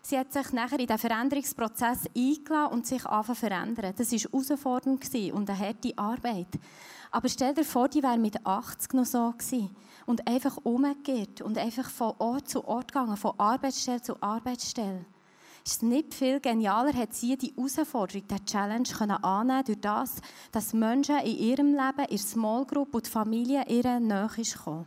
Sie 0.06 0.20
hat 0.20 0.34
sich 0.34 0.52
nachher 0.52 0.80
in 0.80 0.88
den 0.88 0.98
Veränderungsprozess 0.98 2.02
eingeladen 2.16 2.74
und 2.74 2.86
sich 2.86 3.06
anfangen 3.06 3.36
zu 3.36 3.48
verändern. 3.48 3.94
Das 3.98 4.12
war 4.12 4.20
herausfordernd 4.20 5.16
und 5.34 5.50
eine 5.50 5.60
harte 5.60 5.98
Arbeit. 5.98 6.60
Aber 7.10 7.30
stell 7.30 7.54
dir 7.54 7.64
vor, 7.64 7.88
die 7.88 8.04
wäre 8.04 8.18
mit 8.18 8.46
80 8.46 8.94
noch 8.94 9.06
so 9.06 9.32
gewesen 9.32 9.70
und 10.06 10.28
einfach 10.28 10.58
umgekehrt 10.64 11.42
und 11.42 11.58
einfach 11.58 11.90
von 11.90 12.14
Ort 12.20 12.50
zu 12.50 12.66
Ort 12.68 12.92
gegangen, 12.92 13.18
von 13.18 13.34
Arbeitsstelle 13.38 14.02
zu 14.02 14.22
Arbeitsstelle. 14.22 15.06
Ist 15.66 15.82
nicht 15.82 16.14
viel 16.14 16.42
genialer, 16.42 16.94
hat 16.94 17.14
sie 17.14 17.38
die 17.38 17.54
Herausforderung, 17.56 18.28
die 18.28 18.46
Challenge 18.46 18.90
können 18.98 19.24
annehmen 19.24 19.64
durch 19.64 19.80
das, 19.80 20.16
dass 20.52 20.74
Menschen 20.74 21.20
in 21.20 21.38
ihrem 21.38 21.68
Leben, 21.68 22.06
in 22.10 22.18
Small 22.18 22.66
Group 22.66 22.94
und 22.94 23.06
die 23.06 23.10
Familie 23.10 23.64
ihrer 23.70 24.00
Nähe 24.00 24.28
kommen. 24.62 24.86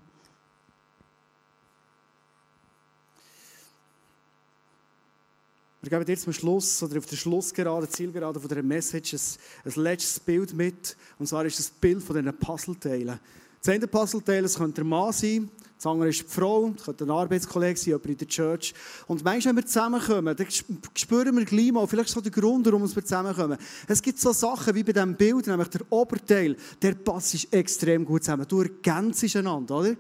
Wir 5.87 5.91
geben 5.91 6.05
dir 6.05 6.19
zum 6.19 6.33
Schluss 6.33 6.83
oder 6.83 6.99
auf 6.99 7.07
der 7.07 7.15
Schlussgerade, 7.15 7.89
Zielgerade 7.89 8.41
von 8.41 8.49
dieser 8.49 8.63
Message 8.63 9.15
ein, 9.15 9.73
ein 9.73 9.83
letztes 9.83 10.19
Bild 10.19 10.53
mit. 10.53 10.97
Und 11.17 11.29
zwar 11.29 11.45
ist 11.45 11.61
das 11.61 11.71
Bild 11.71 12.03
von 12.03 12.17
diesen 12.17 12.37
Puzzleteilen. 12.37 13.21
Das 13.61 13.75
eine 13.75 13.87
Puzzleteil 13.87 14.43
das 14.43 14.57
könnte 14.57 14.77
der 14.77 14.85
Mann 14.85 15.13
sein, 15.13 15.51
das 15.77 15.87
andere 15.87 16.09
ist 16.09 16.23
die 16.23 16.27
Frau, 16.27 16.71
das 16.75 16.87
könnte 16.87 17.05
ein 17.05 17.11
Arbeitskollege 17.11 17.79
sein, 17.79 17.87
jemand 17.89 18.07
in 18.07 18.17
der 18.17 18.29
Church. 18.29 18.75
Und 19.07 19.23
manchmal, 19.23 19.55
wenn 19.55 19.63
wir 19.63 19.67
zusammenkommen, 19.67 20.35
dann 20.35 20.47
spüren 20.95 21.37
wir 21.37 21.45
gleich 21.45 21.71
mal, 21.71 21.87
vielleicht 21.87 22.09
so 22.09 22.21
den 22.23 22.33
Grund, 22.33 22.65
warum 22.65 22.83
wir 22.83 23.05
zusammenkommen. 23.05 23.59
Es 23.87 24.01
gibt 24.01 24.19
so 24.19 24.33
Sachen 24.33 24.75
wie 24.75 24.83
bei 24.83 24.93
diesem 24.93 25.15
Bild, 25.15 25.47
nämlich 25.47 25.69
der 25.69 25.83
Oberteil, 25.91 26.57
der 26.81 26.95
passt 26.95 27.53
extrem 27.53 28.07
gut 28.07 28.25
zusammen. 28.25 28.47
Du 28.49 28.63
ergänzt 28.63 29.37
einander, 29.37 29.77
oder? 29.77 29.95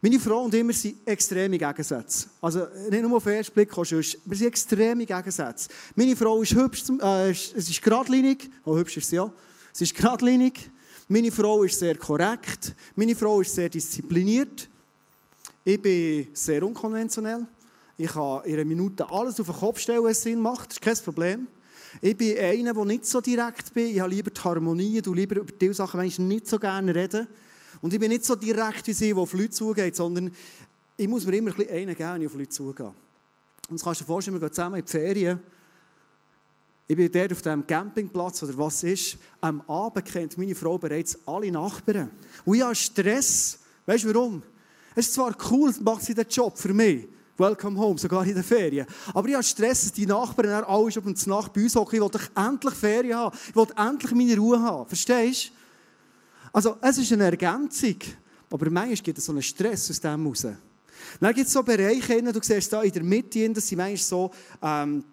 Meine 0.00 0.20
Frau 0.20 0.42
und 0.42 0.52
ich, 0.52 0.78
sind 0.78 0.96
extreme 1.06 1.56
Gegensätze. 1.56 2.28
Also 2.42 2.66
nicht 2.90 3.02
nur 3.02 3.16
auf 3.16 3.24
den 3.24 3.34
ersten 3.34 3.54
Blick, 3.54 3.74
wir 3.74 3.84
sind 3.84 4.46
extreme 4.48 5.06
Gegensätze. 5.06 5.68
Meine 5.94 6.14
Frau 6.14 6.42
ist 6.42 6.54
hübsch, 6.54 6.82
äh, 7.00 7.30
es 7.30 7.52
ist 7.54 7.80
geradlinig, 7.80 8.50
oh, 8.66 8.76
hübsch 8.76 8.98
ist 8.98 9.08
sie 9.08 9.16
ja, 9.16 9.32
sie 9.72 9.84
ist 9.84 9.94
geradlinig, 9.94 10.70
meine 11.08 11.30
Frau 11.30 11.62
ist 11.64 11.78
sehr 11.78 11.96
korrekt. 11.96 12.74
Meine 12.96 13.14
Frau 13.14 13.40
ist 13.40 13.54
sehr 13.54 13.68
diszipliniert. 13.68 14.68
Ich 15.64 15.80
bin 15.80 16.28
sehr 16.32 16.62
unkonventionell. 16.62 17.46
Ich 17.96 18.10
kann 18.10 18.42
in 18.44 18.54
einer 18.54 18.64
Minute 18.64 19.08
alles 19.10 19.38
auf 19.38 19.46
den 19.46 19.56
Kopf 19.56 19.78
stellen, 19.78 20.02
was 20.02 20.22
Sinn 20.22 20.40
macht. 20.40 20.70
Das 20.70 20.76
ist 20.76 20.82
kein 20.82 20.96
Problem. 20.96 21.46
Ich 22.00 22.16
bin 22.16 22.36
einer, 22.38 22.74
der 22.74 22.84
nicht 22.84 23.06
so 23.06 23.20
direkt 23.20 23.72
bin. 23.72 23.86
Ich 23.86 24.00
habe 24.00 24.10
lieber 24.10 24.30
die 24.30 24.40
Harmonie, 24.40 25.00
du 25.00 25.14
lieber 25.14 25.36
über 25.36 25.52
diese 25.52 25.74
Sachen 25.74 25.98
manchmal 25.98 26.28
nicht 26.28 26.48
so 26.48 26.58
gerne 26.58 26.94
reden. 26.94 27.28
Und 27.80 27.92
ich 27.92 28.00
bin 28.00 28.08
nicht 28.08 28.24
so 28.24 28.34
direkt 28.34 28.86
wie 28.86 28.92
sie, 28.92 29.12
die 29.12 29.14
auf 29.14 29.32
Leute 29.32 29.50
zugeht, 29.50 29.94
sondern 29.94 30.30
ich 30.96 31.08
muss 31.08 31.26
mir 31.26 31.36
immer 31.36 31.50
ein 31.50 31.56
bisschen 31.56 31.74
einen 31.74 31.94
geben, 31.94 32.26
auf 32.26 32.34
Leute 32.34 32.48
zugehe. 32.48 32.86
Und 32.86 32.94
das 33.78 33.82
kannst 33.82 34.00
du 34.00 34.04
dir 34.04 34.08
vorstellen, 34.08 34.40
wir 34.40 34.40
gehen 34.40 34.54
zusammen 34.54 34.76
in 34.76 34.84
die 34.84 34.90
Ferien. 34.90 35.40
Ich 36.86 36.96
bin 36.96 37.10
dort 37.10 37.32
auf 37.32 37.40
dem 37.40 37.66
Campingplatz 37.66 38.42
oder 38.42 38.58
was 38.58 38.82
ist. 38.82 39.16
Am 39.40 39.62
Abend 39.62 40.04
kennt 40.04 40.36
meine 40.36 40.54
Frau 40.54 40.76
bereits 40.76 41.18
alle 41.26 41.50
Nachbarn. 41.50 42.10
Und 42.44 42.56
ich 42.56 42.62
habe 42.62 42.74
Stress. 42.74 43.58
Weißt 43.86 44.04
du 44.04 44.14
warum? 44.14 44.42
Es 44.94 45.06
ist 45.06 45.14
zwar 45.14 45.34
cool, 45.50 45.74
macht 45.80 46.02
sie 46.02 46.14
den 46.14 46.28
Job 46.28 46.58
für 46.58 46.74
mich. 46.74 47.08
Welcome 47.38 47.78
home, 47.80 47.98
sogar 47.98 48.24
in 48.26 48.34
den 48.34 48.44
Ferien. 48.44 48.86
Aber 49.12 49.26
ich 49.26 49.34
habe 49.34 49.42
Stress, 49.42 49.82
dass 49.82 49.92
die 49.92 50.06
Nachbarn 50.06 50.48
dann 50.48 50.64
alle 50.64 50.90
schon 50.92 51.02
um 51.04 51.14
Nacht 51.26 51.52
bei 51.54 51.62
uns 51.62 51.74
hocken. 51.74 52.02
Ich 52.02 52.10
doch 52.10 52.28
endlich 52.36 52.74
Ferien 52.74 53.16
haben. 53.16 53.36
Ich 53.48 53.56
will 53.56 53.66
endlich 53.76 54.12
meine 54.12 54.36
Ruhe 54.36 54.60
haben. 54.60 54.86
Verstehst 54.86 55.46
du? 55.46 55.50
Also, 56.52 56.76
es 56.82 56.98
ist 56.98 57.12
eine 57.12 57.24
Ergänzung. 57.24 57.96
Aber 58.50 58.70
manchmal 58.70 58.96
gibt 58.96 59.18
es 59.18 59.24
so 59.24 59.32
einen 59.32 59.42
Stress 59.42 59.90
aus 59.90 60.00
dem 60.00 60.26
raus. 60.26 60.46
Dann 61.20 61.34
gibt 61.34 61.46
es 61.46 61.52
so 61.52 61.62
Bereiche, 61.62 62.22
du 62.22 62.40
siehst 62.42 62.72
da 62.72 62.82
in 62.82 62.92
der 62.92 63.02
Mitte, 63.02 63.50
das 63.50 63.66
sind 63.66 63.78
manchmal 63.78 63.96
so 63.96 64.30
ähm, 64.62 65.04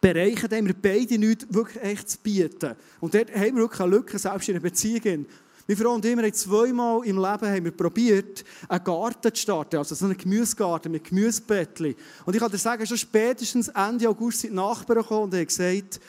Bereiche, 0.00 0.48
da 0.48 0.56
haben 0.56 0.66
wir 0.66 0.74
beide 0.74 1.18
nichts 1.18 1.46
wirklich 1.48 1.82
echt 1.82 2.10
zu 2.10 2.18
bieten. 2.18 2.74
Und 3.00 3.14
dort 3.14 3.34
haben 3.34 3.56
wir 3.56 3.62
wirklich 3.62 3.80
eine 3.80 3.96
Lücke, 3.96 4.18
selbst 4.18 4.48
in 4.48 4.54
einer 4.54 4.62
Beziehung. 4.62 5.26
Meine 5.66 5.76
Frau 5.76 5.94
und 5.94 6.04
ich 6.04 6.16
haben 6.16 6.32
zweimal 6.32 7.06
im 7.06 7.16
Leben 7.16 7.48
haben 7.48 7.64
wir 7.64 7.70
probiert, 7.70 8.44
einen 8.68 8.82
Garten 8.82 9.32
zu 9.34 9.40
starten, 9.40 9.76
also 9.76 9.94
so 9.94 10.06
einen 10.06 10.16
Gemüsegarten 10.16 10.90
mit 10.90 11.04
Gemüsebettchen. 11.04 11.94
Und 12.24 12.34
ich 12.34 12.40
kann 12.40 12.50
dir 12.50 12.58
sagen, 12.58 12.84
schon 12.86 12.96
spätestens 12.96 13.68
Ende 13.68 14.08
August 14.08 14.40
sind 14.40 14.50
die 14.50 14.56
Nachbarn 14.56 15.02
gekommen 15.02 15.24
und 15.24 15.34
haben 15.34 15.46
gesagt, 15.46 16.00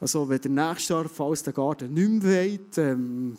also 0.00 0.26
wenn 0.28 0.40
der 0.40 0.50
nächste 0.50 0.94
Jahr, 0.94 1.08
falls 1.08 1.42
der 1.42 1.52
Garten 1.52 1.92
nicht 1.92 2.22
mehr 2.24 2.42
wollt, 2.42 2.78
ähm, 2.78 3.36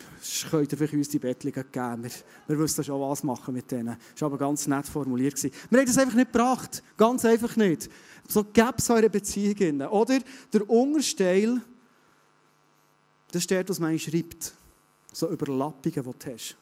könnt 0.48 0.70
ihr 0.70 0.78
vielleicht 0.78 0.94
uns 0.94 1.08
die 1.08 1.18
Bettchen 1.18 1.52
geben. 1.52 2.04
Wir, 2.04 2.10
wir 2.46 2.58
wissen 2.58 2.84
schon, 2.84 3.00
was 3.00 3.24
machen 3.24 3.54
mit 3.54 3.70
denen. 3.70 3.96
Das 4.12 4.22
war 4.22 4.26
aber 4.26 4.38
ganz 4.38 4.68
nett 4.68 4.86
formuliert. 4.86 5.42
Wir 5.42 5.50
haben 5.80 5.86
das 5.86 5.98
einfach 5.98 6.14
nicht 6.14 6.32
gebracht. 6.32 6.82
Ganz 6.96 7.24
einfach 7.24 7.56
nicht. 7.56 7.90
So 8.28 8.44
gäbe 8.44 8.74
es 8.78 8.90
eure 8.90 9.10
Beziehungen. 9.10 9.82
Oder 9.82 10.20
der 10.52 10.68
Untersteil, 10.68 11.60
das 13.30 13.42
steht, 13.42 13.68
was 13.68 13.80
man 13.80 13.98
schreibt. 13.98 14.54
So 15.12 15.28
Überlappungen, 15.28 15.82
die 15.82 15.90
du 15.90 16.32
hast. 16.32 16.56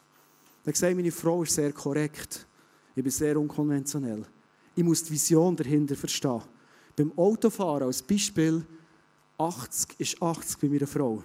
Dann 0.63 0.73
gesagt, 0.73 0.95
meine 0.95 1.11
Frau 1.11 1.43
ist 1.43 1.55
sehr 1.55 1.71
korrekt. 1.71 2.45
Ich 2.95 3.03
bin 3.03 3.11
sehr 3.11 3.37
unkonventionell. 3.39 4.25
Ich 4.75 4.83
muss 4.83 5.03
die 5.03 5.11
Vision 5.11 5.55
dahinter 5.55 5.95
verstehen. 5.95 6.41
Beim 6.95 7.17
Autofahren 7.17 7.83
als 7.83 8.01
Beispiel, 8.01 8.65
80 9.37 9.99
ist 9.99 10.21
80 10.21 10.59
bei 10.59 10.67
meiner 10.67 10.87
Frau. 10.87 11.23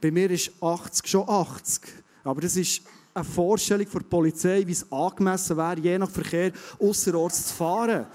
Bei 0.00 0.10
mir 0.10 0.30
ist 0.30 0.50
80 0.60 1.06
schon 1.06 1.28
80. 1.28 1.82
Aber 2.24 2.40
das 2.40 2.56
ist 2.56 2.82
eine 3.14 3.24
Vorstellung 3.24 3.86
der 3.90 4.00
Polizei, 4.00 4.66
wie 4.66 4.72
es 4.72 4.90
angemessen 4.90 5.56
wäre, 5.56 5.80
je 5.80 5.98
nach 5.98 6.10
Verkehr 6.10 6.52
außerorts 6.78 7.48
zu 7.48 7.54
fahren. 7.54 8.06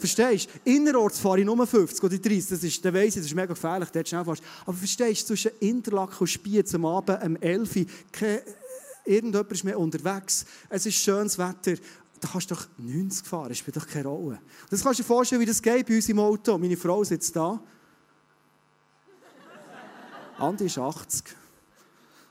Verstehst 0.00 0.48
du? 0.64 0.70
Innerorts 0.70 1.18
fahre 1.18 1.40
ich 1.40 1.46
nur 1.46 1.66
50 1.66 2.02
oder 2.02 2.18
30. 2.18 2.48
Das 2.48 2.64
ist, 2.64 2.84
dann 2.84 2.94
weiss 2.94 3.08
ich, 3.08 3.14
das 3.16 3.26
ist 3.26 3.34
mega 3.34 3.46
gefährlich, 3.46 3.90
dort 3.90 4.08
schnell 4.08 4.24
fährst. 4.24 4.42
Aber 4.64 4.76
verstehst 4.76 5.22
du, 5.22 5.34
zwischen 5.34 5.52
Interlaken 5.60 6.16
und 6.18 6.26
Spiez 6.26 6.74
am 6.74 6.86
Abend 6.86 7.22
um 7.22 7.36
11 7.36 7.76
Uhr, 7.76 7.84
irgendjemand 9.04 9.52
ist 9.52 9.64
mehr 9.64 9.78
unterwegs, 9.78 10.46
es 10.70 10.86
ist 10.86 10.96
schönes 10.96 11.36
Wetter, 11.36 11.74
da 12.18 12.28
kannst 12.28 12.50
du 12.50 12.54
doch 12.54 12.66
90 12.78 13.26
fahren, 13.26 13.48
das 13.50 13.58
spielt 13.58 13.76
doch 13.76 13.86
keine 13.86 14.08
Rolle. 14.08 14.40
Das 14.70 14.82
kannst 14.82 14.98
du 14.98 15.02
dir 15.02 15.06
vorstellen, 15.06 15.40
wie 15.40 15.46
das 15.46 15.60
geht 15.60 15.86
bei 15.86 15.96
uns 15.96 16.08
im 16.08 16.18
Auto. 16.18 16.56
Meine 16.58 16.76
Frau 16.76 17.04
sitzt 17.04 17.36
da. 17.36 17.62
Andi 20.38 20.66
ist 20.66 20.78
80. 20.78 21.24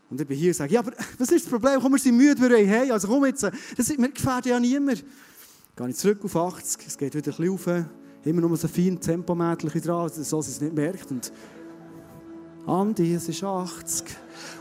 Und 0.09 0.21
ich 0.21 0.27
bin 0.27 0.37
hier 0.37 0.49
und 0.49 0.55
sage, 0.55 0.73
ja, 0.73 0.79
aber 0.79 0.93
was 1.17 1.29
ist 1.29 1.45
das 1.45 1.51
Problem? 1.51 1.79
Komm, 1.79 1.91
wir 1.91 1.99
sind 1.99 2.17
müde, 2.17 2.41
wir 2.41 2.49
wollen 2.49 2.67
hey, 2.67 2.91
also 2.91 3.07
komm 3.07 3.25
jetzt. 3.25 3.43
Das 3.43 3.89
wir 3.89 4.09
gefährden 4.09 4.49
ja 4.49 4.59
niemand. 4.59 5.03
Gehe 5.79 5.87
ich 5.87 5.95
zurück 5.95 6.25
auf 6.25 6.35
80, 6.35 6.87
es 6.87 6.97
geht 6.97 7.15
wieder 7.15 7.31
ein 7.31 7.37
bisschen 7.37 7.51
rauf. 7.51 7.85
Immer 8.25 8.41
nur 8.41 8.57
so 8.57 8.67
fein 8.67 8.99
Tempomädchen 8.99 9.81
dran, 9.81 10.09
so 10.09 10.41
sie 10.41 10.51
es 10.51 10.59
nicht 10.59 10.75
merkt. 10.75 11.09
Und 11.09 11.31
Andi, 12.67 13.13
es 13.13 13.29
ist 13.29 13.41
80. 13.41 14.05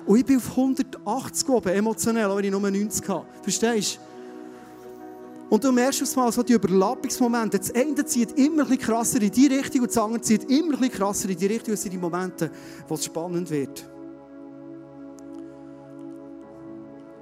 Und 0.06 0.16
ich 0.16 0.24
bin 0.24 0.36
auf 0.36 0.48
180 0.50 1.48
oben, 1.48 1.70
emotionell, 1.70 2.26
auch 2.26 2.36
wenn 2.36 2.44
ich 2.44 2.52
nur 2.52 2.60
90 2.60 3.08
habe. 3.08 3.26
Verstehst 3.42 3.96
du? 3.96 5.52
Und 5.52 5.64
du 5.64 5.72
merkst 5.72 6.02
aufs 6.02 6.14
Mal 6.14 6.30
so 6.30 6.44
die 6.44 6.52
Überlappungsmomente. 6.52 7.58
Das 7.58 7.74
eine 7.74 8.04
zieht 8.06 8.38
immer 8.38 8.62
ein 8.62 8.68
bisschen 8.68 8.78
krasser 8.78 9.20
in 9.20 9.32
die 9.32 9.48
Richtung 9.48 9.80
und 9.80 9.90
das 9.90 9.98
andere 9.98 10.20
zieht 10.20 10.44
immer 10.44 10.74
ein 10.74 10.78
bisschen 10.78 10.92
krasser 10.92 11.28
in 11.30 11.36
die 11.36 11.46
Richtung. 11.46 11.72
Das 11.72 11.82
sind 11.82 11.94
die 11.94 11.98
Momente, 11.98 12.48
wo 12.86 12.94
es 12.94 13.04
spannend 13.04 13.50
wird. 13.50 13.84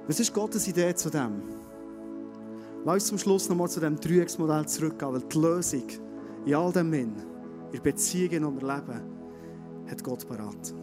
Was 0.05 0.19
ist 0.19 0.31
Gottes 0.31 0.67
Idee 0.67 0.93
zu 0.93 1.09
dem? 1.09 1.56
Lass 2.87 2.95
uns 2.95 3.07
zum 3.07 3.17
Schluss 3.17 3.49
nochmal 3.49 3.67
zu 3.67 3.81
dem 3.81 3.99
Dreiecksmodell 3.99 4.65
zurückgehen, 4.65 5.11
weil 5.11 5.19
die 5.19 5.37
Lösung 5.37 5.83
in 6.45 6.55
all 6.55 6.71
dem 6.71 6.93
in 6.93 7.17
der 7.73 7.81
Beziehung, 7.81 8.29
die 8.29 8.61
wir 8.61 8.75
leben, 8.75 9.01
hat 9.91 10.01
Gott 10.05 10.25
parat. 10.25 10.73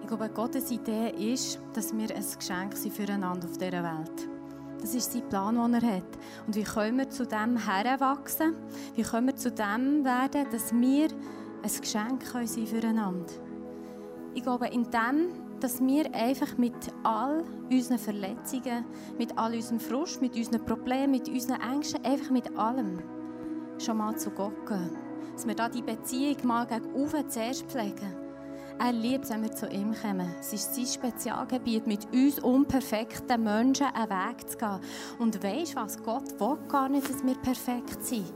Ich 0.00 0.06
glaube, 0.06 0.28
Gottes 0.28 0.70
Idee 0.70 1.32
ist, 1.32 1.58
dass 1.72 1.92
wir 1.92 2.14
ein 2.14 2.24
Geschenk 2.38 2.76
sind 2.76 2.94
füreinander 2.94 3.48
auf 3.48 3.58
dieser 3.58 3.82
Welt. 3.82 4.28
Das 4.80 4.94
ist 4.94 5.12
sein 5.12 5.28
Plan, 5.28 5.56
den 5.56 5.82
er 5.82 5.96
hat. 5.96 6.18
Und 6.46 6.54
wie 6.54 6.62
können 6.62 6.98
wir 6.98 7.10
zu 7.10 7.26
dem 7.26 7.56
heranwachsen? 7.56 8.54
Wie 8.94 9.02
können 9.02 9.26
wir 9.26 9.34
zu 9.34 9.50
dem 9.50 10.04
werden, 10.04 10.46
dass 10.52 10.72
wir 10.72 11.08
ein 11.62 11.80
Geschenk 11.80 12.32
können 12.32 12.46
sein 12.46 12.66
füreinander? 12.66 13.32
Ich 14.34 14.42
glaube, 14.42 14.68
in 14.68 14.84
dem, 14.90 15.30
dass 15.60 15.80
wir 15.80 16.14
einfach 16.14 16.56
mit 16.56 16.74
all 17.02 17.44
unseren 17.70 17.98
Verletzungen, 17.98 18.84
mit 19.18 19.36
all 19.36 19.54
unserem 19.54 19.80
Frust, 19.80 20.22
mit 20.22 20.36
unseren 20.36 20.64
Problemen, 20.64 21.12
mit 21.12 21.28
unseren 21.28 21.60
Ängsten, 21.60 22.04
einfach 22.04 22.30
mit 22.30 22.56
allem 22.56 23.00
schon 23.78 23.98
mal 23.98 24.16
zu 24.16 24.30
Gott 24.30 24.66
gehen. 24.66 24.90
Dass 25.32 25.46
wir 25.46 25.54
da 25.54 25.68
die 25.68 25.82
Beziehung 25.82 26.36
mal 26.44 26.66
gegen 26.66 26.92
oben 26.94 27.28
zuerst 27.28 27.64
pflegen. 27.64 28.14
Er 28.78 28.92
liebt 28.92 29.24
es, 29.24 29.30
wenn 29.30 29.42
wir 29.42 29.52
zu 29.52 29.68
ihm 29.68 29.94
kommen. 29.94 30.34
Es 30.40 30.54
ist 30.54 30.74
sein 30.74 30.86
Spezialgebiet, 30.86 31.86
mit 31.86 32.10
uns 32.14 32.38
unperfekten 32.38 33.42
Menschen 33.42 33.86
einen 33.88 34.08
Weg 34.08 34.48
zu 34.48 34.56
gehen. 34.56 34.80
Und 35.18 35.42
weisst 35.42 35.76
was? 35.76 36.02
Gott 36.02 36.40
will 36.40 36.56
gar 36.66 36.88
nicht, 36.88 37.08
dass 37.08 37.22
wir 37.22 37.34
perfekt 37.34 38.02
sind. 38.02 38.32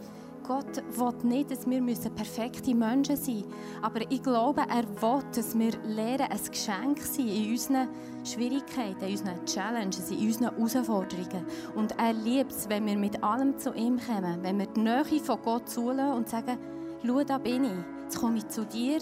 Gott 0.47 0.83
will 0.97 1.15
nicht, 1.23 1.51
dass 1.51 1.67
wir 1.67 1.81
perfekte 2.11 2.75
Menschen 2.75 3.17
sein 3.17 3.37
müssen. 3.37 3.53
Aber 3.83 4.01
ich 4.11 4.23
glaube, 4.23 4.61
er 4.61 4.85
will, 5.03 5.23
dass 5.35 5.59
wir 5.59 5.73
lernen, 5.87 6.29
ein 6.31 6.51
Geschenk 6.51 7.01
sein 7.01 7.29
in 7.29 7.51
unseren 7.51 7.89
Schwierigkeiten, 8.25 9.05
in 9.05 9.13
unseren 9.13 9.45
Challenges, 9.47 10.11
in 10.11 10.19
unseren 10.19 10.55
Herausforderungen. 10.55 11.47
Und 11.75 11.99
er 11.99 12.13
liebt 12.13 12.53
es, 12.53 12.69
wenn 12.69 12.87
wir 12.87 12.97
mit 12.97 13.23
allem 13.23 13.59
zu 13.59 13.73
ihm 13.73 13.99
kommen, 13.99 14.43
wenn 14.43 14.59
wir 14.59 14.67
die 14.67 14.81
Nähe 14.81 15.05
von 15.23 15.41
Gott 15.43 15.69
zulassen 15.69 16.13
und 16.13 16.29
sagen, 16.29 16.59
schau, 17.05 17.25
da 17.25 17.39
bin 17.39 17.65
ich, 17.65 17.73
jetzt 18.03 18.19
komme 18.19 18.37
ich 18.37 18.49
zu 18.49 18.67
dir 18.67 18.99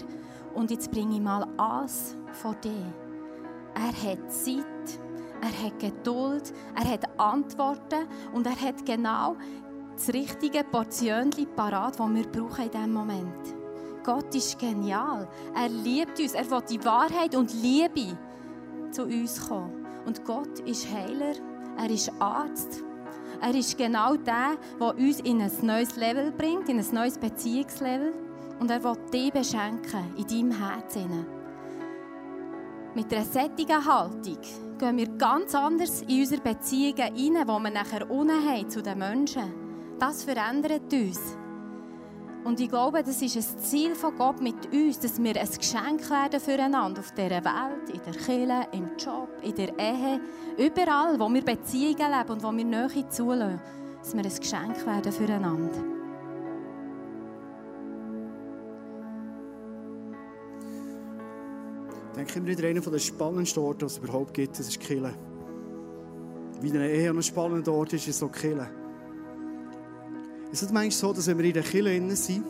und 0.53 0.71
jetzt 0.71 0.91
bringe 0.91 1.15
ich 1.15 1.21
mal 1.21 1.45
alles 1.57 2.15
von 2.31 2.55
dir. 2.63 2.93
Er 3.75 4.11
hat 4.11 4.31
Zeit, 4.31 4.99
er 5.41 5.65
hat 5.65 5.79
Geduld, 5.79 6.53
er 6.75 6.89
hat 6.89 7.19
Antworten 7.19 8.07
und 8.33 8.47
er 8.47 8.59
hat 8.59 8.85
genau 8.85 9.35
das 9.95 10.13
richtige 10.13 10.63
Portionchen 10.63 11.47
parat, 11.55 11.99
das 11.99 12.09
wir 12.09 12.27
brauchen 12.27 12.65
in 12.65 12.71
diesem 12.71 12.93
Moment. 12.93 13.63
Gott 14.03 14.35
ist 14.35 14.59
genial. 14.59 15.27
Er 15.55 15.69
liebt 15.69 16.19
uns. 16.19 16.33
Er 16.33 16.49
will 16.51 16.61
die 16.69 16.83
Wahrheit 16.83 17.35
und 17.35 17.53
Liebe 17.53 18.17
zu 18.91 19.03
uns 19.03 19.47
kommen. 19.47 19.85
Und 20.05 20.25
Gott 20.25 20.59
ist 20.59 20.91
Heiler. 20.91 21.33
Er 21.77 21.89
ist 21.89 22.11
Arzt. 22.19 22.83
Er 23.41 23.55
ist 23.55 23.77
genau 23.77 24.15
der, 24.15 24.57
der 24.79 24.95
uns 24.95 25.19
in 25.21 25.41
ein 25.41 25.51
neues 25.61 25.95
Level 25.95 26.31
bringt, 26.31 26.69
in 26.69 26.79
ein 26.79 26.93
neues 26.93 27.17
Beziehungslevel. 27.17 28.13
Und 28.59 28.69
er 28.69 28.83
will 28.83 28.97
dich 29.11 29.31
beschenken 29.31 30.13
in 30.17 30.27
deinem 30.27 30.51
Herzen. 30.51 31.25
Mit 32.95 33.11
einer 33.11 33.25
sättigen 33.25 33.83
Haltung 33.83 34.37
gehen 34.77 34.97
wir 34.97 35.07
ganz 35.17 35.55
anders 35.55 36.03
in 36.03 36.19
unsere 36.19 36.41
Beziehungen 36.41 36.99
rein, 36.99 37.13
die 37.15 37.63
wir 37.63 37.69
nachher 37.71 38.09
unten 38.09 38.47
haben 38.47 38.69
zu 38.69 38.83
den 38.83 38.99
Menschen. 38.99 39.62
Das 39.99 40.23
verändert 40.23 40.91
uns. 40.91 41.37
Und 42.43 42.59
ich 42.59 42.69
glaube, 42.69 43.01
das 43.03 43.21
ist 43.21 43.37
ein 43.37 43.59
Ziel 43.59 43.95
von 43.95 44.17
Gott 44.17 44.41
mit 44.41 44.73
uns, 44.73 44.99
dass 44.99 45.21
wir 45.21 45.39
ein 45.39 45.47
Geschenk 45.47 46.09
werden 46.09 46.39
füreinander 46.41 46.99
auf 46.99 47.11
dieser 47.11 47.43
Welt, 47.43 47.89
in 47.93 48.01
der 48.05 48.13
Kirche, 48.13 48.67
im 48.73 48.89
Job, 48.97 49.29
in 49.41 49.55
der 49.55 49.79
Ehe, 49.79 50.19
überall, 50.57 51.17
wo 51.17 51.33
wir 51.33 51.41
Beziehungen 51.41 52.11
leben 52.11 52.29
und 52.29 52.43
wo 52.43 52.51
wir 52.51 52.65
Nähe 52.65 53.07
zulassen, 53.07 53.61
dass 53.99 54.13
wir 54.13 54.23
ein 54.23 54.35
Geschenk 54.35 54.85
werden 54.85 55.11
füreinander. 55.11 55.83
Ich 62.09 62.17
denke 62.17 62.39
immer 62.39 62.47
wieder, 62.47 62.67
einer 62.67 62.81
der 62.81 62.99
spannendsten 62.99 63.63
Orte, 63.63 63.79
die 63.79 63.85
es 63.85 63.97
überhaupt 63.97 64.33
gibt, 64.33 64.59
das 64.59 64.67
ist 64.67 64.79
Kille. 64.81 65.13
Wie 66.61 66.69
eine 66.69 66.89
Ehe 66.89 67.09
ein 67.09 67.23
spannender 67.23 67.71
Ort 67.71 67.93
ist, 67.93 68.07
ist 68.07 68.19
so 68.19 68.27
Kille. 68.27 68.82
Es 70.53 70.61
ist 70.61 70.71
manchmal 70.71 70.91
so, 70.91 71.13
dass 71.13 71.25
wenn 71.25 71.39
wir 71.39 71.45
in 71.45 71.53
der 71.53 71.95
innen 71.95 72.15
sind, 72.15 72.45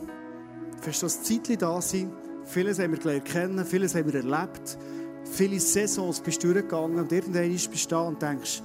für 0.82 0.92
so 0.92 1.06
ein 1.06 1.24
Zeitchen 1.24 1.56
da 1.56 1.80
sind, 1.80 2.12
vieles 2.44 2.78
haben 2.78 2.92
wir 2.92 2.98
gelernt 2.98 3.24
kennen, 3.24 3.64
vieles 3.64 3.94
haben 3.94 4.12
wir 4.12 4.16
erlebt, 4.16 4.76
viele 5.24 5.58
Saisons 5.58 6.20
bist 6.20 6.44
du 6.44 6.52
durchgegangen 6.52 6.98
und 6.98 7.10
irgendwann 7.10 7.50
bist 7.50 7.86
du 7.86 7.88
da 7.88 8.02
und 8.02 8.20
denkst, 8.20 8.62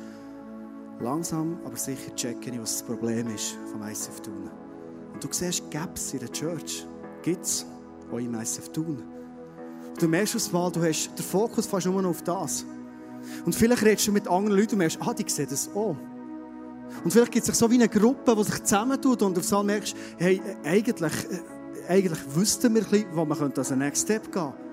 langsam, 0.99 1.57
aber 1.63 1.77
sicher 1.77 2.13
checken 2.17 2.55
ich, 2.55 2.59
was 2.59 2.79
das 2.79 2.83
Problem 2.83 3.33
ist 3.33 3.57
vom 3.71 3.81
ICF 3.81 4.19
Thun. 4.19 4.49
Und 5.13 5.23
du 5.23 5.29
siehst 5.31 5.71
Gaps 5.71 6.11
in 6.11 6.19
der 6.19 6.31
Church. 6.33 6.85
Gibt 7.23 7.45
es 7.45 7.65
auch 8.11 8.17
im 8.17 8.35
ICF 8.35 8.67
Thun. 8.73 9.01
Du 9.97 10.09
merkst 10.09 10.35
aufs 10.35 10.51
Mal, 10.51 10.69
du 10.69 10.83
hast 10.83 11.17
den 11.17 11.23
Fokus 11.23 11.65
fast 11.65 11.85
nur 11.85 12.01
noch 12.01 12.09
auf 12.09 12.23
das. 12.23 12.65
Und 13.45 13.55
vielleicht 13.55 13.83
redest 13.83 14.05
du 14.05 14.11
mit 14.11 14.27
anderen 14.27 14.57
Leuten 14.57 14.73
und 14.73 14.79
merkst, 14.79 14.97
ah, 14.99 15.13
die 15.13 15.23
sehen 15.29 15.47
das 15.49 15.69
auch. 15.73 15.95
Und 17.03 17.11
vielleicht 17.11 17.31
gibt 17.31 17.47
es 17.47 17.57
so 17.57 17.69
wie 17.69 17.75
eine 17.75 17.87
Gruppe, 17.87 18.35
die 18.35 18.43
sich 18.43 18.63
zusammentut 18.63 19.21
und 19.21 19.37
auf 19.37 19.45
einmal 19.51 19.63
merkst, 19.63 19.95
hey, 20.17 20.41
eigentlich, 20.63 21.13
äh, 21.87 21.91
eigentlich 21.93 22.19
wüssten 22.35 22.73
wir 22.75 22.81
ein 22.81 22.89
bisschen, 22.89 23.15
wo 23.15 23.25
man 23.25 23.53
als 23.55 23.71
Next 23.71 24.03
Step 24.03 24.23
gehen 24.23 24.31
könnte. 24.31 24.69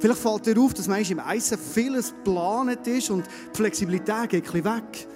Vielleicht 0.00 0.20
fällt 0.20 0.46
dir 0.46 0.60
auf, 0.60 0.74
dass 0.74 0.88
manchmal 0.88 1.20
im 1.20 1.30
Eisen 1.30 1.56
vieles 1.56 2.10
geplant 2.10 2.86
ist 2.88 3.08
und 3.10 3.24
die 3.24 3.56
Flexibilität 3.56 4.30
geht 4.30 4.44
ein 4.46 4.52
bisschen 4.52 4.64
weg. 4.64 5.08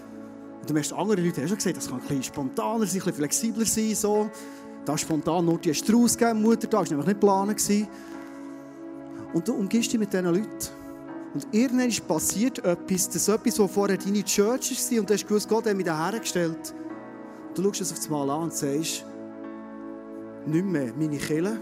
Und 0.60 0.70
du 0.70 0.74
merkst, 0.74 0.92
andere 0.92 1.20
Leute 1.20 1.40
haben 1.40 1.48
schon 1.48 1.56
gesagt, 1.56 1.76
das 1.76 1.88
kann 1.88 1.96
ein 1.96 2.06
bisschen 2.06 2.22
spontaner 2.22 2.86
sein, 2.86 3.00
ein 3.00 3.04
bisschen 3.04 3.14
flexibler 3.14 3.66
sein. 3.66 3.94
So. 3.94 4.30
Da 4.84 4.96
spontan 4.96 5.44
nur 5.44 5.58
die 5.58 5.74
Strauß 5.74 6.16
gegeben, 6.16 6.40
Mutter, 6.40 6.68
da 6.68 6.78
war 6.78 6.84
nämlich 6.84 7.06
nicht 7.06 7.20
geplant. 7.20 7.88
Und 9.32 9.48
du 9.48 9.54
umgehst 9.54 9.92
dich 9.92 9.98
mit 9.98 10.12
diesen 10.12 10.26
Leuten. 10.26 10.85
Und 11.36 11.46
irgendwann 11.52 11.90
passiert 12.08 12.64
etwas, 12.64 13.08
das 13.08 13.16
ist 13.16 13.28
etwas, 13.28 13.58
was 13.58 13.70
vorher 13.70 13.98
deine 13.98 14.24
Church 14.24 14.70
war 14.70 15.00
und 15.00 15.10
du 15.10 15.12
hast 15.12 15.28
gewusst, 15.28 15.46
Gott 15.46 15.66
hat 15.66 15.76
mich 15.76 15.84
hergestellt. 15.84 16.74
Du 17.54 17.62
schaust 17.62 17.82
es 17.82 17.92
auf 17.92 17.98
das 17.98 18.08
Mal 18.08 18.30
an 18.30 18.44
und 18.44 18.54
sagst, 18.54 19.04
nicht 20.46 20.64
mehr 20.64 20.94
meine 20.96 21.18
Kille, 21.18 21.60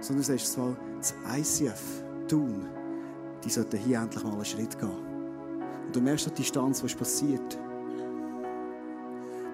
sondern 0.00 0.24
sagst 0.24 0.58
mal, 0.58 0.76
das 0.98 1.14
ICF 1.38 1.80
tun, 2.28 2.66
die 3.42 3.48
sollten 3.48 3.78
hier 3.78 3.98
endlich 3.98 4.22
mal 4.24 4.34
einen 4.34 4.44
Schritt 4.44 4.78
gehen. 4.78 4.90
Und 5.86 5.96
du 5.96 6.02
merkst 6.02 6.26
die 6.26 6.42
Distanz, 6.42 6.84
was 6.84 6.94
passiert. 6.94 7.58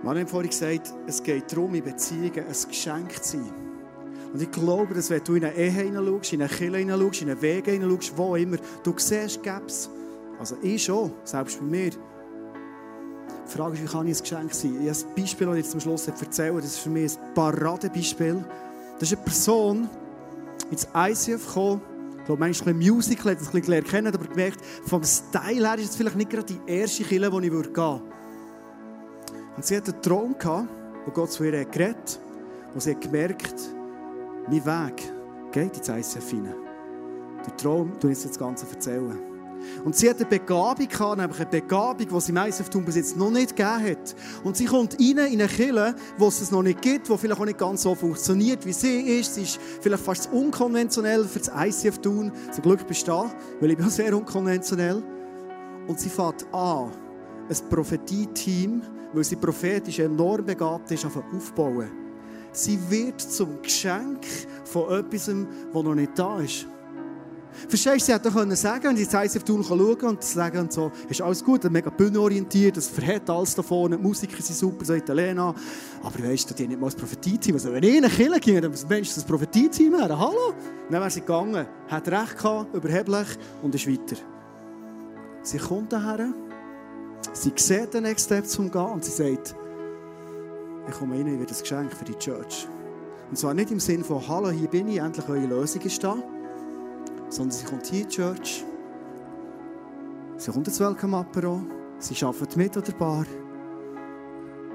Man 0.03 0.19
hat 0.19 0.29
vorhin 0.31 0.51
gesagt, 0.51 0.93
es 1.07 1.23
geht 1.23 1.53
darum, 1.53 1.77
in 1.77 1.85
Beziehungen 1.85 2.45
ein 2.45 2.69
Geschenk 2.69 3.23
zu 3.23 3.39
sein. 3.39 3.53
Und 4.35 4.43
ich 4.43 4.51
glaube, 4.51 4.93
dass 4.95 5.11
wenn 5.11 5.23
du 5.23 5.37
in 5.37 5.45
eine 5.45 5.55
Ehe 5.55 5.71
hineinschaust, 5.71 6.33
in 6.33 6.43
eine 6.43 6.51
Kirche 6.51 6.79
hineinschaust, 6.79 7.23
in 7.23 7.31
einen 7.31 7.41
Weg 7.41 7.67
hineinschaust, 7.67 8.19
wo 8.19 8.35
immer, 8.35 8.57
du 8.83 8.93
siehst 8.97 9.41
Gaps. 9.45 9.89
Also 10.41 10.57
ich 10.61 10.83
schon, 10.83 11.13
selbst 11.23 11.61
bei 11.61 11.65
mir. 11.65 11.91
Die 11.91 13.57
Frage 13.57 13.75
ist, 13.75 13.85
wie 13.85 13.87
kann 13.87 14.09
ich 14.09 14.17
ein 14.17 14.23
Geschenk 14.23 14.53
sein? 14.53 14.77
Ich 14.83 14.89
habe 14.89 14.99
ein 15.09 15.23
Beispiel, 15.23 15.47
das 15.47 15.57
ich 15.59 15.69
zum 15.69 15.79
Schluss 15.79 16.09
erzähle. 16.09 16.57
Das 16.57 16.65
ist 16.65 16.79
für 16.79 16.91
mich 16.91 17.17
ein 17.17 17.35
Paradebeispiel. 17.35 18.45
Das 18.99 19.13
ist 19.13 19.17
eine 19.17 19.25
Person, 19.25 19.89
ins 20.69 20.89
ICF 20.93 21.47
gekommen, 21.47 21.81
ich 22.19 22.27
glaube, 22.27 22.41
manchmal 22.41 22.75
ein 22.75 22.79
Musical 22.79 23.33
hat 23.33 23.39
ein 23.39 23.61
bisschen 23.61 24.07
aber 24.07 24.27
gemerkt, 24.27 24.59
vom 24.87 25.05
Style 25.05 25.69
her 25.69 25.79
ist 25.79 25.91
es 25.91 25.97
vielleicht 25.97 26.17
nicht 26.17 26.31
gerade 26.31 26.55
die 26.55 26.73
erste 26.73 27.05
Kille, 27.05 27.31
wo 27.31 27.39
ich 27.39 27.51
gehen 27.51 27.53
würde. 27.53 28.03
Und 29.57 29.65
sie 29.65 29.77
hatte 29.77 29.93
einen 29.93 30.03
Traum 30.03 30.35
Gott 31.13 31.31
zu 31.31 31.45
ihr 31.45 31.67
geredet 31.67 31.97
hat, 31.99 32.19
wo 32.73 32.81
sie 32.81 32.95
gemerkt, 32.95 33.74
mein 34.49 34.65
Weg 34.65 35.13
geht 35.53 35.77
ins 35.77 35.89
ICF 35.89 36.31
hinein. 36.31 36.55
Der 37.47 37.57
Traum, 37.57 37.93
du 38.01 38.09
jetzt 38.09 38.25
das 38.25 38.39
Ganze 38.39 38.67
erzählen. 38.71 39.35
Und 39.85 39.97
sie 39.97 40.09
hat 40.09 40.17
eine 40.17 40.27
Begabung 40.27 40.89
gehabt, 40.89 41.19
nämlich 41.19 41.41
eine 41.41 41.49
Begabung, 41.49 42.07
die 42.07 42.21
sie 42.21 42.33
im 42.33 42.37
ICF-Tum 42.37 42.85
bis 42.85 42.97
jetzt 42.97 43.17
noch 43.17 43.31
nicht 43.31 43.57
gegeben 43.57 43.91
hat. 43.91 44.15
Und 44.43 44.57
sie 44.57 44.67
kommt 44.67 44.95
rein 44.95 45.19
in 45.19 45.41
eine 45.41 45.47
Kirche, 45.47 45.95
wo 46.19 46.29
es 46.29 46.51
noch 46.51 46.63
nicht 46.63 46.83
gibt, 46.83 47.09
die 47.09 47.17
vielleicht 47.17 47.41
auch 47.41 47.45
nicht 47.45 47.59
ganz 47.59 47.83
so 47.83 47.95
funktioniert, 47.95 48.65
wie 48.67 48.73
sie 48.73 49.19
ist. 49.19 49.35
Sie 49.35 49.43
ist 49.43 49.61
vielleicht 49.81 50.03
fast 50.03 50.31
unkonventionell 50.33 51.25
für 51.25 51.39
das 51.39 51.51
ICF 51.55 51.99
tun. 51.99 52.33
Zum 52.53 52.63
Glück 52.63 52.87
bist 52.87 53.03
du 53.09 53.13
da, 53.13 53.31
weil 53.61 53.71
ich 53.71 53.77
bin 53.77 53.87
auch 53.87 53.91
sehr 53.91 54.15
unkonventionell. 54.17 55.03
Und 55.87 56.01
sie 56.01 56.09
fängt 56.09 56.47
an, 56.53 56.91
ein 57.49 57.69
Prophetie-Team, 57.71 58.83
weil 59.13 59.25
sie 59.25 59.37
prophetisch 59.37 59.99
enorm 59.99 60.45
begabt 60.45 60.91
ist, 60.91 61.07
aufbauen. 61.07 62.04
Sie 62.55 62.79
wird 62.89 63.21
zum 63.21 63.61
Geschenk 63.63 64.25
von 64.65 64.91
etwas, 64.93 65.27
das 65.27 65.35
noch 65.73 65.95
nicht 65.95 66.17
da 66.17 66.39
ist. 66.39 66.67
Verstehst 67.69 68.03
du, 68.03 68.05
sie 68.07 68.13
hätte 68.13 68.31
können 68.31 68.55
sagen, 68.55 68.85
wenn 68.85 68.97
sie 68.97 69.03
ins 69.05 69.15
ICF 69.15 69.43
Tour 69.45 69.63
schauen 69.65 70.01
und 70.03 70.23
sagen 70.23 70.59
und 70.59 70.73
so, 70.73 70.91
ist 71.09 71.21
alles 71.21 71.43
gut, 71.43 71.69
mega 71.71 71.91
bühnenorientiert, 71.91 72.77
das 72.77 72.89
verhält 72.89 73.29
alles 73.29 73.55
da 73.55 73.63
vorne, 73.63 73.97
die 73.97 74.03
Musiker 74.03 74.41
sind 74.41 74.57
super, 74.57 74.85
sagt 74.85 75.09
Elena. 75.09 75.55
Aber 76.03 76.25
weißt 76.25 76.51
du, 76.51 76.55
die 76.55 76.65
haben 76.65 76.71
nicht 76.71 76.81
mal 76.81 76.91
ein 76.91 76.97
Prophetie-Team. 76.97 77.55
Also 77.55 77.73
wenn 77.73 77.83
ich 77.83 77.97
in 77.97 78.05
eine 78.05 78.13
Kirche 78.13 78.41
gehe, 78.41 78.61
dann 78.61 78.73
Mensch, 78.89 79.15
das 79.15 79.25
Prophetie-Team 79.25 79.93
wäre, 79.93 80.19
hallo? 80.19 80.55
Dann 80.91 81.01
wäre 81.01 81.11
sie 81.11 81.21
gegangen, 81.21 81.67
hat 81.89 82.09
recht 82.09 82.39
gehabt, 82.39 82.75
überheblich 82.75 83.27
und 83.63 83.75
ist 83.75 83.89
weiter. 83.89 84.17
Sie 85.43 85.59
kommt 85.59 85.93
daher, 85.93 86.33
sie 87.33 87.53
sieht 87.57 87.95
den 87.95 88.05
Next 88.05 88.27
Step 88.27 88.47
zum 88.47 88.71
Gehen 88.71 88.83
und 88.83 89.05
sie 89.05 89.11
sagt, 89.11 89.55
ich 90.89 90.95
komme 90.95 91.17
ich 91.17 91.27
werde 91.27 91.53
ein 91.53 91.61
Geschenk 91.61 91.93
für 91.93 92.05
die 92.05 92.15
Church. 92.15 92.69
Und 93.31 93.37
zwar 93.37 93.55
nicht 93.55 93.71
im 93.71 93.81
Sinne 93.81 94.05
von, 94.05 94.27
hallo, 94.29 94.51
hier 94.51 94.69
bin 94.69 94.89
ich, 94.89 94.99
endlich 94.99 95.29
eure 95.29 95.47
Lösung 95.47 95.83
ist 95.83 96.03
da 96.05 96.17
sondern 97.35 97.51
sie 97.51 97.67
kommt 97.67 97.87
hier 97.87 98.03
in 98.03 98.09
die 98.09 98.15
Church. 98.15 98.65
Sie 100.37 100.51
kommt 100.51 100.69
ins 100.69 100.81
Welcome 100.81 101.17
Apero, 101.17 101.63
sie 101.99 102.25
arbeitet 102.25 102.57
mit 102.57 102.77
an 102.77 102.85
der 102.85 102.93
Bar 102.93 103.27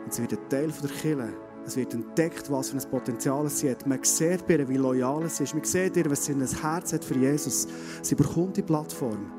und 0.04 0.14
sie 0.14 0.22
wird 0.22 0.34
ein 0.34 0.50
Teil 0.50 0.72
der 0.72 0.90
Kirche. 0.90 1.34
Es 1.66 1.76
wird 1.76 1.94
entdeckt, 1.94 2.50
was 2.50 2.70
für 2.70 2.78
ein 2.78 2.90
Potenzial 2.90 3.48
sie 3.50 3.70
hat. 3.70 3.86
Man 3.86 4.04
sieht 4.04 4.48
bei 4.48 4.56
ihr, 4.56 4.68
wie 4.68 4.78
loyal 4.78 5.30
sie 5.30 5.44
ist. 5.44 5.54
Man 5.54 5.64
sieht 5.64 5.98
ihr, 5.98 6.10
was 6.10 6.26
sie 6.26 6.32
in 6.32 6.42
ein 6.42 6.48
Herz 6.48 6.94
hat 6.94 7.04
für 7.04 7.16
Jesus. 7.16 7.68
Sie 8.02 8.16
bekommt 8.16 8.58
die 8.58 8.64
Plattform. 8.64 9.32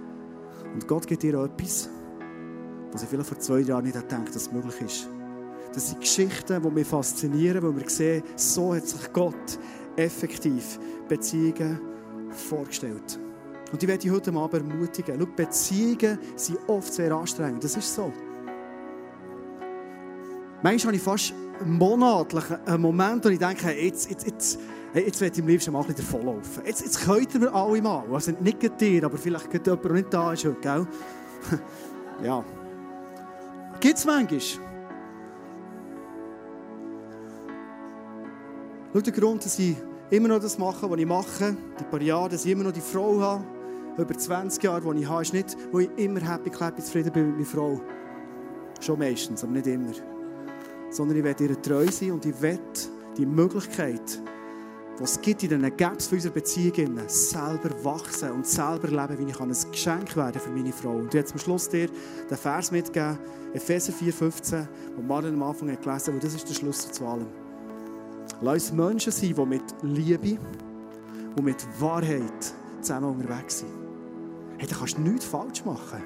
Und 0.72 0.86
Gott 0.86 1.06
gibt 1.06 1.24
ihr 1.24 1.34
etwas, 1.34 1.88
was 2.92 3.00
sie 3.00 3.06
vielleicht 3.06 3.28
vor 3.28 3.38
zwei 3.38 3.60
Jahren 3.60 3.84
nicht 3.84 3.94
gedacht 3.94 4.28
dass 4.28 4.36
es 4.36 4.52
möglich 4.52 4.80
ist. 4.82 5.08
Das 5.72 5.88
sind 5.88 6.00
Geschichten, 6.00 6.62
die 6.62 6.70
mich 6.70 6.86
faszinieren, 6.86 7.62
weil 7.62 7.76
wir 7.76 7.88
sehen, 7.88 8.22
so 8.36 8.74
hat 8.74 8.86
sich 8.86 9.12
Gott 9.12 9.58
effektiv 9.96 10.78
Beziehungen 11.08 11.80
vorgestellt. 12.30 13.18
Und 13.72 13.82
ich 13.82 13.88
werde 13.88 14.02
dich 14.02 14.10
heute 14.10 14.32
Abend 14.32 14.54
ermutigen. 14.70 15.16
Schau, 15.18 15.26
Beziehungen 15.26 16.18
sind 16.34 16.58
oft 16.66 16.92
sehr 16.92 17.12
anstrengend. 17.12 17.62
Das 17.62 17.76
ist 17.76 17.94
so. 17.94 18.12
Manchmal 20.62 20.88
habe 20.88 20.96
ich 20.96 21.02
fast 21.02 21.34
monatlich 21.64 22.44
einen 22.66 22.82
Moment, 22.82 23.24
wo 23.24 23.28
ich 23.28 23.38
denke, 23.38 23.66
hey, 23.66 23.86
jetzt, 23.86 24.10
jetzt, 24.10 24.26
jetzt, 24.26 24.58
hey, 24.92 25.04
jetzt 25.04 25.20
werde 25.20 25.36
ich 25.36 25.42
am 25.42 25.48
liebsten 25.48 25.72
mal 25.72 25.80
ein 25.80 25.86
bisschen 25.86 26.04
davonlaufen. 26.04 26.64
Jetzt, 26.66 26.82
jetzt 26.82 27.00
könnten 27.00 27.40
wir 27.40 27.54
alle 27.54 27.80
mal. 27.80 28.04
Also 28.12 28.32
nicht 28.32 28.80
dir, 28.80 29.04
aber 29.04 29.16
vielleicht 29.16 29.52
jemand, 29.52 29.84
der 29.84 29.92
nicht 29.92 30.12
da 30.12 30.32
ist 30.32 30.44
heute, 30.44 30.60
gell? 30.60 30.86
ja. 32.24 32.44
Gibt 33.80 33.98
es 33.98 34.04
manchmal. 34.04 34.69
Schau, 38.92 39.00
der 39.00 39.12
Grund, 39.12 39.44
dass 39.44 39.56
ich 39.60 39.76
immer 40.10 40.26
noch 40.26 40.40
das 40.40 40.58
machen, 40.58 40.90
was 40.90 40.98
ich 40.98 41.06
mache. 41.06 41.56
Die 41.78 41.84
paar 41.84 42.02
Jahre, 42.02 42.28
dass 42.28 42.44
ich 42.44 42.50
immer 42.50 42.64
noch 42.64 42.72
die 42.72 42.80
Frau 42.80 43.20
habe. 43.20 43.44
Über 43.96 44.18
20 44.18 44.60
Jahre, 44.64 44.94
die 44.94 45.02
ich 45.02 45.08
habe, 45.08 45.22
ist 45.22 45.32
nicht, 45.32 45.56
wo 45.70 45.78
ich 45.78 45.90
immer 45.96 46.18
happy, 46.20 46.50
happy, 46.50 46.82
zufrieden 46.82 47.12
bin 47.12 47.26
mit 47.26 47.34
meiner 47.34 47.46
Frau. 47.46 47.80
Schon 48.80 48.98
meistens, 48.98 49.44
aber 49.44 49.52
nicht 49.52 49.68
immer. 49.68 49.92
Sondern 50.90 51.18
ich 51.18 51.22
werde 51.22 51.44
ihr 51.44 51.62
treu 51.62 51.86
sein 51.86 52.10
und 52.10 52.26
ich 52.26 52.42
werde 52.42 52.62
die 53.16 53.26
Möglichkeit, 53.26 54.20
die 54.98 55.04
es 55.04 55.20
gibt 55.20 55.44
in 55.44 55.50
diesen 55.50 55.76
Gaps 55.76 56.08
für 56.08 56.16
unsere 56.16 56.34
Beziehungen, 56.34 57.00
selber 57.06 57.70
wachsen 57.84 58.32
und 58.32 58.44
selber 58.44 58.88
leben, 58.88 59.18
wie 59.18 59.30
ich 59.30 59.40
ein 59.40 59.70
Geschenk 59.70 60.16
werden 60.16 60.40
für 60.40 60.50
meine 60.50 60.72
Frau. 60.72 60.96
Und 60.96 61.06
ich 61.06 61.14
werde 61.14 61.28
zum 61.28 61.38
Schluss 61.38 61.68
dir 61.68 61.88
den 62.28 62.36
Vers 62.36 62.72
mitgeben, 62.72 63.18
Epheser 63.54 63.92
4,15, 63.92 64.66
den 64.96 65.06
Martin 65.06 65.34
am 65.34 65.44
Anfang 65.44 65.70
hat 65.70 65.80
gelesen 65.80 66.06
hat, 66.08 66.14
weil 66.14 66.18
das 66.18 66.34
ist 66.34 66.48
der 66.48 66.54
Schlüssel 66.54 66.90
zu 66.90 67.06
allem. 67.06 67.39
Lass 68.42 68.70
uns 68.70 68.72
Menschen 68.72 69.12
sein, 69.12 69.34
die 69.34 69.46
mit 69.46 69.62
Liebe 69.82 70.38
und 71.36 71.44
mit 71.44 71.66
Wahrheit 71.78 72.54
zusammen 72.80 73.10
unterwegs 73.10 73.58
sind. 73.58 73.70
Hey, 74.58 74.66
da 74.68 74.76
kannst 74.76 74.96
du 74.96 75.02
nichts 75.02 75.24
falsch 75.26 75.64
machen. 75.64 76.02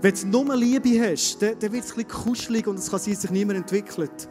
Wenn 0.00 0.14
du 0.14 0.26
nur 0.26 0.56
Liebe 0.56 1.00
hast, 1.00 1.40
dann, 1.40 1.58
dann 1.58 1.72
wird 1.72 1.84
es 1.84 1.92
ein 1.92 2.04
bisschen 2.04 2.24
kuschelig 2.24 2.66
und 2.66 2.78
es 2.78 2.90
kann 2.90 3.00
sein, 3.00 3.14
dass 3.14 3.22
sich 3.22 3.30
niemand 3.30 3.58
entwickelt. 3.58 4.28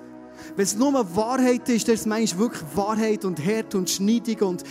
Wenn 0.55 0.63
es 0.63 0.75
nur 0.75 0.93
Wahrheit 1.15 1.67
ist, 1.69 1.87
dann 1.87 1.95
ist 1.95 2.07
es 2.07 2.37
wirklich 2.37 2.63
Wahrheit 2.75 3.25
und 3.25 3.43
Herd 3.43 3.75
und 3.75 3.89
Schneidung. 3.89 4.49
Und 4.49 4.63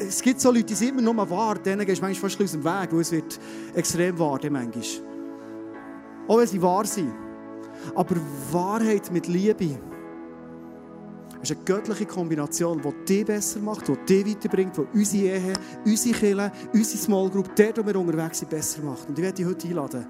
es 0.00 0.20
gibt 0.20 0.40
so 0.40 0.50
Leute, 0.50 0.64
die 0.64 0.74
sind 0.74 0.98
immer 0.98 1.02
nur 1.02 1.30
wahr, 1.30 1.56
denen 1.56 1.86
gehst 1.86 2.00
du 2.00 2.04
manchmal 2.04 2.30
fast 2.30 2.42
aus 2.42 2.52
dem 2.52 2.64
Weg, 2.64 2.92
weil 2.92 3.00
es 3.00 3.12
wird 3.12 3.38
extrem 3.74 4.18
wahr 4.18 4.38
manchmal. 4.50 4.82
Auch 6.28 6.38
wenn 6.38 6.46
sie 6.46 6.60
wahr 6.60 6.84
sind. 6.84 7.12
Aber 7.94 8.16
Wahrheit 8.50 9.10
mit 9.12 9.26
Liebe 9.28 9.78
Es 11.42 11.50
ist 11.50 11.56
eine 11.56 11.64
göttliche 11.64 12.06
Kombination, 12.06 12.80
die 12.80 13.04
dich 13.04 13.26
besser 13.26 13.60
macht, 13.60 13.88
die 13.88 14.24
dich 14.24 14.36
weiterbringt, 14.36 14.76
die 14.76 14.98
unsere 14.98 15.36
Ehe, 15.36 15.52
unsere 15.84 16.18
Kirche, 16.18 16.52
unsere 16.72 16.98
Small 16.98 17.30
Group, 17.30 17.54
dort, 17.54 17.78
wo 17.78 17.86
wir 17.86 17.96
unterwegs 17.96 18.38
sind, 18.38 18.50
besser 18.50 18.82
macht. 18.82 19.08
Und 19.08 19.18
ich 19.18 19.24
werde 19.24 19.36
dich 19.36 19.46
heute 19.46 19.68
einladen, 19.68 20.06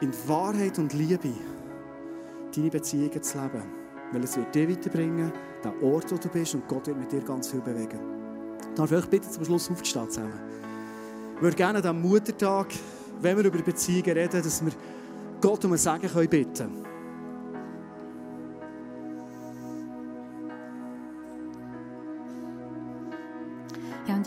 in 0.00 0.12
Wahrheit 0.26 0.78
und 0.78 0.92
Liebe 0.92 1.32
deine 2.54 2.70
Beziehungen 2.70 3.22
zu 3.22 3.38
leben. 3.38 3.62
Weil 4.12 4.24
es 4.24 4.36
wird 4.36 4.54
dich 4.54 4.68
weiterbringen, 4.68 5.32
den 5.64 5.82
Ort, 5.82 6.12
wo 6.12 6.16
du 6.16 6.28
bist, 6.28 6.54
und 6.54 6.68
Gott 6.68 6.86
wird 6.86 6.98
mit 6.98 7.10
dir 7.10 7.20
ganz 7.20 7.48
viel 7.48 7.60
bewegen. 7.60 7.98
Darf 8.74 8.92
ich 8.92 8.98
euch 8.98 9.06
bitte 9.06 9.28
zum 9.28 9.44
Schluss 9.44 9.70
aufzustehen 9.70 10.10
zusammen? 10.10 10.40
Ich 11.36 11.42
würde 11.42 11.56
gerne 11.56 11.84
am 11.84 12.00
Muttertag, 12.00 12.68
wenn 13.20 13.36
wir 13.36 13.44
über 13.44 13.58
Beziehungen 13.58 14.12
reden, 14.12 14.42
dass 14.42 14.64
wir 14.64 14.72
Gott 15.40 15.64
um 15.64 15.72
ein 15.72 16.00
können 16.00 16.28
bitten 16.28 16.70
Ja, 16.82 16.95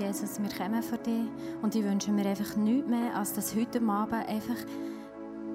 Jesus, 0.10 0.42
wir 0.42 0.50
kommen 0.50 0.82
vor 0.82 0.98
dir 0.98 1.28
und 1.62 1.76
ich 1.76 1.84
wünsche 1.84 2.12
mir 2.12 2.26
einfach 2.26 2.56
nichts 2.56 2.90
mehr, 2.90 3.16
als 3.16 3.34
dass 3.34 3.56
heute 3.56 3.80
Abend 3.80 4.28
einfach 4.28 4.56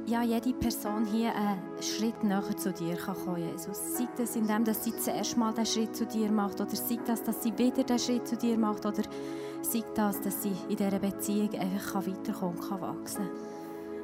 ja, 0.07 0.23
jede 0.23 0.53
Person 0.53 1.05
hier 1.05 1.35
einen 1.35 1.83
Schritt 1.83 2.23
näher 2.23 2.57
zu 2.57 2.73
dir 2.73 2.95
kann 2.95 3.17
kommen 3.17 3.39
Jesus. 3.39 3.97
Sei 3.97 4.07
das 4.17 4.37
indem 4.37 4.65
dass 4.65 4.85
sie 4.85 4.97
zuerst 4.97 5.37
mal 5.37 5.53
den 5.53 5.67
Schritt 5.67 5.97
zu 5.97 6.07
dir 6.07 6.31
macht 6.31 6.61
oder 6.61 6.77
sei 6.77 7.01
das, 7.05 7.25
dass 7.25 7.43
sie 7.43 7.59
wieder 7.59 7.83
den 7.83 7.99
Schritt 7.99 8.29
zu 8.29 8.37
dir 8.37 8.57
macht 8.57 8.87
oder 8.87 9.03
sei 9.63 9.83
das, 9.97 10.21
dass 10.21 10.45
sie 10.45 10.53
in 10.69 10.77
dieser 10.77 11.01
Beziehung 11.01 11.53
einfach 11.59 12.07
weiterkommen 12.07 12.61
kann, 12.61 12.81
wachsen 12.81 13.29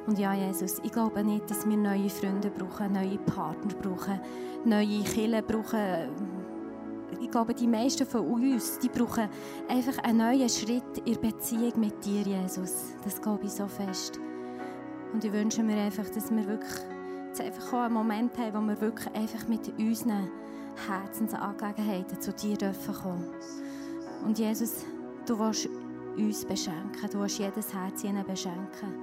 Und 0.05 0.19
ja, 0.19 0.33
Jesus, 0.33 0.79
ich 0.83 0.91
glaube 0.91 1.23
nicht, 1.23 1.49
dass 1.49 1.65
wir 1.65 1.77
neue 1.77 2.09
Freunde 2.09 2.51
brauchen, 2.51 2.91
neue 2.91 3.19
Partner 3.19 3.73
brauchen, 3.81 4.19
neue 4.65 5.01
Killen 5.03 5.45
brauchen. 5.45 6.09
Ich 7.21 7.29
glaube, 7.29 7.53
die 7.53 7.67
meisten 7.67 8.05
von 8.05 8.27
uns, 8.27 8.79
die 8.79 8.89
brauchen 8.89 9.29
einfach 9.69 10.03
einen 10.03 10.17
neuen 10.17 10.49
Schritt 10.49 10.97
in 11.05 11.13
der 11.13 11.21
Beziehung 11.21 11.79
mit 11.79 12.03
dir, 12.03 12.23
Jesus. 12.23 12.95
Das 13.03 13.21
glaube 13.21 13.45
ich 13.45 13.51
so 13.51 13.67
fest. 13.67 14.19
Und 15.13 15.23
ich 15.23 15.31
wünsche 15.31 15.61
mir 15.61 15.77
einfach, 15.77 16.09
dass 16.09 16.31
wir 16.31 16.47
wirklich 16.47 16.81
jetzt 17.27 17.41
einfach 17.41 17.73
auch 17.73 17.83
einen 17.83 17.93
Moment 17.93 18.37
haben, 18.37 18.53
wo 18.55 18.67
wir 18.67 18.81
wirklich 18.81 19.13
einfach 19.15 19.47
mit 19.47 19.71
unseren 19.77 20.31
Herzensangelegenheiten 20.87 22.19
zu 22.19 22.33
dir 22.33 22.57
dürfen 22.57 22.93
kommen. 22.93 23.29
Und 24.25 24.39
Jesus, 24.39 24.85
du 25.27 25.37
willst 25.37 25.69
uns 26.17 26.43
beschenken, 26.43 27.09
du 27.11 27.19
willst 27.19 27.37
jedes 27.37 27.73
Herz 27.73 28.03
ihnen 28.03 28.25
beschenken. 28.25 28.93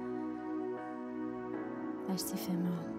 Merci 2.07 2.35
vielmals. 2.35 2.98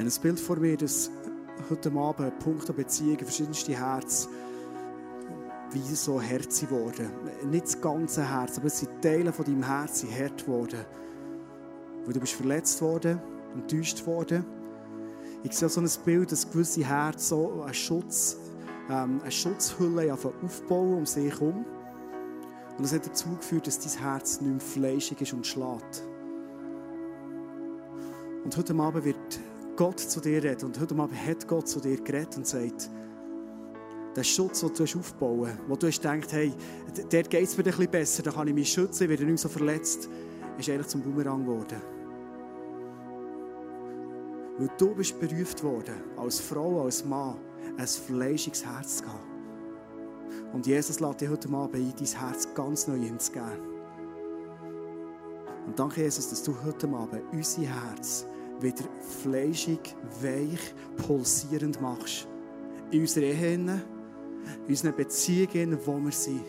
Ich 0.00 0.06
habe 0.06 0.14
ein 0.16 0.22
Bild 0.22 0.40
vor 0.40 0.56
mir, 0.56 0.78
dass 0.78 1.10
heute 1.68 1.92
Abend 1.92 2.38
Punkte 2.38 2.72
Beziehungen, 2.72 3.18
verschiedenste 3.18 3.72
Herzen 3.72 4.30
wie 5.72 5.94
so 5.94 6.18
hart 6.18 6.58
geworden. 6.58 7.10
Nicht 7.50 7.66
das 7.66 7.78
ganze 7.82 8.26
Herz, 8.26 8.56
aber 8.56 8.68
es 8.68 8.78
sind 8.78 9.02
Teile 9.02 9.30
von 9.30 9.44
deinem 9.44 9.62
Herz 9.62 10.00
sind 10.00 10.18
hart 10.18 10.46
geworden. 10.46 10.80
Weil 12.06 12.14
du 12.14 12.18
bist 12.18 12.32
verletzt 12.32 12.80
worden, 12.80 13.20
enttäuscht 13.52 14.06
worden. 14.06 14.46
Ich 15.42 15.52
sehe 15.52 15.68
so 15.68 15.82
ein 15.82 15.90
Bild, 16.06 16.32
dass 16.32 16.50
gewisse 16.50 16.82
Herzen 16.82 17.20
so 17.20 17.62
einen 17.62 17.74
Schutz, 17.74 18.38
ähm, 18.88 19.20
eine 19.20 19.30
Schutzhülle 19.30 20.14
aufbauen 20.14 20.94
um 20.94 21.04
sich 21.04 21.30
herum. 21.30 21.66
Und 22.78 22.82
das 22.82 22.94
hat 22.94 23.06
dazu 23.06 23.36
geführt, 23.36 23.66
dass 23.66 23.78
dein 23.78 24.02
Herz 24.02 24.40
nicht 24.40 24.50
mehr 24.50 24.60
fleischig 24.60 25.20
ist 25.20 25.34
und 25.34 25.46
schlägt. 25.46 26.04
Und 28.44 28.56
heute 28.56 28.74
Abend 28.74 29.04
wird 29.04 29.40
Gott 29.80 29.98
zu 29.98 30.20
dir 30.20 30.44
reden. 30.44 30.66
Und 30.66 30.78
heute 30.78 30.94
Abend 30.94 31.26
hat 31.26 31.48
Gott 31.48 31.66
zu 31.66 31.80
dir 31.80 31.96
geredet 31.96 32.36
und 32.36 32.46
sagt, 32.46 32.90
der 34.14 34.22
Schutz, 34.22 34.60
den 34.60 34.74
du 34.74 34.82
aufbauen 34.82 35.48
hast, 35.48 35.58
wo 35.68 35.74
du 35.74 35.86
hast 35.86 36.02
gedacht, 36.02 36.30
hey, 36.32 36.52
dort 37.10 37.30
geht 37.30 37.44
es 37.44 37.56
mir 37.56 37.64
ein 37.64 37.70
bisschen 37.70 37.90
besser, 37.90 38.22
da 38.22 38.30
kann 38.30 38.46
ich 38.48 38.52
mich 38.52 38.70
schützen, 38.70 39.04
ich 39.04 39.08
werde 39.08 39.24
nicht 39.24 39.40
so 39.40 39.48
verletzt, 39.48 40.10
ist 40.58 40.68
eigentlich 40.68 40.86
zum 40.88 41.00
Boomerang 41.00 41.46
geworden. 41.46 41.80
Weil 44.58 44.68
du 44.76 44.94
bist 44.94 45.18
berufen 45.18 45.62
worden, 45.62 45.94
als 46.18 46.40
Frau, 46.40 46.84
als 46.84 47.02
Mann, 47.02 47.38
ein 47.78 47.86
fleischiges 47.86 48.66
Herz 48.66 48.98
zu 48.98 49.06
haben. 49.06 50.52
Und 50.52 50.66
Jesus 50.66 51.00
lädt 51.00 51.22
dich 51.22 51.30
heute 51.30 51.48
Abend 51.48 51.74
ein, 51.76 51.94
dein 51.96 52.20
Herz 52.20 52.46
ganz 52.54 52.86
neu 52.86 52.98
hinzugeben. 52.98 53.60
Und 55.66 55.78
danke, 55.78 56.02
Jesus, 56.02 56.28
dass 56.28 56.42
du 56.42 56.54
heute 56.66 56.86
Abend 56.86 57.22
unser 57.32 57.62
Herz 57.62 58.26
wieder 58.62 58.84
fleischig, 59.22 59.80
weich, 60.20 60.74
pulsierend 60.96 61.80
machst. 61.80 62.26
In 62.90 63.02
unserer 63.02 63.24
Ehe, 63.24 63.54
in 63.54 63.80
unseren 64.68 64.94
Beziehungen, 64.94 65.78
wo 65.84 65.98
wir 65.98 66.12
sind. 66.12 66.42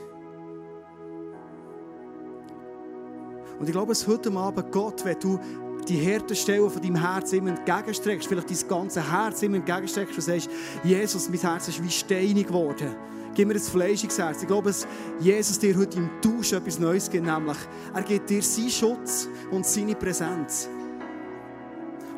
Und 3.59 3.67
ich 3.67 3.73
glaube, 3.73 3.89
dass 3.89 4.07
heute 4.07 4.31
Abend 4.31 4.71
Gott, 4.71 5.05
wenn 5.05 5.19
du 5.19 5.39
die 5.87 5.97
härten 5.97 6.35
Stellen 6.35 6.69
von 6.69 6.81
deinem 6.81 6.95
Herz 6.95 7.33
immer 7.33 7.49
entgegenstreckst, 7.49 8.27
vielleicht 8.27 8.49
dein 8.49 8.67
ganze 8.67 9.11
Herz 9.11 9.43
immer 9.43 9.57
entgegenstreckst 9.57 10.15
und 10.15 10.21
sagst, 10.23 10.49
Jesus, 10.83 11.29
mein 11.29 11.39
Herz 11.39 11.67
ist 11.67 11.83
wie 11.83 11.89
steinig 11.89 12.47
geworden. 12.47 12.95
Gib 13.33 13.47
mir 13.47 13.53
ein 13.53 13.59
fleischiges 13.59 14.17
Herz. 14.17 14.41
Ich 14.41 14.47
glaube, 14.47 14.69
dass 14.69 14.87
Jesus 15.19 15.57
dir 15.59 15.77
heute 15.77 15.97
im 15.97 16.09
Tausch 16.21 16.53
etwas 16.53 16.79
Neues 16.79 17.09
gibt, 17.09 17.25
nämlich 17.25 17.57
er 17.93 18.01
gibt 18.01 18.29
dir 18.29 18.41
seinen 18.41 18.69
Schutz 18.69 19.29
und 19.51 19.65
seine 19.65 19.95
Präsenz. 19.95 20.67